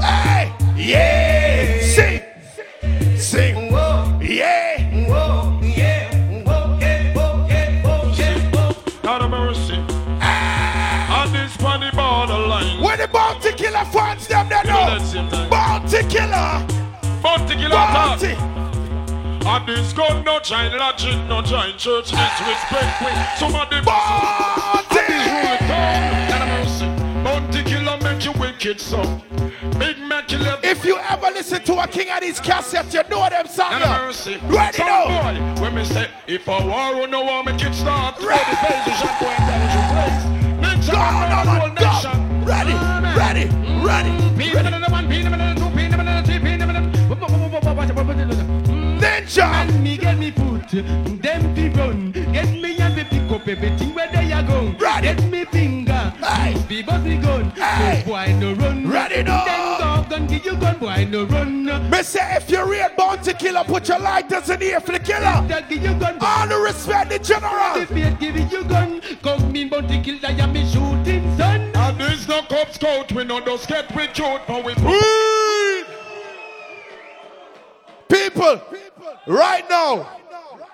[0.02, 0.52] Hey.
[0.76, 1.80] Yeah.
[1.82, 2.22] Sing.
[3.18, 3.72] Sing.
[4.22, 4.82] Yeah.
[9.02, 9.78] God of mercy.
[10.20, 11.24] Ah.
[11.24, 12.82] On this funny borderline.
[12.84, 15.48] Where the bounty killer fans them they know.
[15.50, 16.68] Bounty killer.
[17.24, 18.36] Bounty killer Bounty.
[19.48, 25.00] And this gun no join logic, no join church, disrespect with some of the Bounty.
[25.06, 25.58] rule.
[25.70, 27.24] God.
[27.24, 29.02] Bounty killer make you wicked so.
[29.78, 30.58] Big Mac killer.
[30.64, 34.28] If you ever listen to a King of these cassettes, you know them songs.
[34.50, 35.06] Ready now.
[35.06, 38.20] boy, when me say, if a war on no war, make it start.
[38.20, 38.40] Ready.
[38.50, 40.24] The phases are going down your place.
[40.56, 41.86] Go, man, no, man, man, whole go.
[41.86, 42.18] nation.
[42.46, 42.74] Ready,
[43.16, 43.46] ready,
[43.86, 44.12] ready.
[44.38, 46.86] Peanut butter, one, peanut butter, two, peanut butter, three, peanut butter.
[49.06, 49.44] Ninja.
[49.44, 52.12] And me get me foot, them fi run.
[52.12, 54.76] Get me and me pick up everything where they are going.
[54.78, 56.14] Get me finger,
[56.68, 57.54] be bust me gun.
[57.56, 58.90] No boy no run.
[58.90, 59.46] Ready now.
[59.46, 61.66] Then dog gun give you gun, boy no run.
[61.90, 65.46] Me say if you're real bounty killer, put your lighters in here for the killer.
[65.48, 66.18] That give you gun.
[66.22, 67.76] All the respect the general.
[67.76, 71.72] If it give you gun, come mean bounty kill that ya me shooting son.
[71.76, 75.75] And this no Cub Scout, we no just get recruit, but we Breathe.
[78.08, 78.62] People,
[79.28, 80.20] right now,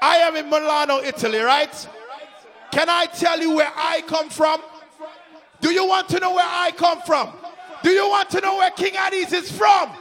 [0.02, 1.88] I am in Milano, Italy, right?
[2.72, 4.62] Can I tell you where I come from?
[5.60, 7.32] Do you want to know where I come from?
[7.84, 9.92] Do you want to know where King Addies is from?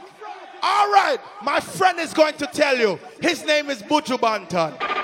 [0.63, 2.99] All right, my friend is going to tell you.
[3.19, 5.00] His name is Buju Banton.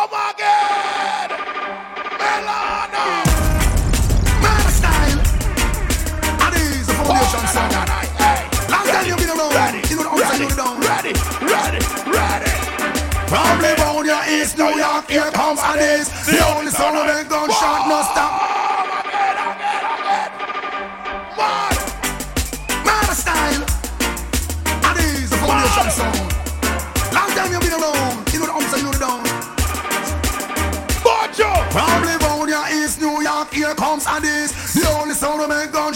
[0.00, 1.28] Come again!
[2.16, 3.04] Milano!
[4.40, 5.20] My style.
[6.40, 7.74] And is the foundation sound.
[8.72, 9.76] Long time you been around.
[9.90, 10.80] You know the and you know the down.
[10.80, 11.12] Ready,
[11.44, 11.80] ready,
[12.16, 12.52] ready.
[13.28, 15.04] Probably round your East New York.
[15.10, 16.08] Here comes a this.
[16.24, 18.32] The only sound of a gunshot no stop.
[22.86, 23.64] My style.
[24.82, 26.09] And is the foundation sound.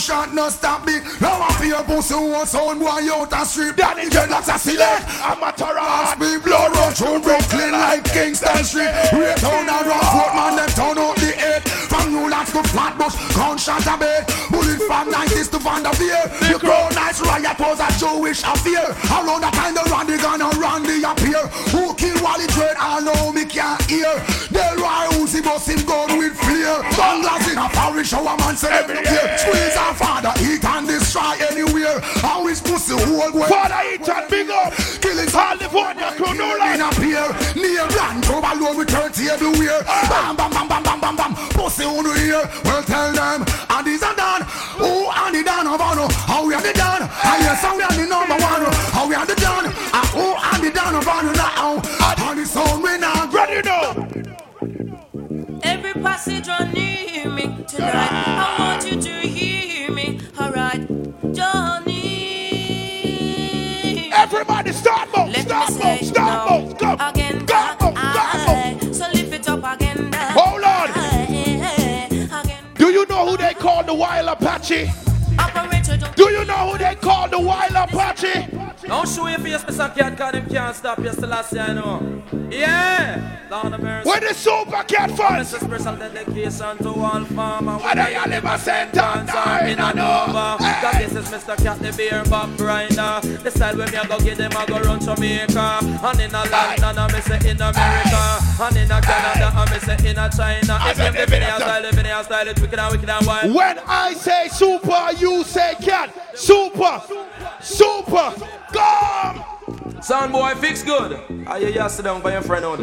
[0.06, 1.02] Gunshot no stop big.
[1.20, 3.76] Now I feel pussy one sound boy out the street.
[3.76, 5.08] Danny dreadlocks a select.
[5.20, 8.92] Amateur ass big blood run through Brooklyn like Kingston Street.
[9.12, 11.68] Rate town and road man them turn out the eight.
[11.88, 14.22] From New York to Flatbush, gunshot a bed.
[14.50, 16.22] Bullet from 90s to Vanderveer.
[16.46, 18.94] The crown nice riot was a Jewish affair.
[19.10, 21.42] Around that time the Randy gun and Randy appear.
[21.74, 22.78] Who kill Wally Trade?
[22.78, 24.06] I know me can't hear.
[24.54, 26.78] Delroy Uzi bust him gun with flare.
[26.94, 29.26] Banglas in a parish, our man say every year.
[29.38, 31.98] Squeeze our father, he can destroy anywhere.
[32.22, 33.48] How is pussy whole way?
[33.50, 34.70] Father eat and big up.
[35.02, 36.74] Killing California crew, no lie.
[36.74, 37.26] in a pier.
[37.58, 39.82] Near land, go alone with 30 everywhere.
[40.06, 41.34] Bam, bam, bam, bam, bam, bam, bam.
[41.50, 42.43] Pussy on the ear.
[42.64, 44.42] Well, tell them, and these are done.
[44.78, 46.08] Who and the done of honor?
[46.26, 47.02] How we are the done?
[47.02, 48.64] And yes, how we the number one.
[48.92, 49.66] How we are the done?
[49.66, 51.82] And who and the done of honor now?
[52.28, 53.30] And the sound we now.
[53.30, 54.08] Ready now.
[55.62, 58.10] Every passenger near me tonight.
[58.12, 60.20] I want you to hear me.
[60.40, 60.86] Alright,
[61.32, 61.94] Johnny.
[64.12, 67.12] Everybody start move, Let start me start no move, go, again.
[67.13, 67.13] go,
[73.86, 74.90] the Wild Apache?
[75.38, 78.73] Operator, don't Do Do you know who they call the Wild Apache?
[78.86, 79.94] Don't show your face, Mr.
[79.94, 82.22] Cat, cause them can't stop you year, I know.
[82.50, 83.34] Yeah!
[83.50, 84.08] Lord of mercy.
[84.08, 85.52] Where the Super Cat funds?
[85.52, 87.82] This is special dedication to all farmers.
[87.82, 90.56] Whether you live a sentence or in a Nova.
[90.58, 91.56] Cause this is Mr.
[91.62, 93.20] Cat, the beer back grinder.
[93.42, 95.78] The style when me a go get them, I go run Jamaica.
[95.82, 98.22] And in a London, I me say in America.
[98.60, 100.78] And in a Canada, I me say in a China.
[100.90, 103.26] If you live in your style, live in your style, it's wicked and wicked and
[103.26, 103.54] wild.
[103.54, 106.10] When I say super, you say cat.
[106.34, 107.02] Super,
[107.60, 108.34] super,
[108.74, 110.02] come.
[110.02, 111.18] Sound boy, fix good.
[111.46, 112.80] Are you sit down by your friend out?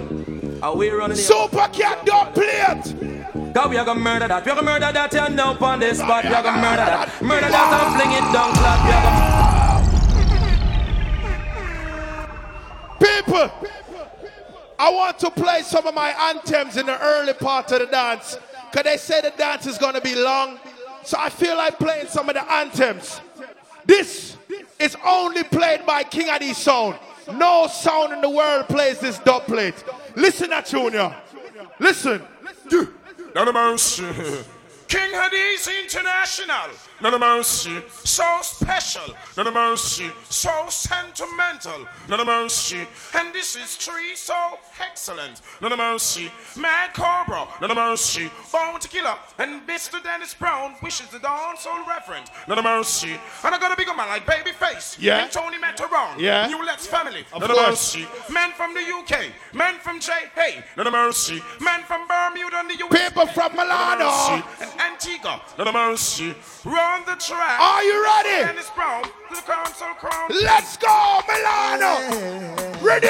[0.63, 1.17] Are we running?
[1.17, 3.53] Super cat, don't play it.
[3.53, 4.45] Cause we are gonna murder that.
[4.45, 6.23] We are gonna murder that and now on this spot.
[6.23, 7.21] We are gonna murder that.
[7.21, 8.79] Murder that and fling it down flat.
[8.85, 9.41] We are gonna
[13.01, 13.51] People,
[14.77, 18.37] I want to play some of my anthems in the early part of the dance.
[18.71, 20.59] Because they say the dance is going to be long.
[21.03, 23.19] So I feel like playing some of the anthems.
[23.85, 24.37] This
[24.79, 26.97] is only played by King Adi Sound.
[27.33, 29.83] No sound in the world plays this dub plate.
[30.15, 31.15] Listen at Junior.
[31.79, 32.21] Listen.
[33.35, 34.03] None of mercy.
[34.87, 36.69] King Addies International.
[37.01, 37.81] None of mercy.
[38.03, 39.15] So special.
[39.35, 40.11] None of mercy.
[40.29, 41.87] So sentimental.
[42.07, 42.87] None of mercy.
[43.15, 45.41] And this is tree so excellent.
[45.61, 46.31] None of mercy.
[46.57, 47.47] Mad Cobra.
[47.59, 48.29] None of mercy.
[48.51, 49.15] Bounty Killer.
[49.39, 50.01] And Mr.
[50.03, 52.29] Dennis Brown wishes the dawn soul reverend.
[52.47, 53.13] None of mercy.
[53.43, 54.97] And I got a bigger man like Babyface.
[54.99, 55.23] Yeah.
[55.23, 56.19] And Tony Matterhorn.
[56.19, 56.47] Yeah.
[56.47, 57.25] New Let's Family.
[57.33, 57.95] Of None of course.
[57.95, 58.07] mercy.
[58.31, 59.31] Men from the UK.
[59.53, 60.11] Men from J.
[60.35, 60.63] Hey.
[60.77, 61.41] None of mercy.
[61.59, 63.09] Men from Bermuda and the US.
[63.09, 63.71] People from Milano.
[63.71, 64.65] None of mercy.
[64.71, 65.41] And Antigua.
[65.57, 66.35] None of mercy.
[66.91, 67.57] Run the track.
[67.57, 68.45] Are you ready?
[68.47, 69.03] Dennis Brown.
[69.29, 70.29] The crown, so crown.
[70.43, 72.01] Let's go, Milano.
[72.81, 73.07] Ready?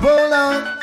[0.00, 0.78] Hold on.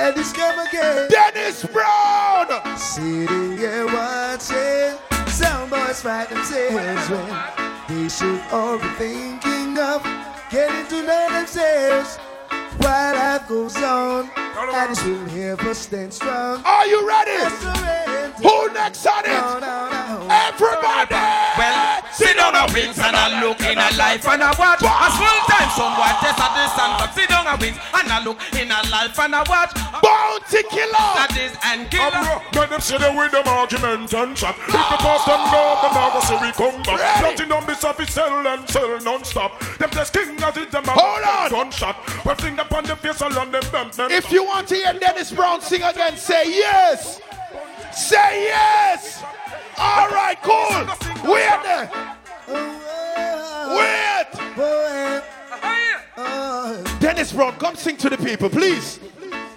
[0.00, 1.08] And this come again.
[1.08, 2.48] Dennis Brown.
[2.76, 4.98] Sitting here watching
[5.28, 10.02] some boys fight themselves when they should all be thinking of
[10.50, 12.18] getting to know themselves.
[12.78, 16.62] While life goes on, and this will help us stand strong.
[16.64, 17.38] Are you ready?
[18.42, 19.62] Who next on it?
[20.28, 21.14] Everybody.
[21.58, 24.75] Well, sit down a wings and I look in a life and I watch.
[24.96, 28.24] A small time someone test at the sun, but sit down a wings and I
[28.24, 29.72] look in a life and I watch.
[30.00, 31.08] Bounty killer.
[31.20, 32.40] That is and killer.
[32.56, 34.56] Let them sit there with them argument and chat.
[34.56, 37.22] If the pass them go, them now go see we come back.
[37.22, 39.60] Nothing on this office sell and sell non-stop.
[39.78, 41.50] Them just king as it them Hold on.
[41.50, 41.96] gunshot.
[42.24, 44.10] But thing upon the face along them them them.
[44.10, 47.20] If you want to hear Dennis Brown sing again, say yes.
[47.92, 49.22] Say yes.
[49.78, 51.30] All right, cool.
[51.30, 52.16] Wait there.
[53.74, 54.26] Wait.
[57.00, 58.98] Dennis Brown, come sing to the people, please.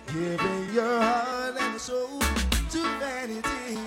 [0.08, 3.80] Giving your heart and soul to vanity.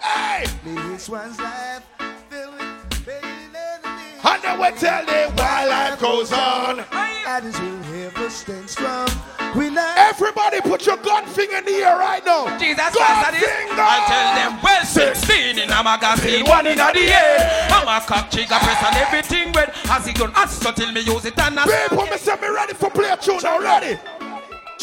[0.00, 0.46] Hey!
[0.64, 1.82] This one's life
[2.30, 4.20] filled with pain and pain.
[4.24, 6.84] And then we tell them while life goes on.
[6.90, 7.58] And this
[8.06, 9.08] will help us stand strong.
[9.56, 12.58] We love Everybody put your gun finger in the air right now.
[12.58, 13.42] Jesus gun Christ, that is.
[13.42, 13.82] finger.
[13.82, 17.68] I tell them, well, 16 in a magazine, one in a the air.
[17.70, 19.72] I'm a cock trigger press and everything red.
[19.88, 21.66] As it gun, as so till me use it and as.
[21.66, 24.15] People, me say me ready for play a tune now.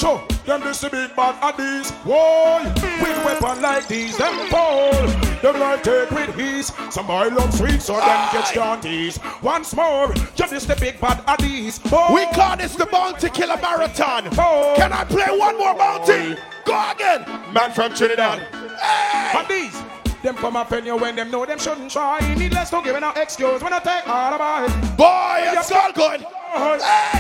[0.03, 1.89] So, them this the big bad addies.
[2.03, 2.61] Whoa,
[3.01, 4.91] with weapon like these, them fall.
[5.41, 6.73] Them like take with ease.
[6.93, 9.17] Some boy love sweet, so them catch dandies.
[9.41, 11.79] Once more, just this the big bad addies.
[11.89, 12.13] Oh.
[12.13, 14.23] We call this the Bounty Killer Marathon.
[14.75, 16.35] Can I play one more bounty?
[16.65, 17.23] Go again.
[17.53, 18.45] Man from Trinidad.
[18.51, 19.81] And these,
[20.23, 22.19] them come up in you when them know them shouldn't try.
[22.35, 24.97] Needless to give no excuse when I take all about it.
[24.97, 26.25] Boy, it's all good.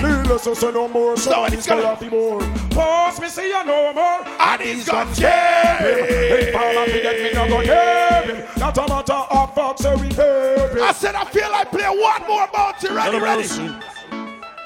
[0.01, 2.39] Needless to say no more, so So it's it's gonna- gonna be more.
[2.71, 4.19] Pause me, see you no more.
[4.39, 8.43] And he's got Hey, Palmer, forget me, no go hear him.
[8.57, 10.83] Not a matter of fuck, so we pay him.
[10.83, 12.87] I said I feel like play one more bounty.
[12.89, 13.47] Ready, ready.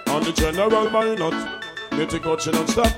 [0.10, 1.34] On the general minot,
[1.92, 2.94] little coaching non stop.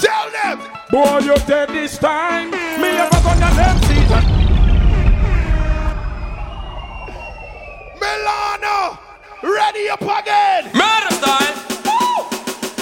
[0.00, 0.60] Tell them.
[0.90, 2.50] Boy, you dead this time.
[2.50, 3.91] Me ever gonna them
[8.02, 8.98] Milano,
[9.46, 10.66] ready up again.
[10.74, 11.54] Murder style.
[11.86, 12.26] Woo!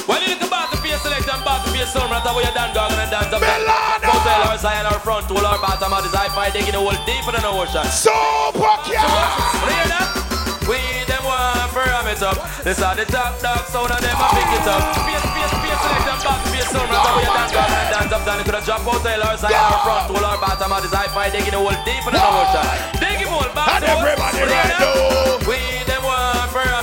[0.08, 2.54] When you look about the face select and back to face sound, matter where you
[2.56, 3.44] dance, gong and dance up.
[3.44, 4.16] Milano!
[4.24, 7.36] Tail our side, our front, tool, our bottom, our high five, digging the hole deeper
[7.36, 7.84] than the ocean.
[7.92, 9.04] Super cat.
[9.68, 10.08] Hear that?
[10.64, 12.40] We them one for ram it up.
[12.64, 15.04] This are the top dog sound and them a pick it up.
[15.04, 18.12] Face, face, face, select and back face sound, matter where you dance, gong and dance
[18.16, 18.24] up.
[18.24, 21.28] Then you coulda drop tail our side, our front, tool, our bottom, our high five,
[21.28, 22.64] digging the hole deeper than the ocean.
[22.96, 23.19] Dig him hole back.
[23.56, 25.69] And everybody right now.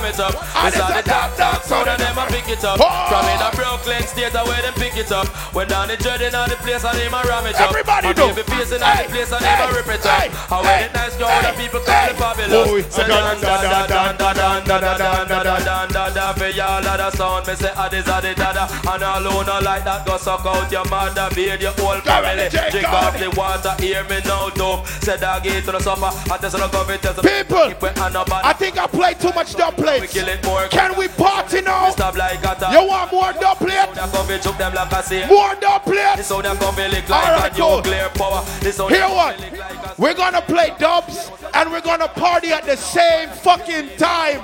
[0.08, 0.34] It up.
[0.64, 2.80] It's are a the top top sound and them a pick it up.
[2.80, 2.88] Oh.
[3.12, 5.28] From in a Brooklyn state where them pick it up.
[5.52, 7.68] When down the dreading on the place and them a ram it up.
[7.68, 8.32] Everybody do.
[8.32, 10.16] baby facing on Hey, the place and hey, them a rip it up.
[10.16, 12.16] hey, How when it nice go, the people call it.
[12.88, 16.32] Say da, dan da, da da, da da dan da da da da da da
[16.32, 17.46] for y'all of the sound.
[17.46, 18.64] Me say da da.
[18.88, 22.48] And all who like that go suck out your mother, bathe your whole family.
[22.48, 24.86] Drink off the water, hear me now, dope.
[25.04, 26.10] Say dog eat to the suffer.
[26.32, 28.46] I the cover, test People, Keep it and nobody.
[28.46, 29.97] I think I play too much dub plates.
[30.06, 30.70] Kill it.
[30.70, 31.90] Can we party now?
[31.90, 33.94] Stop like a You want more dub plate?
[33.94, 35.26] That cover choke them like I say.
[35.28, 36.16] More dub plates?
[36.16, 37.76] This how them come lick All right, like a cool.
[37.76, 38.44] nuclear power.
[38.60, 39.36] This how Hear them what?
[39.36, 43.28] come lick like a We're gonna play dubs and we're gonna party at the same
[43.30, 44.42] fucking time.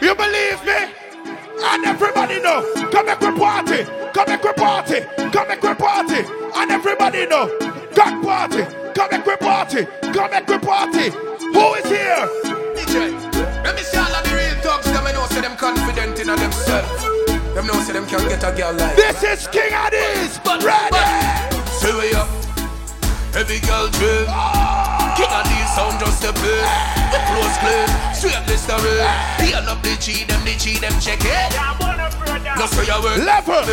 [0.00, 0.92] You believe me?
[1.64, 2.60] And everybody know.
[2.90, 3.84] Come make we party.
[4.12, 5.00] Come make we party.
[5.30, 6.24] Come make we party.
[6.56, 7.46] And everybody know.
[7.94, 8.64] God party.
[8.94, 9.84] Come make we party.
[10.12, 11.10] Come make we party.
[11.10, 12.26] Who is here?
[12.74, 13.12] DJ,
[13.64, 14.21] let me see all
[15.42, 17.02] Them I know say them confident in themselves.
[17.54, 18.94] Them know say them can get a girl like.
[18.94, 20.38] This is King Addies.
[20.44, 21.02] But ready?
[21.82, 22.30] See we up.
[23.34, 24.26] Every girl dream.
[24.28, 25.10] Ah!
[25.18, 26.62] King of these sound just a play.
[27.10, 27.90] The clothes clean.
[28.14, 29.02] Straight listerine.
[29.42, 31.50] Paying up the G, them the G, them check it.
[32.56, 33.24] No say your word.
[33.24, 33.66] Level.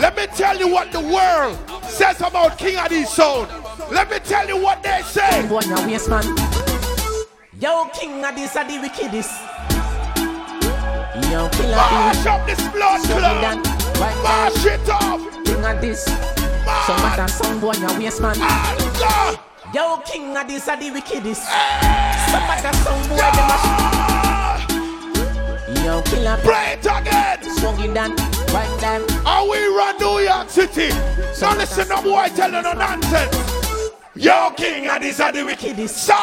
[0.00, 3.50] Let me tell you what the world says about King Addies sound.
[3.92, 5.46] Let me tell you what they say.
[5.46, 6.24] Boy, now waste man.
[7.60, 9.59] Yo, king of this, are the wickedest.
[11.28, 13.66] Yo, killer Mash up this blood So club.
[13.98, 15.20] Right Mash it up.
[15.44, 16.04] King of this.
[16.04, 18.36] So matter some boy, now waste man.
[19.74, 21.42] Yo, king of this, are the wickedest.
[21.44, 23.80] Some matter some boy, them a
[25.84, 27.42] Yo, killer Play it again.
[27.58, 28.16] Swung it down.
[28.52, 29.08] Right down.
[29.24, 30.90] How we run New York City.
[31.40, 33.36] Now listen to boy telling no nonsense.
[34.14, 35.96] Yo, King Addies are the wickedest.
[35.96, 36.14] So,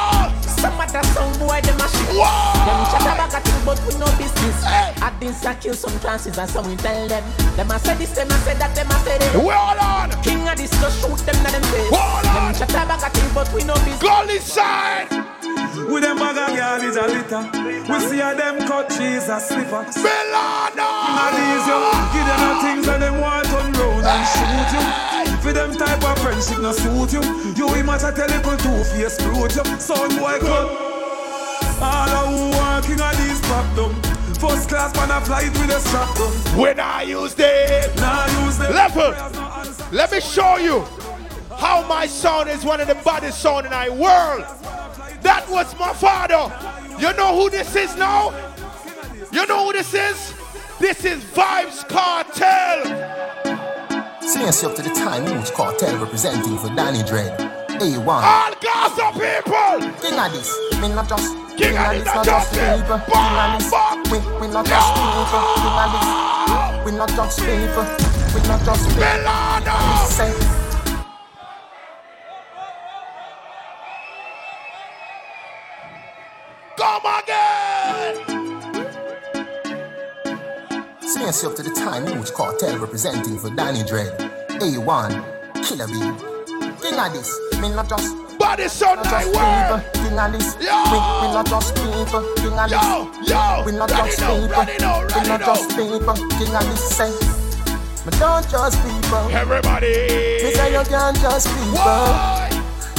[0.57, 2.09] Some other some boy them a shit.
[2.13, 4.63] Them chat about a thing but we no business.
[4.65, 7.23] I this a kill some chances and some we tell them.
[7.55, 9.33] Them a say this, them a say that, them a say this.
[9.33, 10.09] Hold on.
[10.23, 11.91] King of this just shoot them na them face.
[11.91, 14.01] Them chat about a thing but we no business.
[14.01, 15.09] Go inside.
[15.87, 17.43] With them bag of girl is a litter.
[17.87, 19.85] We see a them cut cheese a slipper.
[19.95, 20.89] Milano.
[21.07, 21.79] Inna these you
[22.11, 24.85] give them the things and them want turn round and shoot you.
[25.43, 26.06] For them type of
[26.41, 27.23] friendship no suit you.
[27.55, 29.79] You must a tell little two face brute you.
[29.79, 30.67] Son boy cut.
[31.79, 33.93] All of who working on these pop them.
[34.35, 36.59] First class man a flight with a strap them.
[36.59, 37.95] When I use them.
[37.97, 38.73] Nah use them.
[38.73, 39.11] Level.
[39.91, 40.81] Let me show you
[41.55, 44.45] how my sound is one of the baddest sound in our world.
[45.21, 46.53] That was my father.
[46.99, 48.31] You know who this is now?
[49.31, 50.33] You know who this is?
[50.79, 53.76] This is Vybz Kartel.
[54.27, 57.39] Since up to the time Moose Cartel representing for Danny Dread.
[57.79, 58.07] A1.
[58.07, 59.79] All Gaza people.
[60.01, 60.51] King of this,
[60.81, 62.99] me not just King of this, not just people.
[63.07, 63.71] King of this,
[64.11, 65.43] we, we not just people.
[65.63, 67.87] King of this, we not just people.
[68.35, 69.01] We not just people.
[69.01, 70.07] Milano.
[70.09, 70.33] Say,
[76.77, 78.26] Come again.
[81.07, 84.11] Since up to the time Moose Cartel representing for Danny Dread.
[84.59, 85.23] A1.
[85.63, 85.93] Killer B.
[86.81, 87.31] King of this,
[87.61, 89.81] me not just Baddest sound world.
[89.81, 90.03] people.
[90.03, 90.75] King of this, Yo.
[90.91, 92.23] we, we not just people.
[92.37, 93.63] King of this, Yo, yo.
[93.65, 94.65] we not just people.
[94.67, 96.15] We not just people.
[96.37, 97.11] King of this, say.
[98.05, 99.25] Me don't just people.
[99.31, 100.43] Everybody.
[100.43, 101.73] Me say you can't just people.
[101.73, 102.51] Why?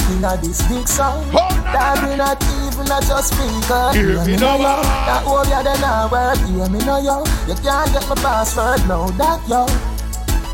[0.09, 1.23] Of this big song.
[1.31, 2.39] Oh, no, That we not
[2.79, 3.89] even not just people.
[3.91, 4.81] Hear me now, yo.
[4.81, 6.37] That all you done now work.
[6.37, 7.19] Hear me now, yo.
[7.47, 9.07] You can't get my password now.
[9.11, 9.65] That yo.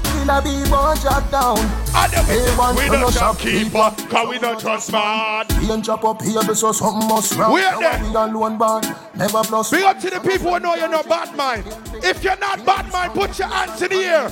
[0.04, 1.58] Killer be won't drop down.
[1.58, 5.46] And the Hey, one we for no not shopkeeper, cause we not trust man.
[5.60, 7.54] He ain't drop up here, but so something must wrong.
[7.54, 8.04] We are Now there.
[8.04, 8.84] We alone born.
[9.16, 9.72] Never plus.
[9.72, 11.66] Big up to the people who know you're not bad mind.
[11.96, 14.32] If you're not bad mind, put your hands in the air.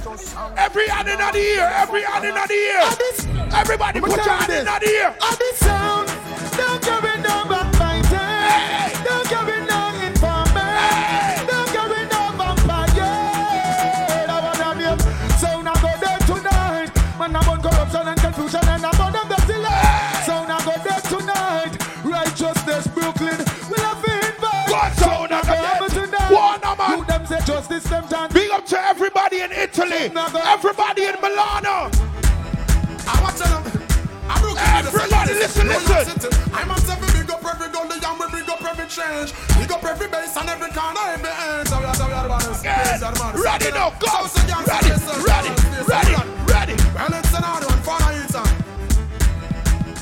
[0.57, 3.49] Every hand in the air, every hand in the air.
[3.53, 5.09] Everybody put your hand in the air.
[5.09, 6.07] Of this sound,
[6.57, 7.62] don't carry no
[27.45, 28.31] justice, them time.
[28.31, 30.11] Big up to everybody in Italy,
[30.43, 31.89] everybody in Milano.
[33.05, 33.63] I watch them.
[34.29, 36.19] I broke it with the Everybody, listen, New York listen.
[36.19, 36.51] City.
[36.53, 38.42] I must have a big up every gully and we big up
[38.83, 39.33] every change.
[39.59, 41.67] Big up every base and every corner, every end.
[41.67, 42.63] So we are, so we are the baddest.
[42.63, 42.99] Yes.
[42.99, 43.43] Yes, we are the baddest.
[43.43, 44.07] Ready now, go.
[44.07, 46.15] So, so, yeah, Ready, ready, so, yes, so, ready,
[46.51, 46.75] ready.
[46.91, 48.45] Well, it's another one for the eater.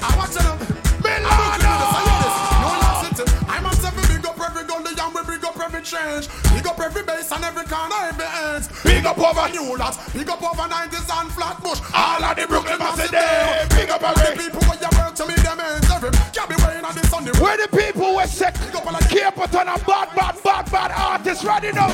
[0.02, 0.58] I watch them.
[1.02, 1.74] Milano.
[2.62, 3.26] New York City.
[3.48, 6.26] I must have a big up every gully and we big up every change.
[6.54, 7.32] Big up every base
[9.32, 9.98] over new lot.
[10.14, 11.82] Big up over 90s and Flatbush.
[11.94, 12.48] All of the
[21.42, 21.88] artist ready now.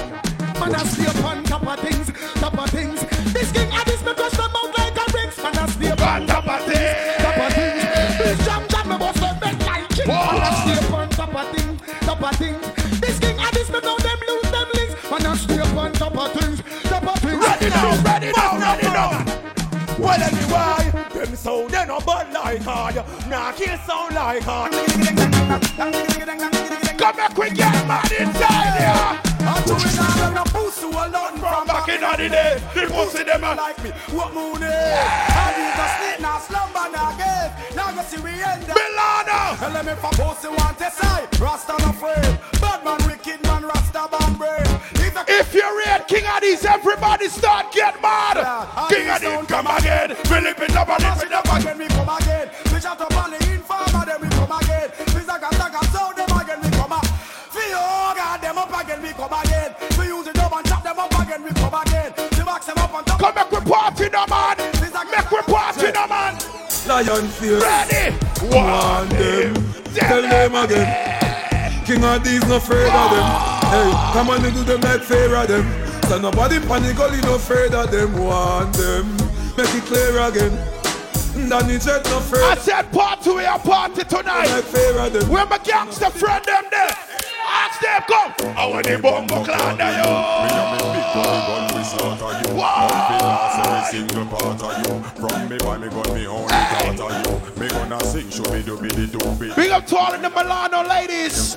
[0.59, 3.01] Man, I sleep on top of things, top of things.
[3.33, 5.37] This king and this me crush them out like a rings.
[5.37, 7.83] Man, I sleep on top of things, top of things.
[8.17, 10.07] This jam jam me bust up bed like king.
[10.07, 12.99] Man, I sleep on top of things, top of things.
[12.99, 15.11] This king and this me know them lose them links.
[15.11, 17.45] Man, I sleep on top of things, top of things.
[17.45, 19.25] Ready now, ready now, ready now.
[19.99, 22.95] Well, anyway, them sound they no bad like hard.
[23.29, 24.71] Nah, kill sound like hard.
[26.97, 29.26] Come back, we get mad inside here.
[29.57, 33.43] I'm doing all of the pussy alone From back in the day, the pussy them
[33.43, 33.89] a like me.
[34.13, 34.69] What moon is?
[34.69, 37.75] I need a sleep, now slumber, now get.
[37.75, 38.77] Now go see we end up.
[38.77, 39.57] Milano.
[39.57, 42.38] Tell them if a pussy want to say, Rasta no afraid.
[42.61, 44.77] Bad man, wicked man, Rasta man brave.
[45.27, 48.38] If you're red, King of these, everybody start get mad.
[48.89, 50.13] King of these, come again.
[50.29, 51.61] Philip it up and lift it up again.
[51.61, 52.26] again, we come again.
[66.97, 67.59] Lion fear.
[67.59, 68.17] Ready.
[68.49, 69.53] One them.
[69.93, 71.85] Tell them again.
[71.85, 73.27] King of these no afraid of them.
[73.69, 75.65] Hey, come on and do them like fear of them.
[76.09, 78.13] So nobody panic, only no afraid of them.
[78.17, 79.15] One them.
[79.55, 80.57] Make it clear again.
[81.47, 82.41] Danny Jet no afraid.
[82.41, 84.49] I said party, we are party tonight.
[84.49, 85.29] Like fear of them.
[85.29, 86.97] Where my gangster friend them there?
[87.47, 88.57] Ask them come.
[88.57, 90.47] I want the bumbo clan there, yo.
[93.89, 96.66] Sing the part of you From me boy me gun me only part of
[97.88, 100.22] you Me gonna sing show me do be the do Big up to all of
[100.22, 101.55] the Milano ladies.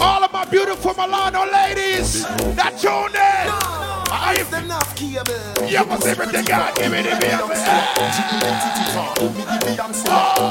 [0.00, 2.24] All of my beautiful Milano ladies.
[2.54, 3.99] That tune in.
[4.12, 5.66] I If them not cable.
[5.66, 7.64] You must everything God give me the Beyonce.
[9.20, 10.04] Me the Beyonce.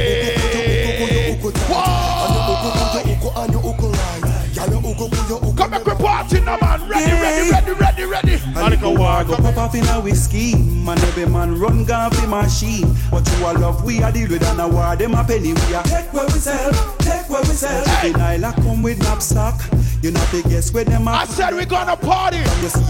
[0.75, 1.75] uku ku your uku tight.
[2.23, 4.23] And your uku ku your uku and your uku right.
[4.55, 6.64] Girl your uku ku your uku Come back, we party now, man.
[6.95, 8.43] Ready, ready, ready, ready, ready.
[8.57, 10.55] And go war go pop off in a whiskey.
[10.57, 12.95] Man every man run gun fi machine.
[13.11, 15.53] But you a love we a deal with and a war them a penny.
[15.55, 17.83] We a take where we sell, take where we sell.
[17.89, 19.61] Every Nile a come with knapsack.
[20.03, 22.39] You not the guess where them a I said we're gonna party.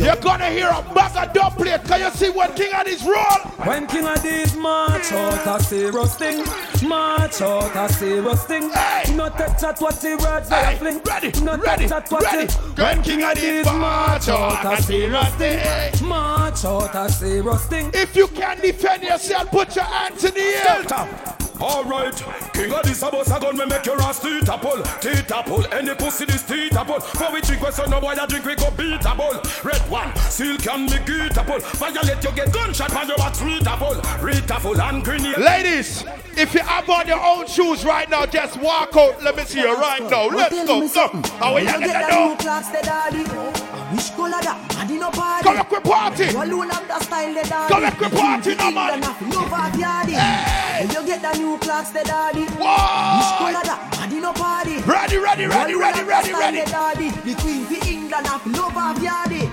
[0.02, 1.84] You're gonna hear a bag of dub plate.
[1.84, 3.38] Can you see what King of this roll?
[3.64, 6.44] When King of these march out a serious thing
[6.86, 8.68] March out a serious thing
[9.16, 11.00] No take chat what the words they a fling.
[11.04, 12.46] Ready, No ready, take chat what ready.
[12.46, 13.93] the When King of these march
[14.28, 16.08] out a serious thing.
[16.08, 20.40] March out a serious thing If you can defend yourself, put your hands in the
[20.40, 21.44] air.
[21.60, 22.16] Alright,
[22.52, 25.64] King of this a boss a gun me make your ass teeth apple, teeth apple.
[25.72, 26.98] Any pussy this teeth apple.
[26.98, 29.40] For we drink we so no boy a drink we go beat apple.
[29.62, 31.60] Red one, seal can be beat apple.
[31.60, 35.38] Violate you let you get gunshot man you a treat apple, read apple and grenade.
[35.38, 36.04] Ladies,
[36.36, 39.22] if you have on your own shoes right now, just walk out.
[39.22, 40.26] Let me see you right now.
[40.26, 40.88] Let's go.
[40.88, 41.22] Go.
[41.38, 43.83] How are you gonna do?
[43.94, 44.58] Which color that?
[44.74, 45.44] I did no party.
[45.46, 46.24] Back, we party.
[46.34, 47.70] You alone have the style, the daddy.
[47.70, 49.00] Back, we party now, man.
[49.00, 50.18] Love of yardy.
[50.18, 52.42] When you get the new clocks, the daddy.
[52.42, 53.94] Which color that?
[54.02, 54.82] I did no party.
[54.82, 56.60] Ready, ready, ready, ready, ready, ready.
[56.64, 57.08] The daddy.
[57.22, 59.46] The queen for England have love of yardy.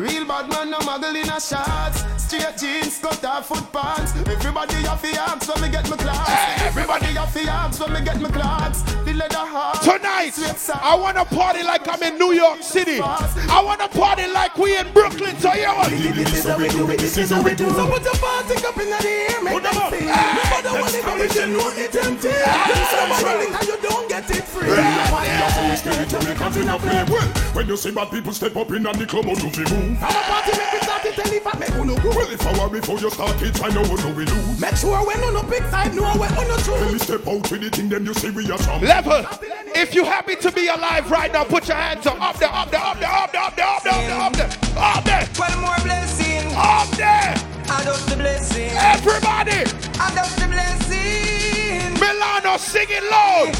[0.00, 2.00] Real bad man, no muggle in a shots.
[2.16, 4.16] Straight jeans, cut off foot pants.
[4.16, 6.30] Everybody have the arms when me get my clocks.
[6.64, 8.80] Everybody have the arms when me get my clocks.
[9.04, 9.82] The leather heart.
[9.82, 10.32] Tonight,
[10.80, 12.98] I want to party like I'm in New York City.
[13.02, 15.36] I want to party like we in Brooklyn.
[15.36, 16.98] So you want This is how we do it.
[16.98, 17.74] This is how we do it.
[17.76, 20.08] So put your party up in the air, make them feel.
[20.08, 22.32] Nobody want it, but you know it empty.
[22.32, 24.64] Them somebody and you don't get it free.
[25.12, 27.04] Why you so scared to make us in a play?
[27.04, 29.98] Well, when you see bad people step up in the club, how you feel move?
[29.98, 32.08] Have a party, make we start it, tell if I make you no go.
[32.10, 34.60] Well, if I were before you start it, I know what we lose.
[34.60, 36.74] Make sure when you no big side, know where you no true.
[36.74, 38.82] When we step out with the thing, then you see we are some.
[38.82, 39.26] Level.
[39.74, 42.20] If you happy to be alive right now, put your hands up.
[42.20, 44.32] Up there, up there, up there, up there, up there, up there, up there, up
[44.34, 44.50] there.
[44.76, 45.26] Up there.
[45.36, 46.52] One more blessing.
[46.56, 47.34] Up there.
[47.64, 48.70] Adopt the blessing.
[48.74, 49.62] Everybody.
[49.94, 51.94] Adopt the blessing.
[52.00, 53.54] Milano, sing it loud.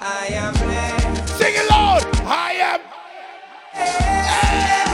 [0.00, 1.38] I am blessed.
[1.38, 2.04] Sing it loud.
[2.24, 2.80] I am.
[3.74, 4.87] Every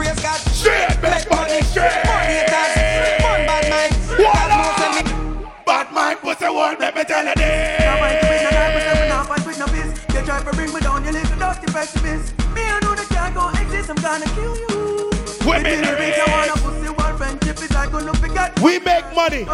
[0.00, 0.40] praise God.
[0.52, 2.04] Straight, make money straight.
[2.06, 3.92] Money haters, fun bad mind.
[4.16, 4.32] Voila.
[4.32, 5.46] Haters most me.
[5.66, 7.80] Bad mind pussy one, let me tell you this.
[7.80, 9.90] Now I with no guy, but I'm not fight with no biz.
[10.06, 12.36] They try to bring me down, you little dirty pessimist.
[12.54, 15.10] Me, I know that can't go exist, I'm gonna kill you.
[15.46, 18.58] Women If you I want a pussy, one friendship is like gonna forget.
[18.60, 19.46] We make money.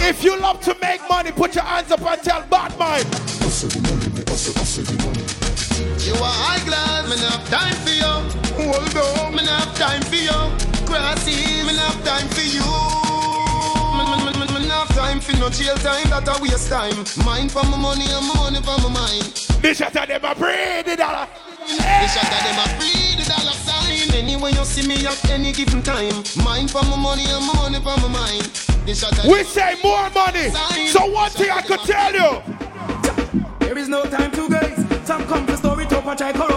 [0.00, 3.06] If you love to make money, put your hands up and tell bad mind.
[6.06, 7.16] You are high class, me
[7.50, 7.85] time for you.
[8.76, 10.36] Hold on, me not have time for you.
[10.84, 12.60] Grassy, me not have time for you.
[13.96, 16.68] Me, me, me, me, me not have time for no jail time, that a waste
[16.68, 16.96] time.
[17.24, 19.24] Mind for my money and my money for my mind.
[19.64, 21.26] This shot of them a breed the dollar.
[21.64, 24.12] This shot of them a breed the dollar sign.
[24.14, 26.22] Anyway you see me at any given time.
[26.44, 28.44] Mind for my money and my money for my mind.
[28.84, 30.50] This shot of We say more money.
[30.92, 32.42] So one thing I could tell you.
[33.60, 34.76] There is no time to guys.
[35.06, 36.55] Some come to story top and try corrupt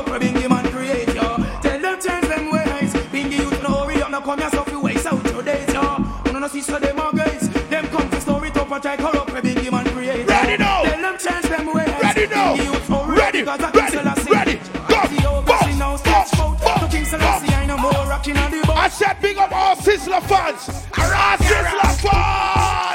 [13.45, 14.60] Ready, I ready, ready.
[14.90, 16.60] Go, See how Bessie now steps out.
[16.82, 18.76] To King Selassie I know more rocking on the boat.
[18.76, 20.68] I said big up all Sizzla fans.
[20.98, 22.89] All Sizzla fans.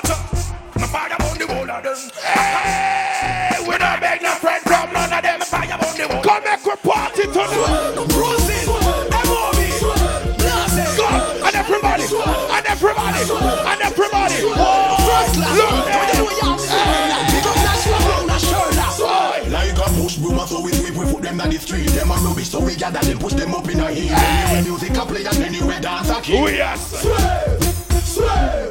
[21.74, 21.90] Street.
[21.90, 24.10] Them a rubbish, so we gather them, push them up in a heat.
[24.10, 26.40] Anyway, music a play and anyway dance a keep.
[26.40, 27.02] Oh, yes.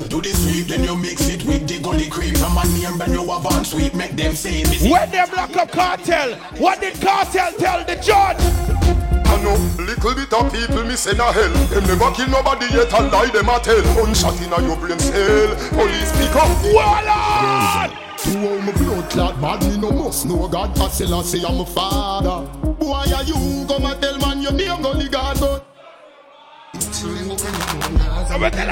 [0.08, 2.36] Do the sweep, then you mix it with the gully cream.
[2.36, 4.90] From a name, when you have on sweep, make them say it.
[4.90, 8.40] When them lock up Kartel, what did Kartel tell the judge?
[9.26, 11.52] I know little bit of people me send a hell.
[11.68, 13.82] Them never kill nobody yet and lie them a tell.
[13.96, 15.56] Gunshot inna your brain cell.
[15.72, 16.48] Police pick up.
[16.62, 17.88] Voila!
[18.18, 20.78] To all my blood clot bad me no must know God.
[20.80, 22.63] I say I say I'm a father.
[22.84, 24.84] Boy are you come and tell man your name 'em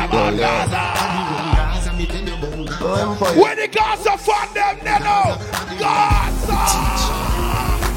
[0.03, 0.83] about Gaza.
[3.39, 5.37] When the Gaza fund them, they know.
[5.79, 6.59] Gaza!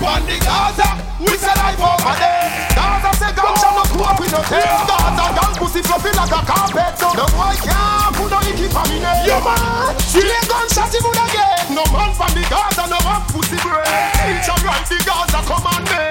[0.06, 2.48] On the Gaza, we say life over there.
[2.74, 4.86] Gaza say ganja no cope with no taste.
[4.88, 6.98] Gaza girl pussy fluffy like a carpet.
[6.98, 9.26] So no boy can't put no icky for me name.
[9.26, 9.94] Yeah, man.
[10.10, 11.74] She ain't gunshot him again.
[11.74, 13.86] No man from the Gaza no have pussy brain.
[14.34, 16.02] It's alright the Gaza come on me.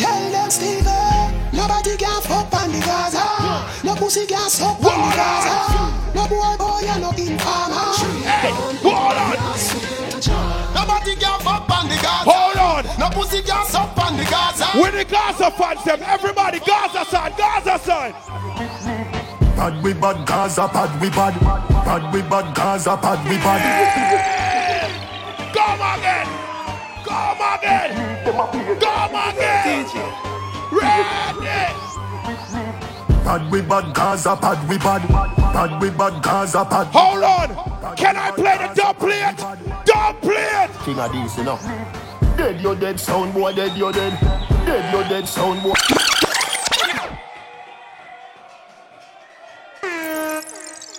[0.00, 3.24] Tell them Steven, nobody can fuck on the Gaza.
[3.84, 5.92] No pussy can suck on the Gaza.
[6.14, 7.92] No boy boy and no informer.
[8.82, 10.11] Hold on.
[11.02, 12.30] Nobody can fuck on the Gaza.
[12.30, 12.98] Oh, Hold on.
[13.00, 14.66] No pussy can suck on the Gaza.
[14.78, 18.12] When the Gaza fans them, everybody Gaza sign, Gaza sign.
[19.56, 21.34] Bad we bad Gaza, bad we bad.
[21.40, 23.62] Bad we bad Gaza, bad we bad.
[25.52, 26.28] Come again.
[27.02, 27.90] Come again.
[28.78, 30.22] Come again.
[30.70, 31.31] Ready.
[33.24, 35.06] Bad we bad Gaza, bad we bad.
[35.08, 36.86] Bad we bad Gaza, bad.
[36.88, 37.96] Hold on.
[37.96, 39.36] Can I play the dub plate?
[39.84, 40.70] Dub plate.
[40.84, 41.58] King Addies, you know.
[42.36, 44.18] Dead you dead, sound boy, dead you dead.
[44.66, 45.74] Dead you dead, sound boy.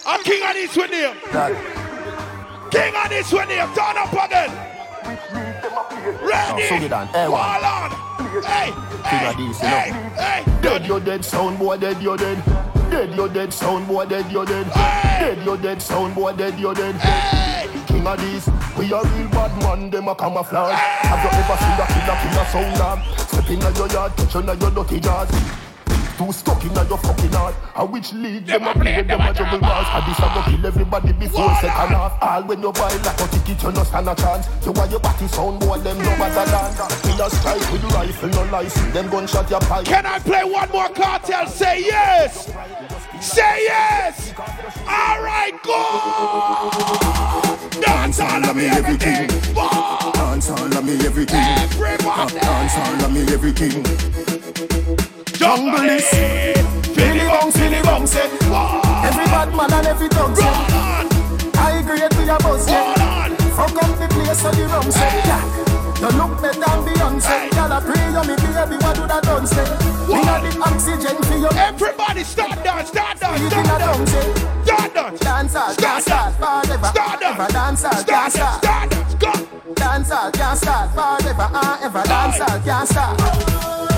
[0.06, 1.18] I'm King Addies with him.
[2.72, 3.74] King Addies with him.
[3.74, 4.52] Turn up again.
[6.22, 6.64] Ready.
[6.64, 7.08] Oh, so you done.
[7.08, 7.42] Hey, one.
[7.42, 8.13] Hold on.
[8.42, 8.72] Hey.
[8.72, 9.30] King Hey.
[9.30, 10.44] of this, you Hey.
[10.62, 12.44] Dead you dead, sound boy, dead you dead.
[12.90, 14.66] Dead you dead, sound boy, dead you dead.
[14.74, 16.96] Dead you dead, sound boy, dead you dead.
[17.88, 18.48] King Addies,
[18.78, 20.74] we a real bad man, them a camouflage.
[20.74, 23.00] Have you ever seen a killer killer sound dog?
[23.20, 25.30] Step inna your yard, touch inna your dirty jaws.
[26.18, 27.56] Too stuck inna your fucking heart.
[27.76, 29.88] A which league them a play, them a juggle bars.
[29.90, 32.18] And this a go kill everybody before second half.
[32.22, 34.48] All when you buy like a ticket, you no stand a chance.
[34.64, 37.06] You want your body sound boy, them no matter dance.
[37.06, 38.94] We a strike with rifle, no license.
[38.94, 39.86] Them gunshot your pipe.
[39.86, 41.48] Can I play one more Kartel?
[41.48, 42.46] Say yes.
[43.20, 44.34] Say yes.
[44.88, 46.70] All right, go.
[47.82, 49.28] Dance all of me everything.
[49.54, 51.40] Dance all of me everything.
[51.40, 52.40] Everybody.
[52.40, 54.73] Dance all of me everything.
[55.44, 56.08] Jungle is
[56.96, 58.16] Philly bounce, Philly bounce.
[58.16, 60.48] Every bad man and every dog say
[61.60, 62.64] I agree with your boss.
[63.52, 65.12] Fuck up the place so the rum say.
[66.00, 69.46] You look better than Beyonce Y'all a pray you me baby what do that done
[69.46, 69.64] say
[70.08, 73.80] We got the oxygen for you Everybody start dance, start dance, start dance.
[73.84, 75.20] dance say Start dance.
[75.20, 76.88] Dance all, can't start forever.
[76.88, 77.40] Start dance.
[77.40, 78.64] Ever dance all, Start dance, start.
[78.64, 79.14] start dance.
[79.16, 79.74] Go.
[79.76, 81.48] Dance all, can't start forever.
[81.52, 83.93] Ah, ever dance all, can't start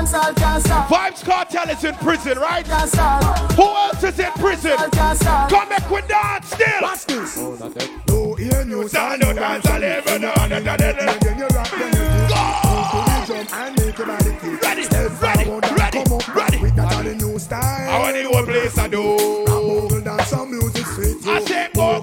[0.00, 0.86] dancehall, dancehall.
[0.86, 2.64] Vybz Kartel is in prison, right?
[2.64, 3.52] Dancehall.
[3.52, 4.76] Who else is in prison?
[4.76, 5.48] Dancehall.
[5.48, 6.80] Connect with dance still.
[7.06, 7.36] This?
[7.38, 7.56] Oh.
[8.92, 9.90] No, no, dance, I go.
[14.62, 15.88] Ready, ready, ready,
[18.78, 19.49] ready.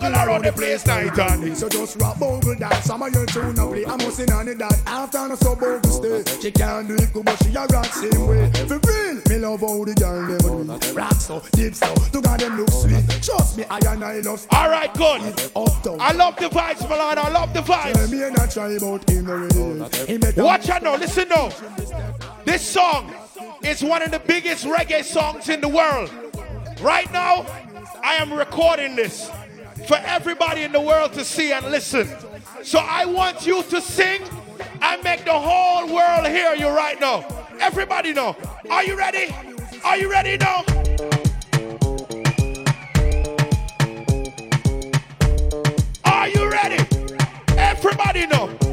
[0.08, 1.54] All around the place night and day.
[1.54, 2.86] So just rock bongo dance.
[2.86, 3.86] Some of your tune play.
[3.86, 6.40] I'm hosting on it that after the sub bongo stay.
[6.42, 8.50] She can't do it but she a rock same way.
[8.68, 10.94] For real, me love how the girl never do.
[10.96, 13.04] Rock so, deep so, to got them look sweet.
[13.22, 14.48] Trust me, I and I love.
[14.52, 15.22] All right, good.
[15.56, 15.98] Uptown.
[16.00, 17.18] I love the vibes, Milan.
[17.18, 17.94] I love the vibes.
[17.94, 20.42] Tell me and I try about him already.
[20.42, 20.96] Watch out now.
[20.96, 21.52] Listen now.
[22.46, 23.14] This song
[23.62, 26.10] is one of the biggest reggae songs in the world.
[26.82, 27.46] Right now,
[28.02, 29.30] I am recording this
[29.88, 32.10] for everybody in the world to see and listen.
[32.62, 34.22] So I want you to sing
[34.82, 37.26] and make the whole world hear you right now.
[37.60, 38.36] Everybody know.
[38.70, 39.34] Are you ready?
[39.86, 40.66] Are you ready now?
[46.04, 46.86] Are you ready?
[47.58, 48.67] Everybody know.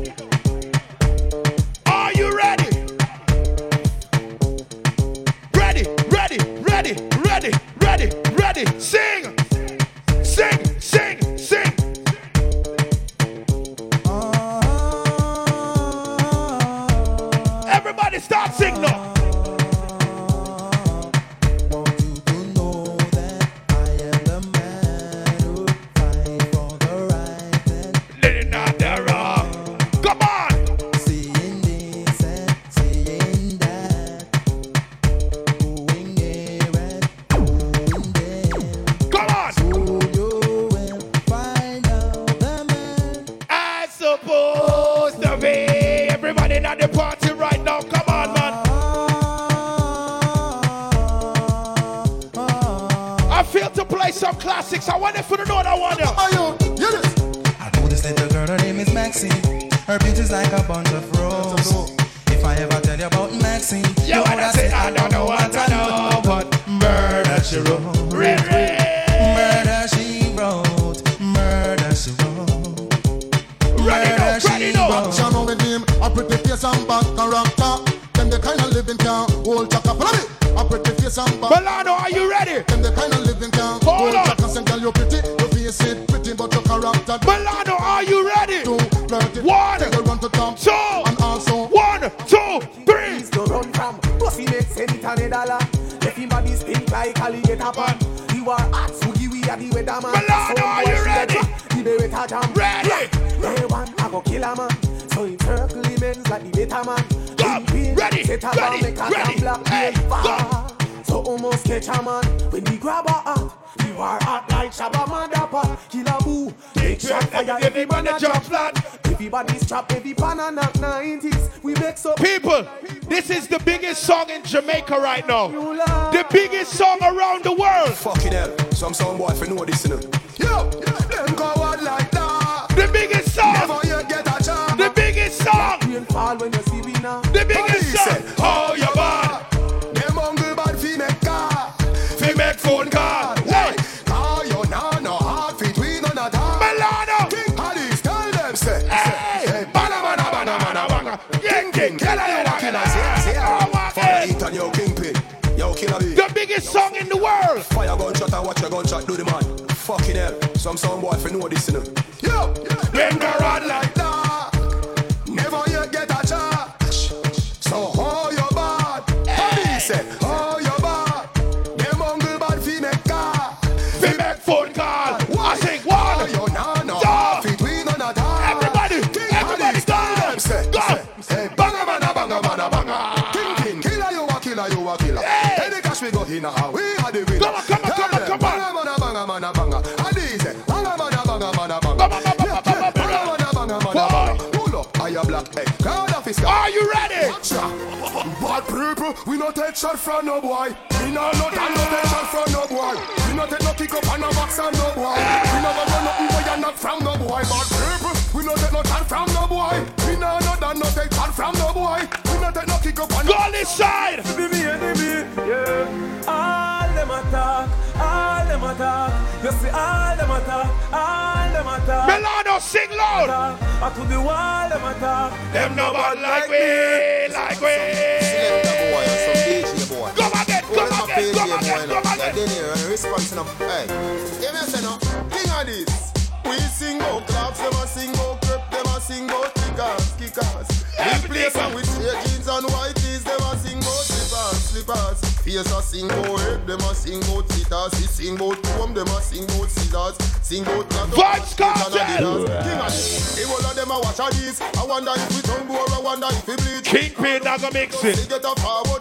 [245.63, 245.73] Slippers.
[245.73, 247.93] A sing out head, them a sing out sitters.
[248.01, 250.17] We sing out comb, them a sing out scissors.
[250.43, 252.47] Sing out Vybz Kartel.
[252.47, 253.37] King Addies.
[253.37, 254.61] The whole of them a watch a this.
[254.61, 256.85] I wonder if we don't go, I wonder if we bleed.
[256.85, 258.29] Kingpin not gonna mix it.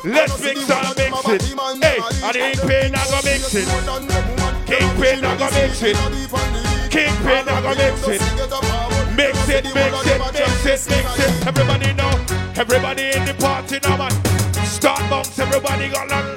[0.05, 1.41] Let's mix and mix it.
[1.81, 3.67] Hey, and Kingpin not gonna mix it.
[4.65, 5.97] Kingpin not gonna mix it.
[6.91, 8.21] Kingpin not gonna mix it.
[9.15, 11.47] Mix it, mix it, mix it, mix it.
[11.47, 12.13] Everybody know.
[12.55, 14.11] Everybody in the party now, man.
[14.65, 16.32] Start bounce, everybody got on.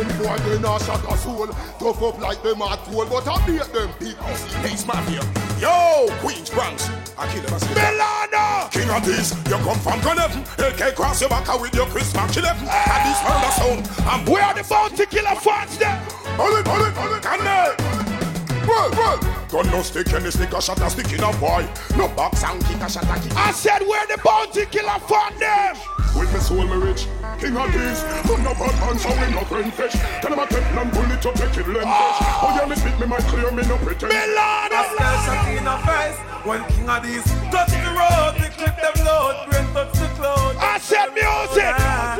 [0.00, 1.46] Them boy they not shot a soul.
[1.78, 4.86] Tough up like them at but I beat them big pussy.
[4.86, 5.20] Mafia.
[5.60, 6.88] Yo, Queens, Bronx.
[7.18, 8.70] I kill them as Milano!
[8.70, 12.66] King Addies, you come from Gun AK cross your back with your Chris Mack 11.
[12.66, 14.08] And this murder sound.
[14.08, 15.96] I'm Where are the bounty killer fans there?
[16.38, 18.09] Hold it, hold it, hold it, can they?
[18.66, 19.18] Well, well.
[19.50, 21.66] Gun no stick, any stick a shot a stick in a boy.
[21.96, 23.36] No box and kick a shot a kick.
[23.36, 25.76] I said where the bounty killer fan them?
[26.16, 27.06] With me soul me rich,
[27.38, 28.02] King Addies.
[28.26, 29.92] I'm no bad man, so we no fish.
[30.20, 32.40] Tell him I take and pull it up, take it lend ah.
[32.42, 34.12] Oh, yeah, me spit me might clear me no pretend.
[34.12, 39.50] Pascal shot in the face when King Addies touch the road, the clip them load,
[39.50, 40.56] brain touch the cloud.
[40.56, 41.76] I said music.
[41.76, 42.19] Tonight.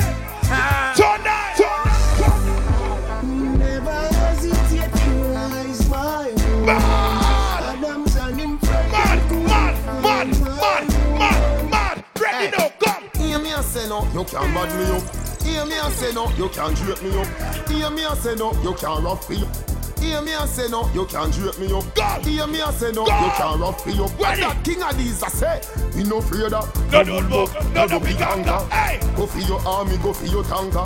[13.80, 15.42] Say no, you can't bad me up.
[15.42, 17.66] Hear me a say no, you can't drape me up.
[17.66, 19.98] Hear me a say no, you can't rough me up.
[19.98, 21.94] Hear me a say no, you can't drape me up.
[21.94, 22.20] God.
[22.26, 23.24] Hear me a say no, God.
[23.24, 24.20] you can't rough me up.
[24.20, 24.42] Ready.
[24.42, 25.62] That King Addies I say,
[25.96, 26.92] we no afraid of.
[26.92, 28.22] No no no anger.
[28.22, 28.58] anger.
[28.68, 29.00] Hey.
[29.16, 30.84] Go for your army, go for your tanker.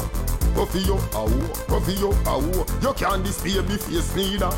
[0.54, 2.80] Go for your awo, go for your awo.
[2.80, 4.50] You can't display be face neither.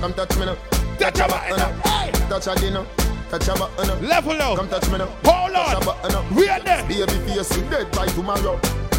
[0.00, 0.58] Come touch me now.
[0.98, 2.28] Touch your button now.
[2.28, 3.07] Touch your dinner.
[3.30, 4.08] Touch your button.
[4.08, 4.56] Level now.
[4.56, 5.06] Come touch me now.
[5.24, 5.84] Hold Touch on.
[6.02, 6.34] button.
[6.36, 6.82] We are there.
[6.88, 8.58] Baby face you dead by tomorrow.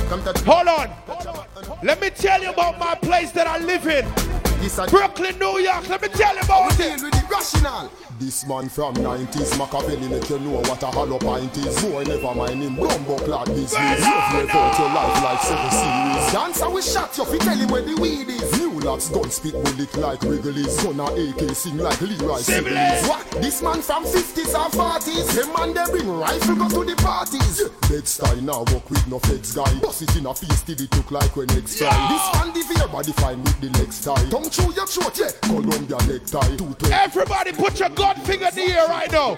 [0.10, 0.52] Come touch me.
[0.52, 0.90] Hold on.
[1.84, 4.06] Let me tell you about my place that I live in.
[4.60, 5.88] This a Brooklyn, New York.
[5.88, 7.02] Let me tell you about deal it.
[7.02, 7.90] with the rational.
[8.20, 11.82] This man from 90s, Machiavelli make you know what a hollow pint is.
[11.82, 13.72] Boy, never mind him, bumbo clad business.
[13.72, 16.34] You've lived out your life like seven series.
[16.34, 18.60] Dancer we shot you, fi tell him where the weed is.
[18.60, 20.84] New locks, gun spit bullet like Wrigley's.
[20.84, 23.08] Gun a AK sing like Leroy Sibbles.
[23.08, 23.30] What?
[23.42, 25.36] This man from 50s or 40s.
[25.36, 27.64] Them man they bring rifle go to the parties.
[27.90, 29.74] Dead style now walk with no feds guy.
[29.80, 31.90] Bust it in a face till it look like when next try.
[32.10, 34.30] This man the fear body fine with the leg style.
[34.30, 35.32] Tongue through your throat, yeah.
[35.42, 36.56] Columbia necktie.
[36.58, 36.94] Two twenty.
[36.94, 39.38] Everybody put your gun finger in the air right now.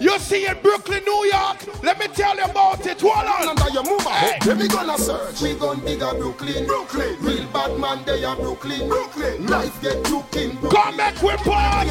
[0.00, 1.82] You see in Brooklyn, New York.
[1.82, 3.00] Let me tell you about it.
[3.00, 3.48] Hold on.
[3.56, 4.38] Under your move hey.
[4.42, 5.40] Then we gonna search.
[5.40, 6.66] We gon' dig a Brooklyn.
[6.66, 7.16] Brooklyn.
[7.20, 8.65] Real bad man, they are Brooklyn.
[8.66, 9.46] Brooklyn.
[9.46, 10.50] Life get too king.
[10.56, 10.82] Brooklyn.
[10.82, 11.90] Come back with party.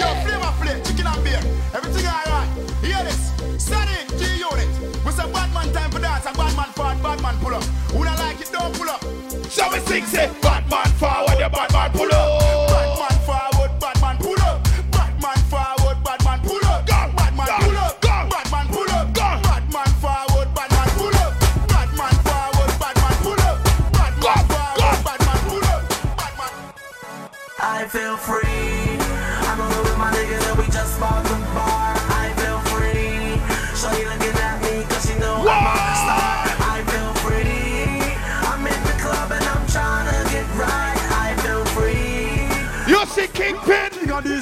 [0.00, 1.40] Yo, flavor play, chicken and beer.
[1.74, 2.48] Everything alright.
[2.82, 3.32] Hear this.
[3.62, 4.68] Steady, G unit.
[5.04, 6.26] We say bad man time for dance.
[6.26, 7.64] A bad man forward, bad man pull up.
[7.92, 9.02] Who don't like it, don't pull up.
[9.48, 12.39] So we sing say, bad man forward, the bad man pull up.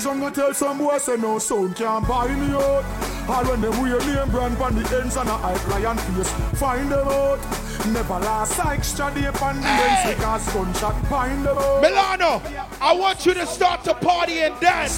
[0.09, 2.85] King of I'm tell some boys say no sound can't buy me out.
[3.29, 6.91] All when them wear name brand on the ends and a hype lion face, find
[6.91, 7.39] them out.
[7.87, 11.83] Never last like study upon the ends because gunshot, find them out.
[11.83, 12.43] Milano,
[12.81, 14.97] I want you to start to party and dance.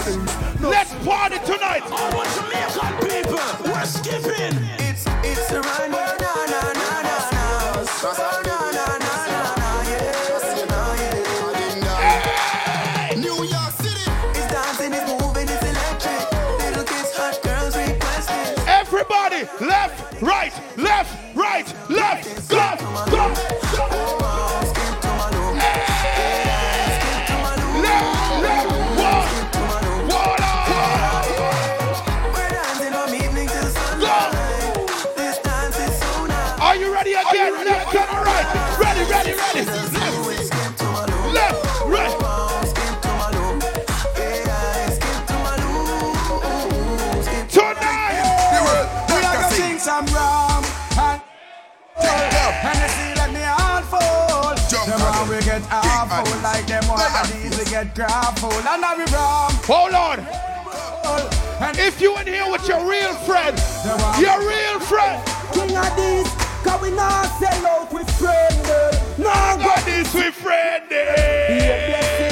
[0.60, 1.82] Let's party tonight.
[1.86, 3.72] I want Jamaican people.
[3.72, 4.62] We're skipping.
[4.78, 5.90] It's it's a run.
[5.90, 8.49] Na na na na na
[21.60, 22.48] right, left.
[22.48, 23.59] Go, go,
[55.72, 59.52] awful like them one and these we get grapple and now we rum.
[59.66, 60.18] Hold on.
[61.78, 63.56] If you in here with your real friend,
[64.20, 65.22] your real friend.
[65.52, 66.28] King Addies,
[66.64, 68.56] cause we not sell out with friend.
[69.18, 70.88] Nah, got this with friend.
[70.88, 72.30] Be a blessing.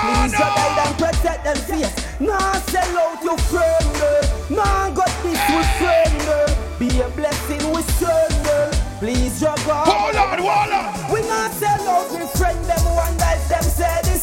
[0.00, 2.20] Please your guide and protect them face.
[2.20, 4.50] Nah, sell out your friend.
[4.50, 6.78] Nah, got this with friend.
[6.78, 8.30] Be a blessing with son.
[8.98, 9.86] Please your God.
[9.88, 10.99] Hold on, hold on.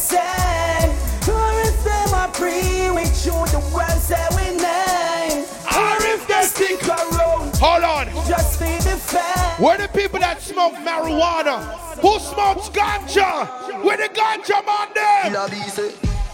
[0.08, 0.90] Say the same.
[1.34, 5.44] Or if them are free, we show the world say we name.
[5.76, 7.56] Or if they stick around.
[7.56, 8.06] Hold on.
[8.26, 9.62] Just be the fan.
[9.62, 11.56] Where the people that smoke marijuana?
[12.00, 13.82] Who smokes ganja?
[13.84, 15.22] Where the ganja man there?
[15.24, 15.92] Killer bee say,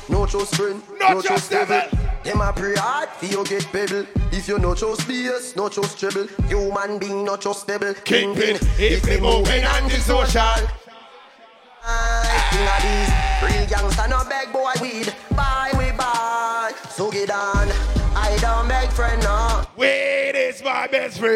[0.09, 2.05] no trust friend, No no, trust trust devil.
[2.25, 4.07] Them a pray hard for you get pebble.
[4.33, 6.27] If you no trust BS, no trust treble.
[6.49, 7.94] Human being no trust stable.
[8.05, 10.69] Kingpin, if me moving antisocial.
[11.85, 13.11] King Addies,
[13.43, 15.13] real gangsta no beg boy weed.
[15.37, 17.69] Buy we buy, so get on.
[18.17, 19.65] I don't beg friend no.
[19.77, 21.35] Weed is my best friend.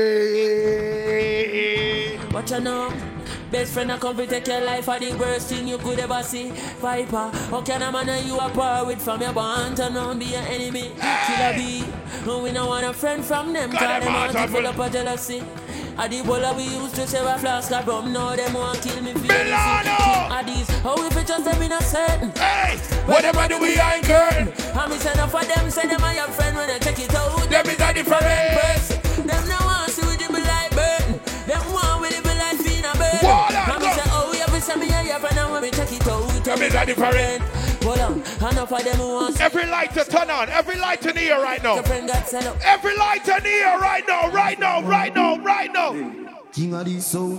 [2.32, 2.90] What you know?
[3.50, 6.22] Best friend I come to take your life are the worst thing you could ever
[6.22, 6.50] see.
[6.80, 10.42] Viper, how can a man you apart with from your bond to not be your
[10.42, 10.92] enemy?
[11.26, 11.84] Killer bee,
[12.26, 13.70] no we don't want a friend from them.
[13.70, 14.66] Got Cause them them out want to full it.
[14.66, 15.42] up of jealousy.
[15.98, 18.12] At the bowl we used to share a flask of rum.
[18.12, 20.30] Now them want kill me for Milano!
[20.30, 22.30] At these, how if it just them in a certain.
[22.38, 24.46] Hey, whatever do we ain't curtain.
[24.78, 27.12] And me send up for them, send them a your friend when I check it
[27.16, 27.50] out.
[27.50, 29.26] Them is a different person.
[29.26, 31.18] Them no want see with the be like burden.
[31.50, 33.26] Them want with the be like Fina burden.
[33.26, 35.50] Hold on, And oh, me say, oh, you be send me a your friend and
[35.50, 36.44] when we check it out.
[36.44, 37.67] Them is a different.
[37.82, 40.48] Hold on, enough of them who want Every light to turn on.
[40.48, 41.76] Every light in the air right now.
[41.76, 42.56] Your got sent up.
[42.62, 44.30] Every light in the air right now.
[44.30, 44.82] Right now.
[44.82, 45.38] Right now.
[45.38, 45.92] Right now.
[46.52, 47.38] King Addies soul.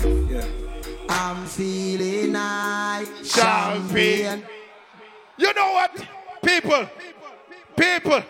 [1.10, 3.34] I'm feeling nice.
[3.34, 4.44] Champion.
[5.38, 6.06] You know what?
[6.44, 6.90] People.
[7.76, 8.24] People.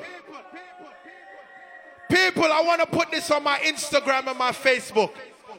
[2.09, 5.11] People, I want to put this on my Instagram and my Facebook.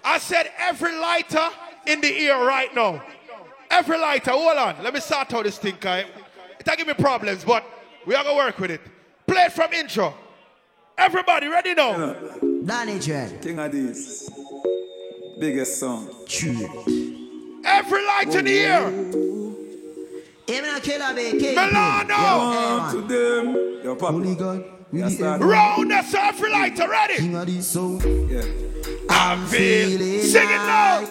[0.04, 1.48] I said every lighter
[1.86, 3.02] in the ear right now.
[3.70, 4.32] Every lighter.
[4.32, 4.82] Hold on.
[4.82, 6.06] Let me start out this thing, guy.
[6.60, 7.64] It'll give me problems, but
[8.06, 8.80] we are going to work with it.
[9.26, 10.14] Play it from intro.
[10.96, 12.14] Everybody ready now?
[12.64, 13.40] Danny Dread.
[13.40, 14.30] King Addies.
[15.40, 16.08] Biggest song.
[17.64, 19.30] Every light in the oh, ear.
[20.46, 21.32] Him and a killer be.
[21.32, 22.90] Milano!
[22.92, 23.80] to them.
[23.82, 24.12] Yo, Papa.
[24.12, 24.64] Holy God.
[24.92, 25.38] Yes, sir.
[25.38, 27.16] Round us every lighter ready.
[27.16, 28.02] King Addies soul.
[28.28, 28.42] Yeah.
[29.08, 30.20] I'm feeling.
[30.20, 31.08] Sing it now.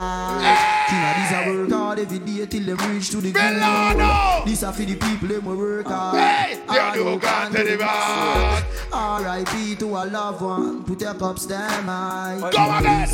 [0.00, 4.44] King Addies a work hard every day till them reach to the goal.
[4.46, 6.16] This a for the people them we work hard.
[6.16, 8.64] Hey, you do and to back.
[8.90, 9.76] R.I.P.
[9.76, 10.84] to a loved one.
[10.84, 12.38] Put your cups down high.
[12.40, 13.08] Go again.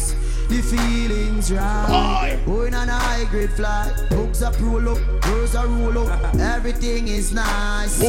[0.49, 2.41] The feelings right.
[2.47, 3.93] Going on a high grade flight.
[4.11, 4.99] Hooks up, roll up.
[5.23, 6.37] Girls are roll up.
[6.37, 8.01] Everything is nice.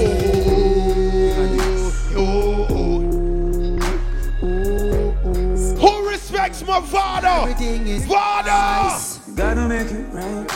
[2.14, 3.07] Who
[6.32, 7.28] respects my father?
[7.28, 8.50] Everything is Father!
[8.50, 9.18] nice.
[9.36, 10.52] Gotta make it right.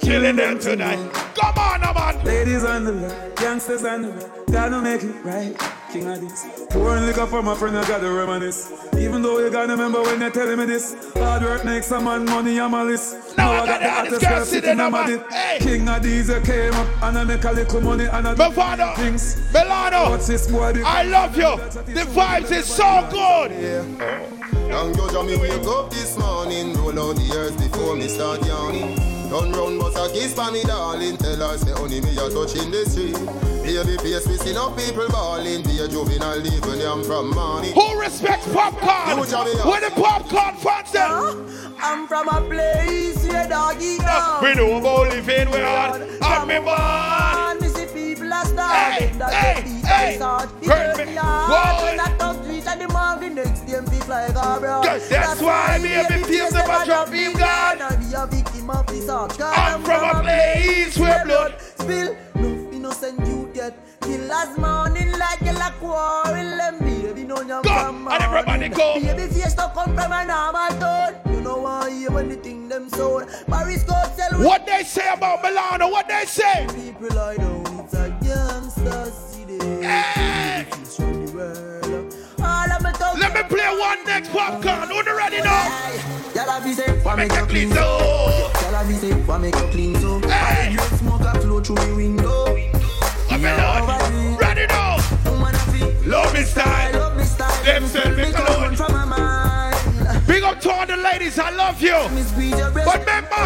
[0.00, 1.12] Killing them tonight.
[1.34, 2.24] Come on, now, man.
[2.24, 4.46] Ladies on the left, gangsters on the right.
[4.50, 5.56] Gotta make it right.
[5.92, 6.70] King Addies.
[6.70, 8.72] Pouring liquor for my friend, I gotta reminisce.
[8.96, 10.94] Even though you gotta remember when they're telling me this.
[11.14, 13.36] Hard work makes a man money, I'm a list.
[13.36, 15.58] Now Now I got the hottest girl sitting on my- Hey.
[15.60, 18.92] King Addies, I came up and I make a little money and I My father,
[18.96, 19.36] things.
[19.52, 20.72] Milano, What's this boy?
[20.72, 20.82] do?
[20.84, 21.56] I love you.
[21.94, 23.50] The vibes is so good.
[24.68, 29.09] Young Georgia, me wake up this morning, roll out the earth before me start yawning.
[29.30, 31.16] Turn round, but a kiss for me, darling.
[31.16, 33.14] Tell her, say, honey, me a touching the street.
[33.62, 35.62] Baby face, we see no people balling.
[35.62, 37.72] Be a juvenile, leave when I'm from morning.
[37.72, 39.14] Who respects Popcaan?
[39.14, 41.46] You, Where the Popcaan fans them?
[41.80, 44.42] I'm from a place where doggy dog.
[44.42, 45.64] We know about living where
[46.20, 47.69] I'm me born.
[48.32, 49.08] And me see people are starving.
[49.08, 50.14] Hey, That hey, the beat hey.
[50.14, 50.48] is hard.
[50.62, 51.04] It Hurt hurt me.
[51.12, 51.50] me hard.
[51.50, 51.84] Whoa.
[51.86, 54.80] When I touch street and the mom, the next day people like a bro.
[54.84, 57.80] Yes, that's why me and me face never drop me guard.
[57.80, 59.32] And be a victim of this hard.
[59.40, 62.16] I'm from a place where blood spill.
[62.34, 63.74] No innocent youth yet.
[64.02, 68.72] Killers morning like a la quarrel them baby no you Go, from and morning.
[68.72, 68.94] go.
[69.00, 72.68] Baby face to come from a normal tone You know why hear when the thing
[72.68, 75.88] them sound Paris go tell What they say about Milano?
[75.88, 76.66] What they say?
[76.68, 80.66] People lie down, it's a gangster city Hey!
[80.72, 84.88] It's from the world All of my thugs Let me play one next Popcaan.
[84.88, 85.96] Who the ready now?
[86.34, 88.50] Y'all be say, why make you clean so?
[88.70, 90.20] Y'all be say, why make you clean so?
[90.28, 90.72] Hey!
[90.72, 92.54] You smoke a flow through the window
[94.38, 94.98] ready now?
[96.04, 96.92] Love me style.
[96.92, 98.36] Love me style Them send me Make
[100.80, 101.96] all the ladies, I love you.
[102.24, 103.36] Squeeze your breast But remember,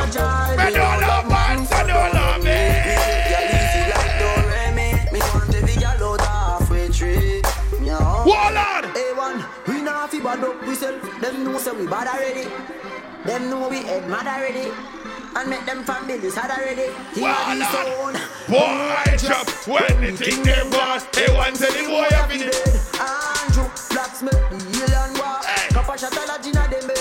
[0.56, 2.58] me don't love man, so don't love me.
[3.30, 7.42] Y'all easy like Doremi Me want every girl out halfway tree
[7.82, 8.24] Yeah.
[8.24, 8.84] Warlord!
[8.94, 10.96] A1, we not fi bad up we sell.
[11.20, 12.46] Them know say we bad already.
[13.24, 14.70] Them know we head mad already.
[15.36, 16.94] And make them families had already.
[17.14, 18.16] King of the sound.
[18.46, 21.02] Boy, drop when the thing they boss.
[21.10, 22.54] They want to the boy up in it.
[23.02, 25.40] Andrew, blacksmith, the alien war.
[25.74, 26.93] Copper shot a lot inna them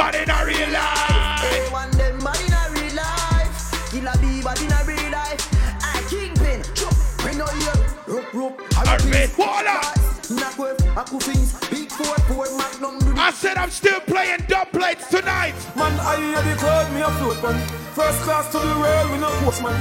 [0.00, 1.44] But in a real life.
[1.44, 3.52] A1 them bad in a real life.
[3.92, 5.44] Killer B bad in a real life.
[5.84, 6.62] I kingpin.
[6.72, 6.94] Chop.
[7.22, 7.76] We know you.
[8.08, 8.62] Rope, rope.
[8.78, 10.00] Alright, Warlord.
[10.30, 11.52] Knock with Aku things.
[11.68, 12.96] Big four, four, magnum.
[13.18, 15.52] I said I'm still playing dub plates tonight.
[15.76, 17.60] Man, I hear the crowd, me a float, man.
[17.92, 19.76] First class to the world, we no postman.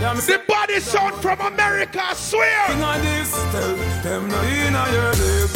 [0.00, 2.66] Yeah, The body sound from America, I swear.
[2.68, 5.50] King Addies, tell them no inna your leg.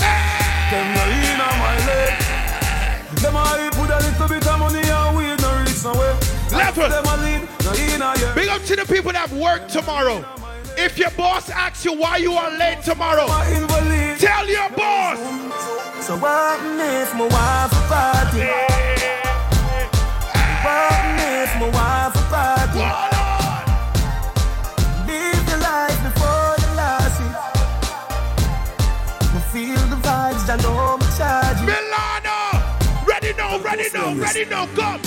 [0.72, 2.19] Them no inna my leg.
[3.20, 6.16] Them a hype with a little bit of money and no reach nowhere.
[6.56, 6.88] Level.
[6.88, 10.24] Them a lead, no inna your Big up to the people that have work tomorrow.
[10.78, 13.26] If your boss asks you why you are late tomorrow,
[14.16, 15.18] tell your boss.
[16.00, 18.40] So what if my wife a party?
[20.64, 22.88] What if my wife a party?
[25.04, 27.20] Live the life before the last
[29.34, 32.19] Me feel the vibes, I know I'm charging.
[33.50, 35.00] Milano, ready now, ready now, ready come.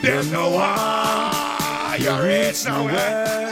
[0.00, 3.50] There's no why you reach nowhere.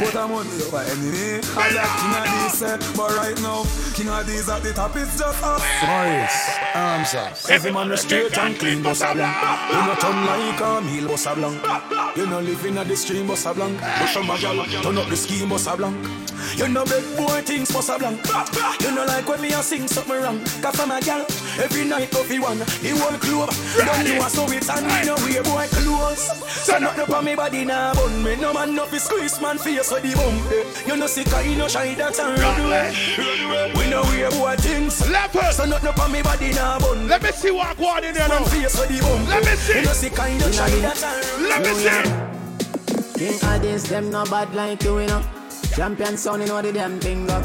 [0.00, 1.40] But I'm on the enemy.
[1.56, 3.62] I like King Addies, but right now,
[3.94, 5.62] King Addies at the top, it's just us.
[5.86, 7.50] Morris, arms up.
[7.50, 9.36] Every man is straight and clean, bossa blanc.
[9.70, 12.16] You no turn like a meal, bossa blanc.
[12.16, 13.80] You no live in the stream, bossa blanc.
[13.80, 15.96] Push from my gal, turn up the scheme, bossa blanc.
[16.56, 18.20] You no beg boy things, bossa blanc.
[18.82, 20.40] You no like when me a sing something wrong.
[20.60, 21.24] Cause I'm a gal,
[21.62, 23.50] every night coffee one, the whole club.
[23.76, 26.24] Don't know so it's and me no wear boy clothes.
[26.64, 29.58] So not up on me body now, bun me no man no fi squeeze man
[29.58, 30.50] face with the bump.
[30.52, 30.64] eh.
[30.88, 32.94] You no sick, you no shy, that's a run away.
[33.76, 35.08] We no wear boy things.
[35.10, 35.52] Leopard.
[35.54, 37.08] So not up on me body now, bun.
[37.08, 38.40] Let me see what go on in there now.
[38.40, 39.28] Man face with the bump.
[39.28, 39.78] Let me see.
[39.78, 42.34] You no sick, you no shy, that's a Let me see.
[43.18, 45.22] King Addies, them no bad like you, you know.
[45.76, 47.42] Champion sound, you know the damn thing up.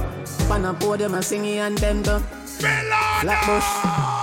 [0.48, 2.20] Pan a podium and sing and them too.
[2.60, 3.66] Flatbush,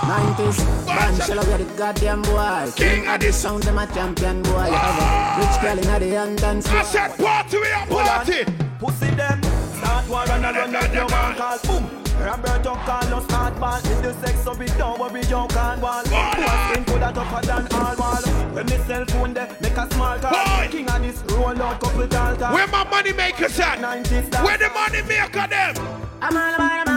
[0.07, 2.71] 90s, Ban Shell we are the goddamn boy.
[2.77, 4.67] King of the sound, them a champion boy.
[4.67, 6.79] You have a rich girl in the young dance floor.
[6.79, 8.45] I said party, we are party.
[8.79, 9.43] Pussy them,
[9.77, 11.89] start war and a run up your man call boom.
[12.19, 16.03] Roberto Carlos start ball in the sex so we don't worry you can't wall.
[16.05, 18.21] One skin coulda tougher than all wall.
[18.55, 20.67] When me cell phone there, make a small call.
[20.69, 22.53] King Addies roll out couple tall tall.
[22.53, 23.81] Where my money makers at?
[23.81, 25.75] Where the money maker them?
[26.21, 26.96] I'm all about the money.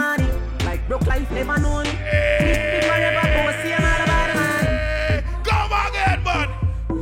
[0.91, 1.85] broke life never known.
[1.85, 5.23] Big whatever go see, I'm all about the money.
[5.47, 6.49] Come again, man.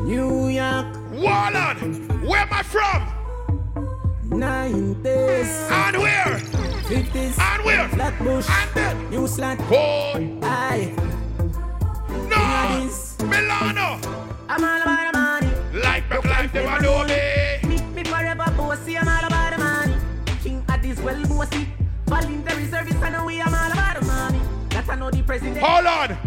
[0.06, 0.85] New York.
[1.11, 1.77] Warlord,
[2.22, 3.01] where am I from?
[4.30, 5.72] 90s.
[5.72, 6.38] And where?
[6.85, 7.40] 50s.
[7.40, 7.90] And where?
[7.90, 8.48] Flatbush.
[8.48, 9.09] And then?
[9.09, 9.58] New slat.
[9.58, 10.38] Boy.
[10.43, 10.93] Aye.
[12.30, 12.45] No.
[13.26, 14.00] Milano.
[14.50, 15.82] I'm all about the money.
[15.84, 17.93] Like broke life never know me.
[17.95, 19.95] Me, forever bossy, I'm all about the money.
[20.43, 21.68] King Addies well bossy.
[22.06, 23.59] Voluntary service, I know we, I'm
[25.30, 25.58] president.
[25.59, 26.17] Hold on.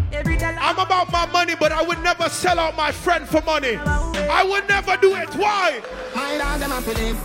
[0.61, 3.75] I'm about my money, but I would never sell out my friend for money.
[3.75, 5.27] I would never do it.
[5.35, 5.81] Why?
[6.15, 7.19] My dog them a feelings.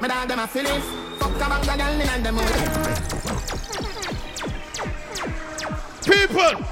[0.00, 0.84] My dog them a feelings.
[1.20, 2.36] Fuck a bang a girl in them
[6.04, 6.66] People,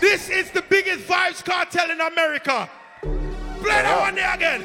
[0.00, 2.68] this is the biggest Vybz Kartel in America.
[3.00, 4.64] Play that one there again.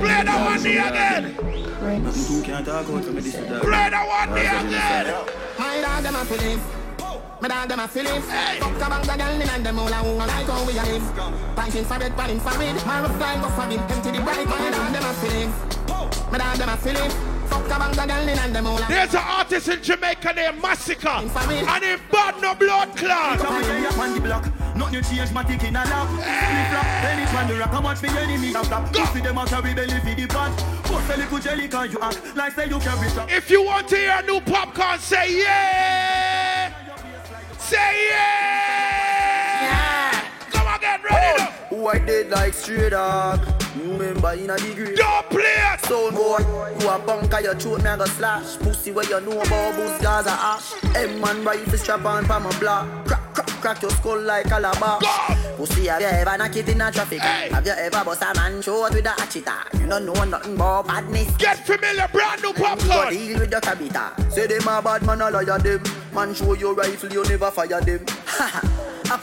[0.00, 1.34] Play that one there again.
[1.36, 2.00] Play
[3.90, 5.04] that one there again.
[5.56, 6.83] My dog them a feelings.
[7.44, 8.24] My dog them a feelings.
[8.24, 9.92] Fuck a bang a girl in them all.
[9.92, 11.04] I wanna like how we a live.
[11.54, 12.86] Punching for it, punching for it.
[12.86, 13.80] My rough line go for it.
[13.84, 14.48] Empty the bright.
[14.48, 15.54] My dog them a feelings.
[16.32, 17.12] My dog them a feelings.
[17.52, 18.80] Fuck a bang a girl in them all.
[18.88, 23.38] There's an artist in Jamaica named Masicka, and he bad no blood clot.
[23.38, 24.48] Come here, up on the block.
[24.74, 26.08] Nothing change, my tick in a lap.
[26.08, 27.72] Flip flop, then it's when the rock.
[27.72, 28.90] How much me enemy a flap?
[28.90, 29.04] Go.
[29.12, 30.56] See them out carry belly for the pot.
[30.84, 33.30] Bust a little jelly can you act like say you carry strap.
[33.30, 36.83] If you want to hear a new Popcaan, say yeah.
[37.64, 40.20] Say yeah.
[40.50, 41.46] Come on, get ready now.
[41.70, 43.40] Who I did like straight dog.
[43.76, 44.94] Remember in a degree.
[44.94, 45.80] Don't play it.
[45.86, 46.38] Sound boy,
[46.78, 48.56] you a bunker, your throat me a go slash.
[48.58, 50.74] Pussy where you know about boost Gaza ash.
[50.94, 52.86] M-man rifle strap on pa my block.
[53.06, 55.00] Crack, crack, crack your skull like calabash.
[55.56, 57.20] Pussy have you ever knock it in a traffic?
[57.20, 59.48] Have you ever bust a man short with a hatchet?
[59.80, 61.34] You don't know nothing about badness.
[61.38, 63.08] Get familiar, brand new Go Popcaan.
[63.08, 64.30] deal with the cabita.
[64.30, 65.82] Say them a bad man, a liar them.
[66.12, 68.04] Man show your rifle, you never fire them.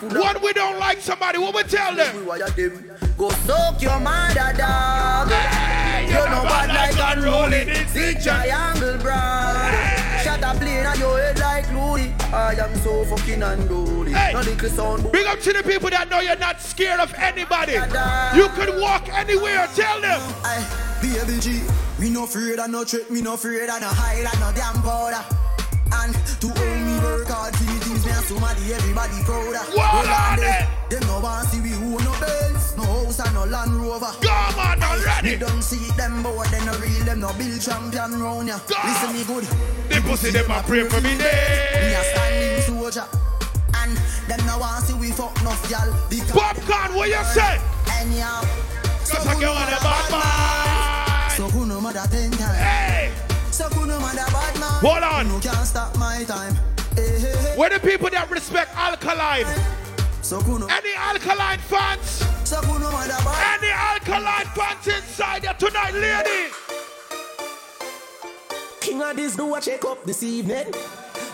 [0.01, 2.25] What we don't like somebody, what we tell them?
[3.17, 5.29] Go soak your mother dog.
[6.07, 7.75] you know bad like unruly.
[7.87, 10.00] See triangle broad.
[10.41, 12.11] Shut up plane on your head like Louis.
[12.33, 14.11] I am so fucking unruly.
[14.11, 14.33] Hey.
[14.33, 15.11] No little sound.
[15.11, 17.73] Big up to the people that know you're not scared of anybody.
[17.73, 20.19] You can walk anywhere, tell them.
[20.99, 21.61] Baby G,
[21.99, 24.81] me no afraid of no trick, me no afraid of no hide and no damn
[24.81, 25.23] powder.
[25.93, 29.67] And to own me work hard for the things me and somebody everybody proud of.
[29.75, 30.67] Well, on it?
[30.89, 34.11] Them no want see we own no Benz, no house and no Land Rover.
[34.21, 35.31] Come on, already.
[35.31, 38.59] Me don't see them boy, they no real, them no build champion round ya.
[38.67, 39.45] Listen me good.
[39.89, 41.95] The pussy them a pray for me Me day.
[41.95, 43.07] a standing soldier.
[43.75, 43.97] And
[44.27, 45.35] them no want see we fuck
[45.69, 45.89] gal.
[46.09, 47.59] Because Popcaan, what you say?
[47.99, 48.41] Anyhow.
[49.11, 52.80] Get on the bad So who no mother ten times?
[54.81, 55.27] Hold on.
[55.27, 56.55] You can't stop my time.
[56.95, 57.53] Hey, hey, hey.
[57.55, 59.45] Where the people that respect alkaline?
[60.23, 60.65] So who no?
[60.65, 62.25] Any alkaline fans?
[62.49, 62.89] So who no?
[62.89, 66.51] Any alkaline fans inside here tonight, lady?
[68.91, 70.65] King Addies do a check up this evening.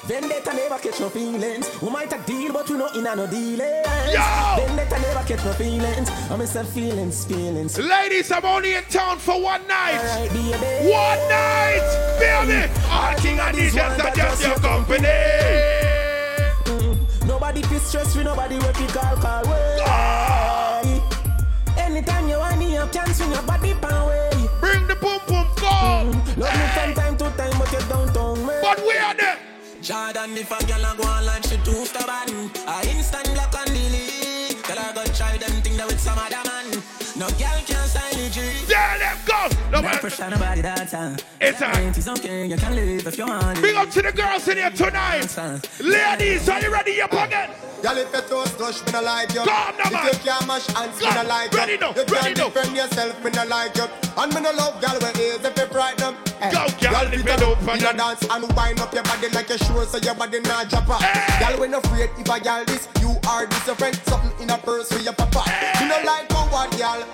[0.05, 1.81] Vendetta never catch no feelings.
[1.81, 4.13] We might a deal, but we not in a no dealings.
[4.13, 4.21] Yo!
[4.57, 6.07] Vendetta never catch no feelings.
[6.29, 7.79] I'm a feelings, feelings.
[7.79, 9.99] Ladies, I'm only in town for one night.
[10.29, 10.91] Baby.
[10.91, 11.81] One night,
[12.19, 12.71] baby.
[12.91, 15.07] All King Addies just are just your company.
[16.63, 17.27] Mm-hmm.
[17.27, 19.79] Nobody feel stress with nobody work it call call way.
[19.81, 20.83] Ah.
[21.75, 24.36] Anytime you want me, you can swing your body way.
[24.67, 26.11] Bring the boom boom go.
[26.35, 28.59] Love me from time to time, but you don't tongue way.
[28.61, 29.37] But we are there.
[29.81, 32.51] Jordan, if a girl a go online, she too stubborn.
[32.67, 34.61] I instant block and delete.
[34.65, 36.83] Tell her go try them thing that with some other man.
[37.15, 38.41] No girl can sign the G.
[38.67, 39.56] There them go.
[39.77, 39.99] No No man.
[39.99, 41.17] pressure, nobody that time.
[41.39, 43.61] It's a- It's okay, you can live if you want.
[43.61, 45.29] Big up to the girls in here tonight.
[45.79, 47.51] Ladies, are you ready up again?
[47.83, 49.41] Y'all if you toast touch, me no like you.
[49.45, 51.13] Come now, if you can't mash hands, me Come.
[51.15, 51.77] no like Ready you.
[51.77, 52.49] now, You ready can't now.
[52.49, 53.87] defend yourself, me no like you.
[54.17, 56.15] And me no love gal with ears if you frighten them.
[56.51, 57.97] Go, gal, Y'all if you up don't in find a them.
[57.97, 61.05] dance and wind up your body like you sure so your body not drop off.
[61.39, 63.95] Y'all when afraid if a gal this, you are this your friend.
[64.07, 65.43] Something in a purse for your papa.
[65.79, 67.05] You no like how what gal.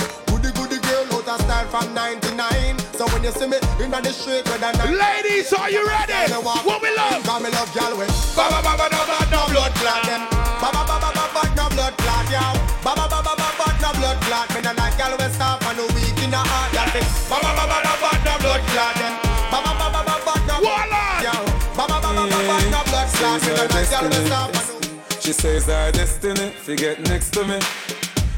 [0.93, 2.77] Goody goody girl out of style from 99.
[2.93, 4.93] So when you see me in the street with a night.
[4.93, 6.13] Ladies, are you ready?
[6.33, 7.23] What we love?
[7.23, 10.29] Cause me love gal with ba ba ba ba ba ba no blood clot them.
[10.61, 12.53] Ba ba ba ba ba ba no blood clot yow.
[12.85, 14.47] Ba ba ba ba ba ba no blood clot.
[14.53, 16.69] Me no like gal with stop and no weak in the heart.
[16.77, 17.09] That thing.
[17.25, 19.13] Ba ba ba ba ba ba no blood clot them.
[19.49, 21.41] Ba ba ba ba ba ba no blood clot yow.
[21.73, 23.41] Ba ba ba ba ba ba no blood clot.
[23.41, 25.17] Me no like gal with stop and no.
[25.23, 27.57] She says our destiny, forget next to me.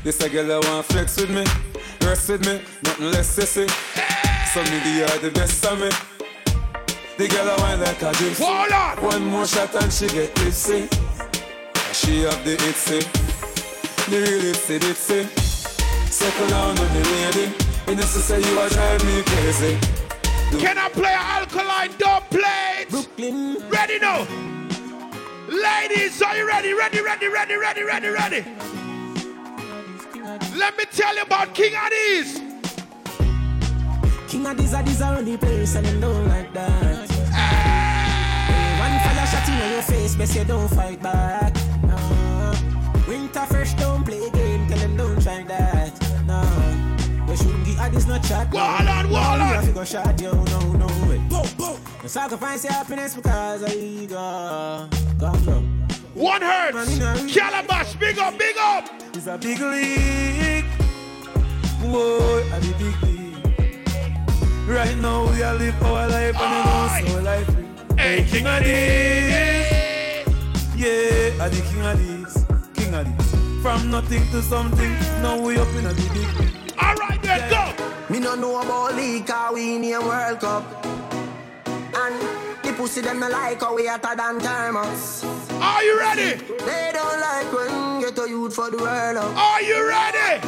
[0.04, 1.44] This a girl I want flex with me,
[2.06, 3.68] rest with me, nothing less sissy.
[4.54, 5.90] So me the are the best of me.
[7.18, 8.44] The girl I want like a gypsy.
[8.44, 9.04] Hold on.
[9.04, 10.88] One more shot and she get tipsy.
[11.94, 13.02] She have the itsy,
[14.10, 15.28] the real itsy ditsy.
[16.12, 17.54] Settle down on the lady.
[17.88, 19.78] And this is say you are drive me crazy.
[20.60, 22.88] Can I play an alkaline dub plate?
[22.90, 23.70] Brooklyn.
[23.70, 24.28] Ready now.
[25.48, 26.74] Ladies, are you ready?
[26.74, 28.85] Ready, ready, ready, ready, ready, ready.
[30.56, 32.40] Let me tell you about King Addies.
[34.30, 37.12] King of these are the place and don't like that.
[37.12, 38.80] Eh.
[38.80, 41.54] One fire shot in your face, best you don't fight back.
[41.84, 42.54] No.
[43.06, 45.92] Winter fresh don't play game, tell them don't try that.
[46.26, 46.42] No.
[47.28, 48.50] You shouldn't give this no chat.
[48.54, 49.50] Wall on, wall on.
[49.50, 51.18] You have to go shot, yo, no, no way.
[51.28, 51.78] Boom, boom.
[52.02, 54.88] You sacrifice your happiness because I ego.
[55.20, 55.85] Come from.
[56.16, 56.98] One hurts.
[57.34, 58.90] Calabash, big up, big up.
[59.14, 60.66] It's a big league.
[61.82, 63.46] Boy, a the big league.
[64.66, 67.66] Right now we are live our life and you know so life free.
[67.98, 70.26] Hey, King of this.
[70.78, 72.46] Yeah, a the king of this.
[72.74, 73.32] King of this.
[73.62, 76.74] From nothing to something, now we up in a big league.
[76.82, 78.14] All right, then go.
[78.14, 80.86] Me no know about league, cause we in a World Cup.
[81.66, 85.24] And the pussy them no like how we hotter than thermos.
[85.62, 86.36] Are you ready?
[86.66, 89.36] They don't like when get a youth for the world up.
[89.38, 90.42] Are you ready?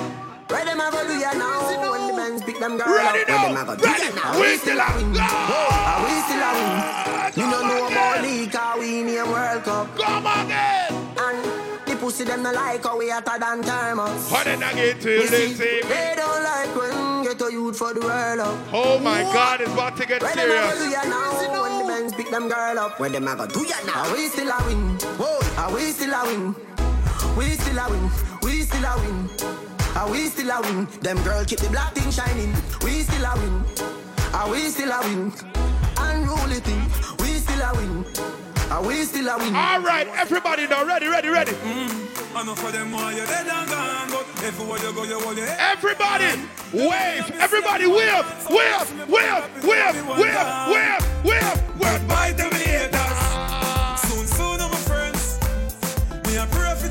[0.47, 1.91] Where them a do ya now?
[1.91, 3.27] When the men pick them girl Ready up.
[3.27, 3.43] now?
[3.43, 4.03] Where them a do Ready?
[4.03, 4.39] ya now?
[4.39, 5.17] We still a win.
[5.19, 7.33] Are we still a win?
[7.35, 9.97] You don't know about league, we name World Cup.
[9.97, 10.49] Come again.
[10.51, 11.23] Eh.
[11.23, 11.66] And the
[11.99, 14.29] pussy them no like how we hotter than thermos.
[14.29, 15.81] How did I get till You they see.
[15.81, 18.57] They don't like when get a youth for the world up.
[18.73, 21.61] Oh my God, it's about to get Where them a do ya now?
[21.61, 22.99] When the men pick them girl up.
[22.99, 24.05] Where them a go do ya now?
[24.05, 24.97] Are we still a win?
[25.19, 26.55] Whoa, are we still a win?
[27.37, 28.11] We still a win.
[28.43, 29.29] We still a win.
[29.95, 30.87] Are we still a win?
[31.01, 32.53] Them girl keep the black thing shining.
[32.83, 33.63] We still a win.
[34.33, 35.33] Are we still a win?
[35.97, 36.83] Unruly thing.
[37.19, 38.05] We still a win.
[38.69, 39.55] Are we still a win?
[39.55, 41.53] All right, everybody now, ready, ready, ready.
[42.35, 45.37] I know for them why you're dead and gone, but everywhere you go, you hold
[45.37, 45.57] your head.
[45.77, 46.25] Everybody,
[46.73, 47.31] wave.
[47.39, 50.37] Everybody, wave, wave, wave, wave, wave,
[50.67, 51.63] wave, wave.
[51.79, 54.01] Goodbye to me haters.
[54.03, 55.39] Soon, soon, my friends.
[56.27, 56.89] Me a pray for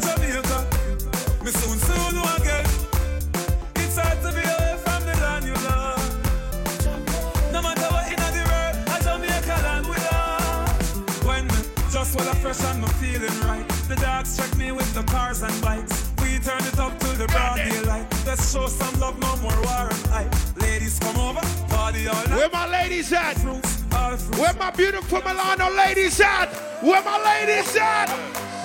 [12.16, 15.42] me just while fresh and me feeling right, the dogs check me with the cars
[15.42, 16.10] and bikes.
[16.22, 18.06] We turn it up to the broad daylight.
[18.26, 20.34] Let's show some love, no more war and hype.
[20.60, 22.36] Ladies, come over, party all night.
[22.36, 23.36] Where my ladies at?
[23.46, 24.38] All fruits.
[24.38, 26.48] Where my beautiful Milano ladies at?
[26.82, 28.08] Where my ladies at?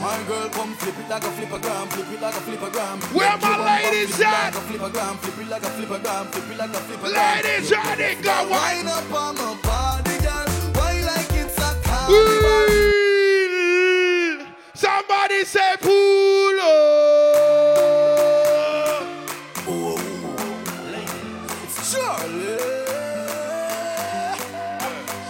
[0.02, 2.98] My girl come flip it like a flippergram, flip it like a flippergram.
[3.14, 4.56] Where my your bumper ladies flip it at?
[4.56, 7.44] Like a flippergram, flip it like a flippergram, flip it like a flippergram.
[7.44, 8.50] Ladies, ready, go on.
[8.50, 10.48] Wind up on my body, girl.
[10.74, 13.01] Why like it's a carnival?
[14.82, 16.58] Somebody say pool.
[16.58, 17.22] Oh.
[21.92, 22.58] Charlie.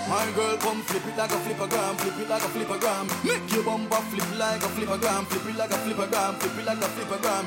[0.08, 3.06] My girl come flip it like a flippergram, flip it like a flippergram.
[3.26, 6.78] Make your bumper flip like a flippergram, flip it like a flippergram, flip it like
[6.78, 7.44] a flippergram.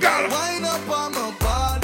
[0.00, 0.22] Girl.
[0.30, 1.79] Wind up on my body,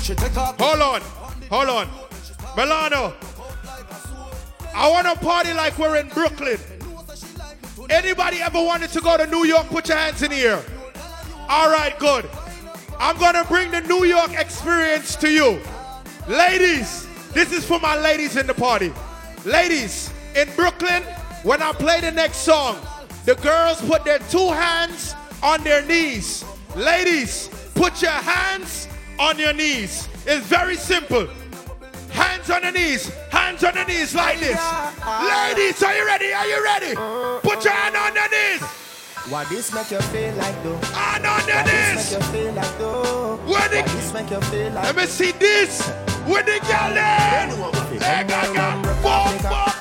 [0.00, 1.00] Hold on,
[1.50, 1.88] hold on.
[2.56, 3.14] Milano,
[4.74, 6.58] I want to party like we're in Brooklyn.
[7.90, 9.66] Anybody ever wanted to go to New York?
[9.66, 10.62] Put your hands in the air.
[11.48, 12.28] All right, good.
[12.98, 15.60] I'm going to bring the New York experience to you.
[16.28, 18.92] Ladies, this is for my ladies in the party.
[19.44, 21.02] Ladies, in Brooklyn,
[21.42, 22.78] when I play the next song,
[23.26, 26.44] the girls put their two hands on their knees.
[26.74, 28.88] Ladies, put your hands
[29.20, 30.08] on your knees.
[30.26, 31.28] It's very simple.
[32.10, 34.58] Hands on the knees, hands on the knees like this.
[35.06, 36.32] Ladies, are you ready?
[36.32, 36.94] Are you ready?
[36.96, 37.76] Oh, Put your oh.
[37.76, 38.62] hand on the knees.
[39.28, 40.76] What this make you feel like though?
[40.96, 42.12] Hand on this knees.
[42.12, 43.36] make you feel like though?
[43.44, 44.84] What this make you feel like?
[44.84, 45.92] Let me see this.
[46.26, 47.48] With the girl there.
[48.00, 48.82] Hey, girl, girl.
[48.82, 49.80] Boom, boom.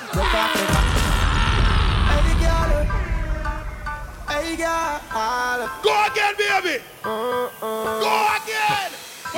[4.29, 6.83] Hey girl, Go again, baby.
[7.03, 7.98] Go again.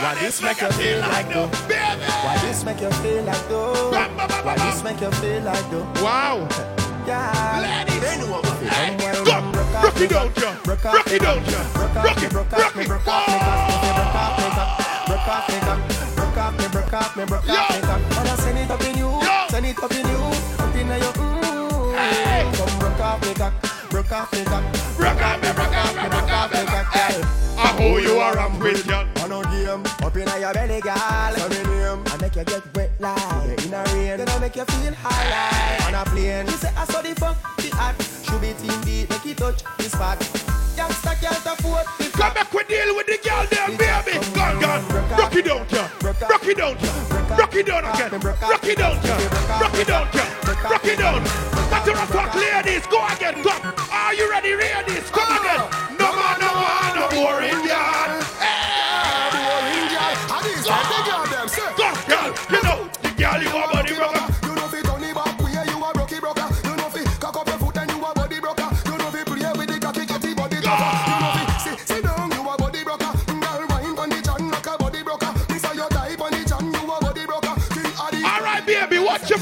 [0.01, 1.45] What this make you feel like though?
[1.45, 3.91] What this make you feel like though?
[3.91, 5.85] What this make you feel like though?
[6.01, 6.47] Wow.
[7.05, 7.85] Yeah.
[7.85, 8.01] Ladies.
[8.67, 9.37] Hey, Go.
[9.61, 10.57] Rock it down, John.
[10.65, 11.73] Rock it down, John.
[11.73, 12.87] Rock it, rock it.
[12.87, 13.27] Broke off
[15.45, 15.55] me
[16.21, 18.01] broke off me, broke off me, broke off me cock.
[18.17, 20.17] And I send it up in you, send it up in you,
[20.57, 22.53] up in your mm.
[22.57, 23.53] Come broke off me cock,
[23.89, 24.63] broke off me cock,
[24.97, 26.87] broke off me, broke off me, broke off me cock.
[26.95, 28.93] I who you are, I'm with you.
[28.93, 30.95] On a game, up in your belly, girl.
[30.95, 34.17] Come in name, I make you get wet like in a rain.
[34.17, 36.45] Then I make you feel high like on a plane.
[36.47, 39.63] You say I saw the fuck, the act, should be team beat, make it touch
[39.77, 40.19] the spot.
[40.77, 44.17] Youngster can't afford the Come back, we deal with the girl there, baby.
[44.33, 44.81] Go on, go on.
[45.17, 45.89] Rock it down, John.
[46.01, 47.37] Rock it down, John.
[47.37, 48.11] Rock it down again.
[48.21, 49.21] Rock it down, John.
[49.61, 50.27] Rock it down, John.
[50.63, 51.23] Rock it down.
[51.71, 53.43] Matter of fact, ladies, go again.
[53.43, 53.73] Come.
[53.91, 55.09] Are you ready, ladies?
[55.11, 56.00] Come again.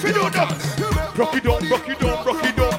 [0.10, 0.50] It down.
[1.16, 2.79] Rock it down, rock it down, rock it down,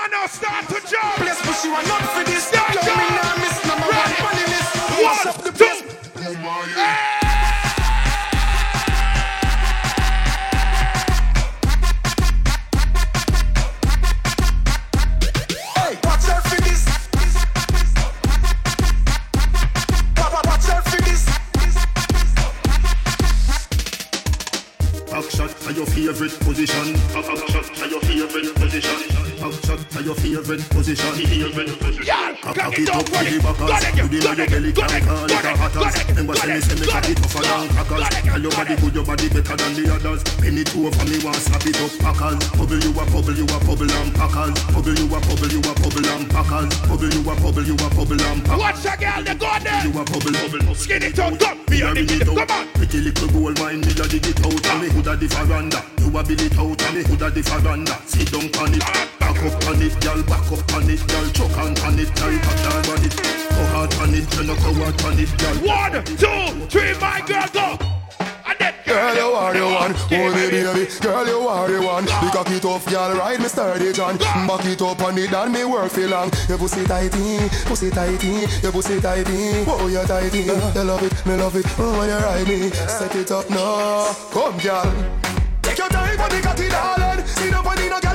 [32.71, 33.67] Cock cock it it up up, to got the it, backers.
[33.67, 35.91] got it, To the got your belly got can it, call it a it, got
[35.91, 38.07] it, Remember say me it, say me cock it, it tougher than crackers.
[38.31, 40.21] Tell your body good, your body better than the others.
[40.39, 42.39] Penny two over me want slap it up packers.
[42.55, 44.55] Bubble you a bubble, you a bubble and packers.
[44.71, 46.71] Bubble you a bubble, you a bubble and packers.
[46.87, 48.61] Bubble you a bubble, you a bubble and packers.
[48.63, 49.83] Watch a girl, they go there.
[49.83, 51.59] You a bubble, bubble, Skin it out, come.
[51.67, 52.65] Me a dig it, come on.
[52.79, 56.07] Pretty little gold mine, me a dig it out And me houlda the veranda You
[56.07, 58.83] a build it out and me houlda the veranda Sit down on it,
[59.19, 62.60] back up on it, girl Back up on it, girl Choke on on it, girl
[62.61, 63.15] Back down on it
[63.49, 67.21] Go hard on it, you know go hard on it, girl One, two, three, my
[67.25, 67.77] girl, go.
[68.45, 69.93] And then Girl, you are the one.
[69.95, 70.87] Oh, baby, baby.
[70.99, 72.05] Girl, you are the one.
[72.05, 74.17] The cocky tough, girl, ride me sturdy, John.
[74.17, 76.29] Back it up on it, and me work for long.
[76.49, 79.63] Your pussy tighty, pussy tighty, your pussy tighty.
[79.67, 80.41] Oh, you tighty.
[80.41, 81.65] You love it, me love it.
[81.79, 84.11] Oh, when you ride me, set it up now.
[84.31, 84.93] Come, girl.
[85.61, 87.25] Take your time for the cocky, darling.
[87.27, 88.10] See the body, no girl,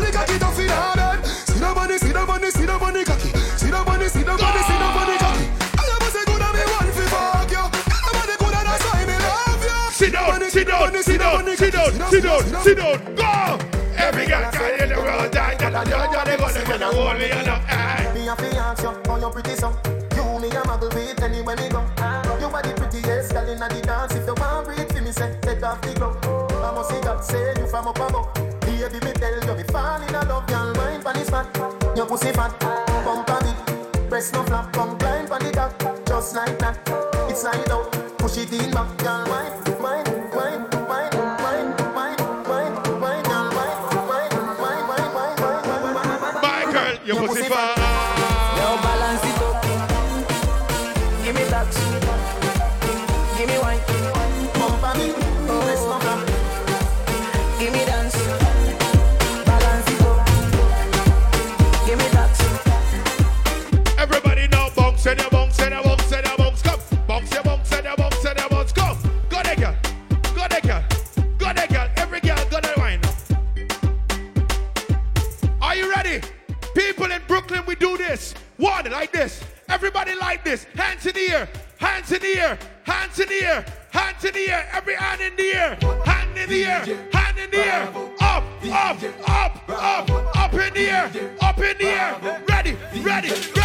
[10.93, 13.15] down, sit down, sit down, sit down, sit down.
[13.15, 13.59] Go.
[13.97, 15.55] Every girl can in the world die.
[15.57, 19.17] That judge, they gonna get a hold me on the Me a fi you, how
[19.19, 19.69] you pretty so?
[20.17, 21.81] You me a muggle with anywhere me go.
[22.41, 24.15] You are the prettiest girl inna the dance.
[24.15, 26.17] If you want breathe for me, say take off the glove.
[26.25, 28.33] I must see God say you from up above.
[28.61, 30.75] Baby, me tell you, me fall in love, girl.
[30.75, 35.51] Mind pon the spot, your pussy fat, on it, no flap, come climb pon the
[35.53, 36.79] top, just like that.
[37.29, 40.76] It's slide out, push it in back, mind, mind, mind,
[78.57, 79.43] One, like this.
[79.69, 80.65] Everybody like this.
[80.75, 81.49] Hands in the air.
[81.79, 82.59] Hands in the air.
[82.85, 83.65] Hands in the air.
[83.91, 84.69] Hands in the air.
[84.73, 85.79] Every hand in the air.
[86.05, 87.09] Hand in the air.
[87.13, 87.89] Hand in the air.
[88.21, 91.11] Up, up, up, up, up in the air.
[91.41, 92.45] Up in the air.
[92.49, 93.56] Ready, ready,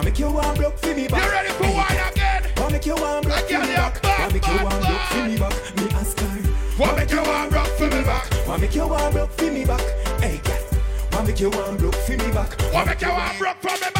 [0.00, 1.22] Wanna make you one broke for me back.
[1.22, 2.42] You ready for wine again?
[2.56, 4.02] Wanna make you one broke for me back.
[4.02, 5.76] Wanna make you one broke for me back.
[5.76, 6.42] Me ask her.
[6.78, 8.46] Wanna make you one broke for me back.
[8.46, 9.80] Wanna make you one broke for me back.
[10.22, 10.80] Hey girl.
[11.12, 12.56] Wanna make you one broke for me back.
[12.72, 13.99] Wanna make you one broke for me back.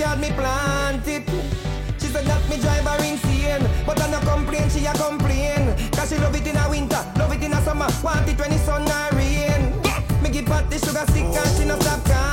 [0.00, 1.28] God me planted.
[1.98, 5.76] She said that me drive her insane, but I no complain, she a complain.
[5.92, 8.50] Cause she love it in a winter, love it in a summer, want it when
[8.50, 9.74] it's sun or rain.
[10.22, 12.29] Me give her the sugar stick and she no stop crying.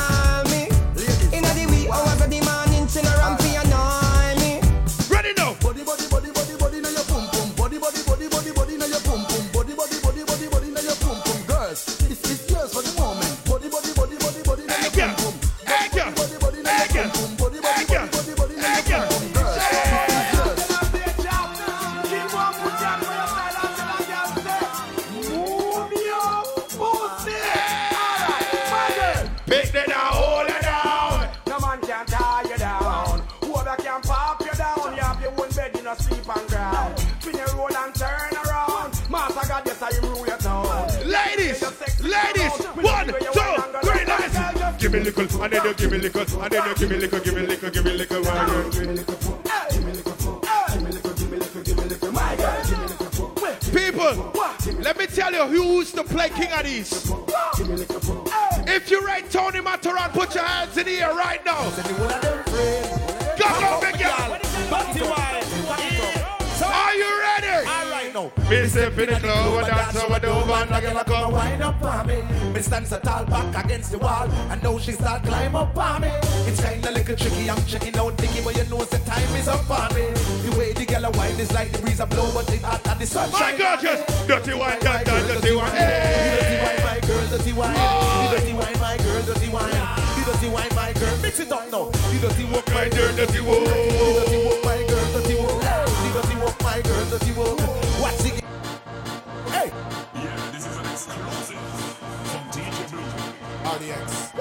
[72.68, 74.28] stands at tall, back against the wall.
[74.52, 76.10] I know she start climb up on me.
[76.48, 79.70] It's kinda little tricky, I'm checking out Dicky, but you know the time is up
[79.70, 80.06] on me.
[80.44, 83.00] The way the girl wine is like the breeze of blow, but it hot and
[83.00, 84.00] the sun My God, yes!
[84.28, 85.72] Dirty wine, that, that, dirty wine.
[85.72, 88.32] Dirty wine, my girl, dirty wine.
[88.32, 89.88] Dirty wine, my girl, dirty wine.
[90.28, 91.90] Dirty wine, my girl, mix it up now.
[92.20, 93.64] Dirty walk, my girl, dirty walk.
[93.64, 95.62] Dirty walk, my girl, dirty walk.
[95.64, 97.77] Dirty walk, my girl, dirty walk.
[103.78, 104.32] audience.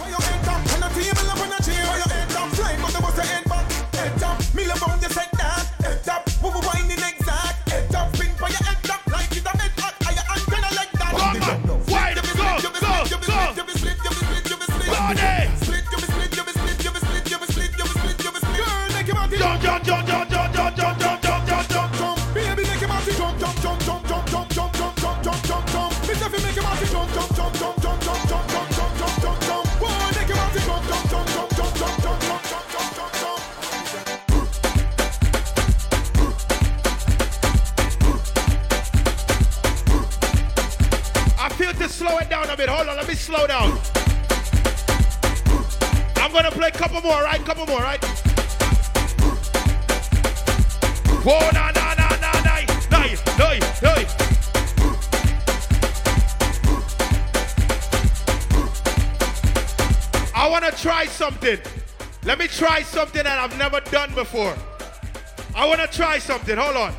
[43.11, 43.77] Me slow down.
[46.17, 47.45] I'm gonna play a couple more, right?
[47.45, 48.03] Couple more, right?
[51.25, 53.01] Whoa, na na na na na, na,
[53.39, 54.05] na, na.
[60.35, 61.59] I wanna try something.
[62.25, 64.55] Let me try something that I've never done before.
[65.57, 66.57] I wanna try something.
[66.57, 66.95] Hold on.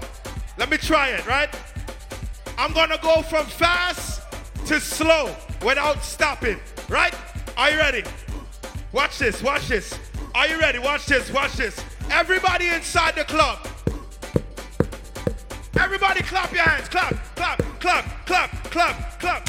[0.58, 1.50] Let me try it, right?
[2.58, 4.24] I'm gonna go from fast
[4.66, 5.34] to slow
[5.64, 6.60] without stopping,
[6.90, 7.14] right?
[7.58, 8.04] Are you ready?
[8.92, 9.98] Watch this, watch this.
[10.34, 10.80] Are you ready?
[10.80, 11.84] Watch this, watch this.
[12.10, 13.60] Everybody inside the club.
[15.80, 16.88] Everybody clap your hands.
[16.90, 19.46] Clap, clap, clap, clap, clap, clap.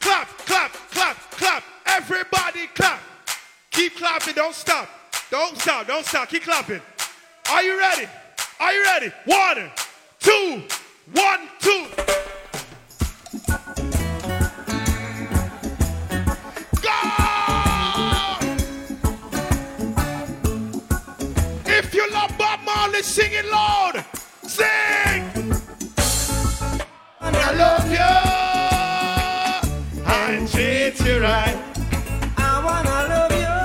[0.00, 1.64] Clap, clap, clap, clap.
[1.86, 3.00] Everybody clap.
[3.70, 4.88] Keep clapping, don't stop.
[5.30, 6.28] Don't stop, don't stop.
[6.28, 6.80] Keep clapping.
[7.50, 8.06] Are you ready?
[8.60, 9.12] Are you ready?
[9.24, 9.70] One,
[10.20, 10.62] two,
[11.12, 12.21] one, two.
[23.02, 24.04] Sing it loud.
[24.46, 24.64] Sing.
[27.20, 27.98] I love you
[30.12, 31.56] and treat you right.
[32.38, 33.58] I wanna love you.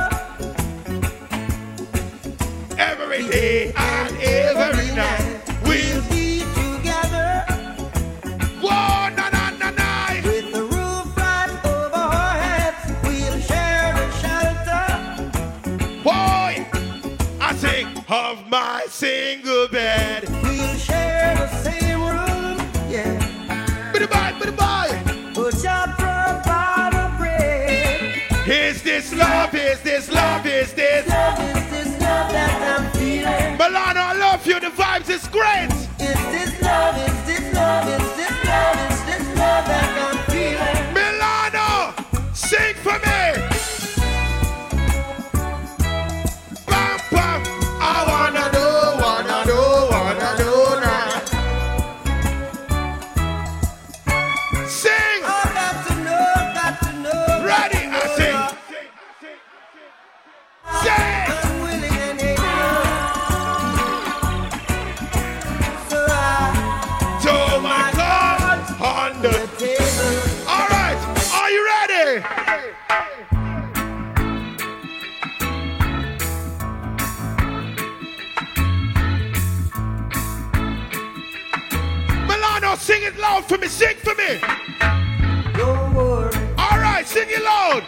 [2.79, 5.36] Every day and every night.
[18.97, 20.27] Single bed.
[20.41, 22.57] We'll share the same room,
[22.89, 23.13] yeah.
[23.93, 25.31] Bye bye, bye bye.
[25.35, 26.17] Put your bread.
[28.47, 29.53] Is this love?
[29.53, 30.46] Is this love?
[83.57, 83.67] For me.
[83.67, 84.39] Sing for me.
[85.57, 86.35] Don't worry.
[86.57, 87.83] All right, sing it loud.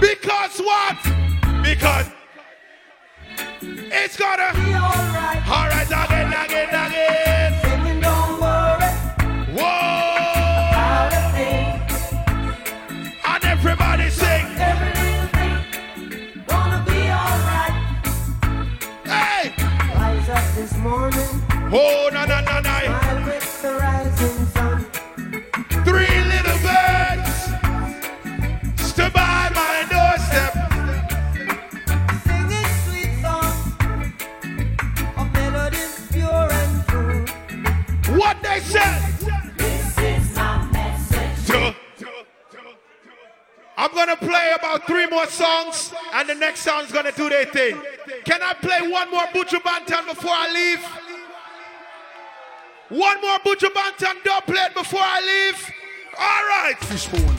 [0.00, 0.98] Because what?
[1.62, 2.06] Because
[3.60, 5.48] it's gonna be alright.
[5.48, 6.11] All right, again,
[43.92, 47.78] I'm gonna play about three more songs, and the next song's gonna do their thing.
[48.24, 50.82] Can I play one more Buju Banton before I leave?
[52.88, 55.74] One more Buju Banton dub plate before I leave.
[56.18, 56.74] All right.
[56.80, 57.36] Fishbone.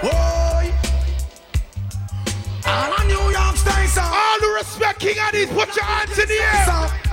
[0.00, 0.72] Boy.
[2.70, 3.98] All New York State.
[4.00, 7.07] All the respect, King Addies, put your hands in the air.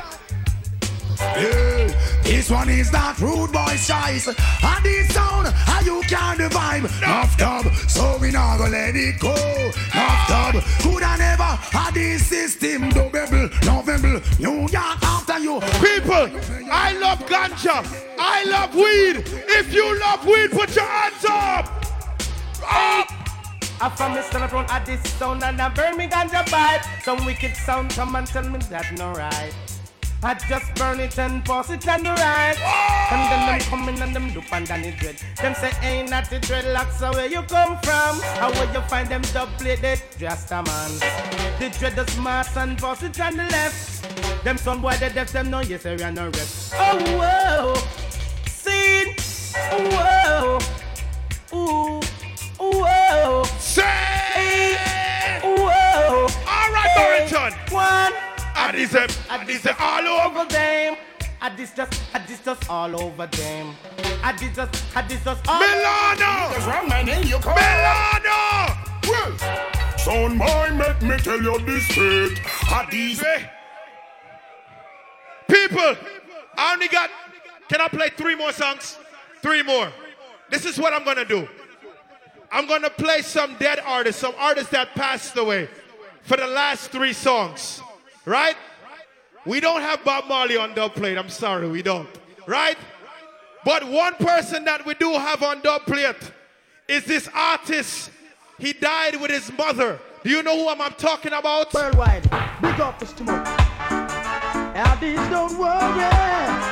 [1.19, 4.27] Yeah, this one is that rude boy choice.
[4.27, 6.83] And this sound, how you can the vibe.
[7.01, 9.35] Nuff dub, so we not gonna let it go.
[9.93, 12.89] Nuff dub, coulda never had this system.
[12.89, 14.21] No bubble, no bubble.
[14.39, 15.59] New York after you.
[15.79, 16.29] People,
[16.71, 17.85] I love ganja.
[18.19, 19.23] I love weed.
[19.47, 21.65] If you love weed, put your hands up.
[22.63, 23.11] Up.
[23.81, 24.39] I from Mr.
[24.39, 26.81] LeBron at this sound and I burn me ganja pipe.
[27.03, 29.53] Some wicked sound come and tell me that's not right.
[30.25, 32.57] I just burn it and pass it on the right.
[33.11, 35.21] And then them coming and them loop and then it dread.
[35.39, 38.19] Them say ain't that the dreadlocks so where you come from?
[38.39, 40.01] How where you find them dub plated?
[40.17, 40.91] Just a man.
[41.59, 44.43] The dread the smart and pass it on the left.
[44.43, 46.47] Them son boy the deaf them no yes they are no rep.
[46.73, 47.75] Oh whoa,
[48.49, 49.13] scene.
[49.93, 50.57] Whoa,
[51.53, 52.01] ooh,
[52.57, 53.43] whoa.
[53.59, 54.75] Say.
[55.43, 56.27] Whoa.
[56.47, 57.53] All right, Barrington.
[57.69, 58.24] One.
[58.55, 59.09] I this them.
[59.29, 60.97] I this them all over them.
[61.41, 63.75] I this just, I this just all over them.
[64.23, 66.53] I this just, I this just all Milano.
[66.53, 68.73] That's wrong, my name, you call Milano.
[69.07, 72.39] Well, son boy, make me tell you this straight.
[72.71, 73.23] I these
[75.47, 75.95] People,
[76.57, 77.11] I only got.
[77.67, 78.97] Can I play three more songs?
[79.41, 79.91] Three more.
[80.49, 81.47] This is what I'm gonna do.
[82.51, 85.69] I'm gonna play some dead artists, some artists that passed away
[86.23, 87.81] for the last three songs.
[88.25, 88.55] Right?
[89.45, 91.17] We don't have Bob Marley on dub plate.
[91.17, 92.09] I'm sorry, we don't.
[92.47, 92.77] Right?
[93.63, 96.31] But one person that we do have on dub plate
[96.87, 98.11] is this artist.
[98.57, 99.99] He died with his mother.
[100.23, 101.73] Do you know who I'm, I'm talking about?
[101.73, 102.23] Worldwide.
[102.61, 103.43] Big up this tomorrow.
[104.73, 106.05] Addies, don't worry.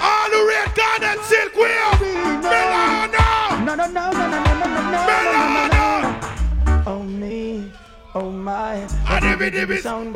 [0.02, 1.92] All the red gun and silk wheel.
[2.42, 3.66] Milano.
[3.66, 6.84] No, no, no, no, no, no, no, no, no, no, no.
[6.86, 7.43] Oh me,
[8.16, 8.76] oh my.
[9.06, 9.80] Adibby dibby.
[9.82, 10.14] Sound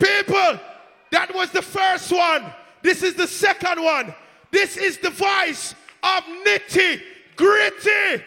[0.00, 0.60] People,
[1.10, 2.44] that was the first one.
[2.82, 4.14] This is the second one.
[4.50, 7.02] This is the voice of Nitty
[7.36, 8.22] Gritty.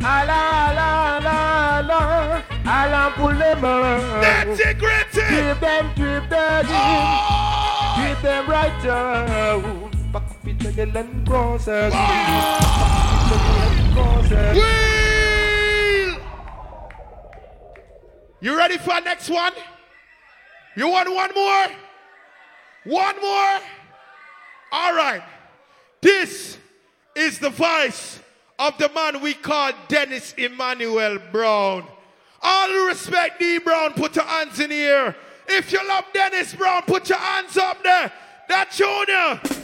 [0.00, 1.36] Ala, ala, ala,
[1.80, 4.24] ala, ala, pull them up.
[4.24, 5.20] Nitty Gritty.
[5.20, 7.94] Keep them, keep them, oh.
[7.96, 9.90] keep them right down.
[10.12, 13.03] Back up it again and cross us.
[14.54, 16.20] Wheel.
[18.40, 19.52] You ready for next one?
[20.76, 21.66] You want one more?
[22.84, 23.60] One more?
[24.72, 25.22] All right.
[26.00, 26.58] This
[27.14, 28.20] is the voice
[28.58, 31.86] of the man we call Dennis Emmanuel Brown.
[32.42, 35.16] All respect, D Brown, put your hands in air.
[35.48, 38.12] If you love Dennis Brown, put your hands up there.
[38.48, 39.63] That junior.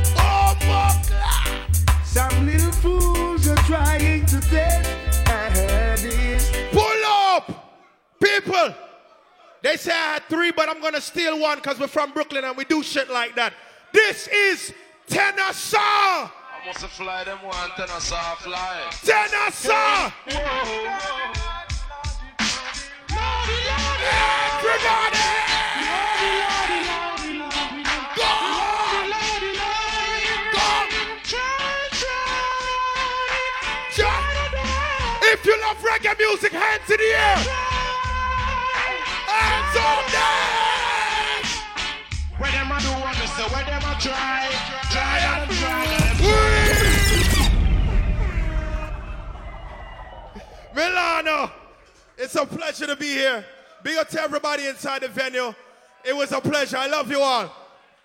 [8.21, 8.75] People!
[9.63, 12.55] They say I had three, but I'm gonna steal one because we're from Brooklyn and
[12.55, 13.53] we do shit like that.
[13.91, 14.73] This is
[15.07, 15.77] Tennessee!
[15.77, 16.29] I
[16.65, 18.89] must fly them one Tennessee fly.
[19.03, 20.13] Tennessee!
[24.53, 25.17] Everybody!
[35.33, 37.70] If you love reggae music, hands in the air!
[50.73, 51.51] Milano,
[52.17, 53.45] it's a pleasure to be here.
[53.83, 55.53] Big up to everybody inside the venue.
[56.03, 56.77] It was a pleasure.
[56.77, 57.51] I love you all.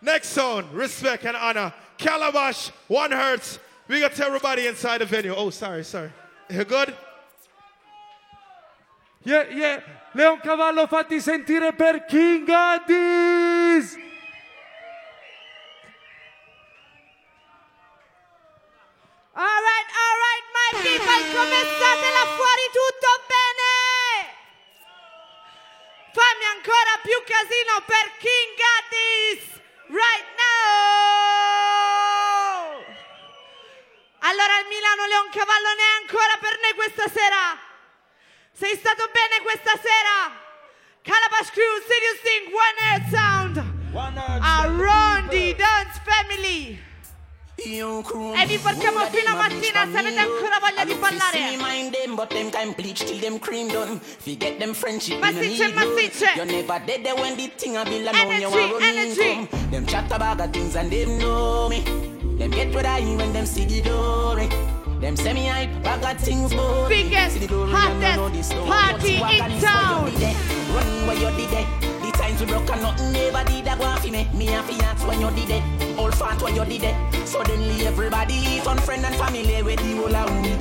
[0.03, 1.73] Next song, respect and honor.
[1.99, 3.59] Calabash, One Hertz.
[3.89, 5.35] Big up to everybody inside the venue.
[5.35, 6.11] Oh, sorry, sorry.
[6.51, 6.95] You good?
[9.25, 9.81] Yeah, yeah.
[10.17, 13.93] Leon Cavallo fatti sentire per King Addis.
[19.37, 24.33] Alright, alright, my people, come state là fuori tutto bene?
[26.17, 29.61] Fammi ancora più casino per King Addis
[29.93, 30.97] right now!
[34.21, 37.66] Allora il Milano Leoncavallo ne è ancora per noi questa sera?
[38.59, 40.33] Sei stato bene questa sera?
[41.03, 43.57] Calabash Crew, Serious Thing, One Earth Sound!
[44.41, 46.81] Around the Dance Family!
[48.35, 51.39] E vi portiamo fino a mattina se avete ancora voglia di ballare.
[55.19, 56.33] Massicce, massicce.
[58.17, 58.43] Running
[59.23, 59.49] come.
[59.71, 61.83] Them chat about the things and them know me.
[62.39, 64.49] Them get what I when them see the glory.
[65.01, 66.89] Them semi hype, I got things boring.
[66.89, 70.11] Biggest, hottest party in town.
[70.75, 71.67] Run where you did it.
[72.03, 74.29] The time gentle broke and nothing never did a go off me.
[74.35, 75.99] Me and fiance when you did it.
[75.99, 77.27] All fat when you did it.
[77.27, 80.57] Suddenly everybody turn friend and family with the whole of me.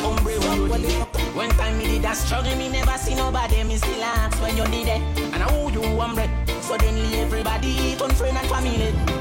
[0.00, 1.34] Hombre when you did it.
[1.36, 3.62] One time me did a struggle, me never see nobody.
[3.64, 5.32] Me still ask when you did it.
[5.32, 6.28] And I who you hombre.
[6.60, 9.19] Suddenly everybody turn friend and family.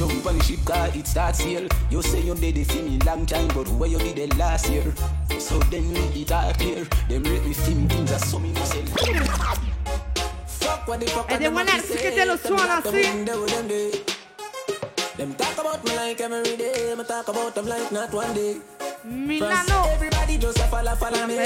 [0.00, 1.68] Jump on the ship car, it starts here.
[1.90, 4.70] You say you did it for me long time, but where you did it last
[4.70, 4.94] year?
[5.38, 6.86] So then we it all clear.
[7.08, 8.82] Them rate me for me things that so me no say.
[10.46, 13.02] Fuck what the fuck un ex che te lo suona, sì.
[15.18, 18.56] Them talk about me like every day, me talk about them like not one day.
[19.04, 19.84] Milano.
[19.92, 21.36] Everybody just a follow, follow me.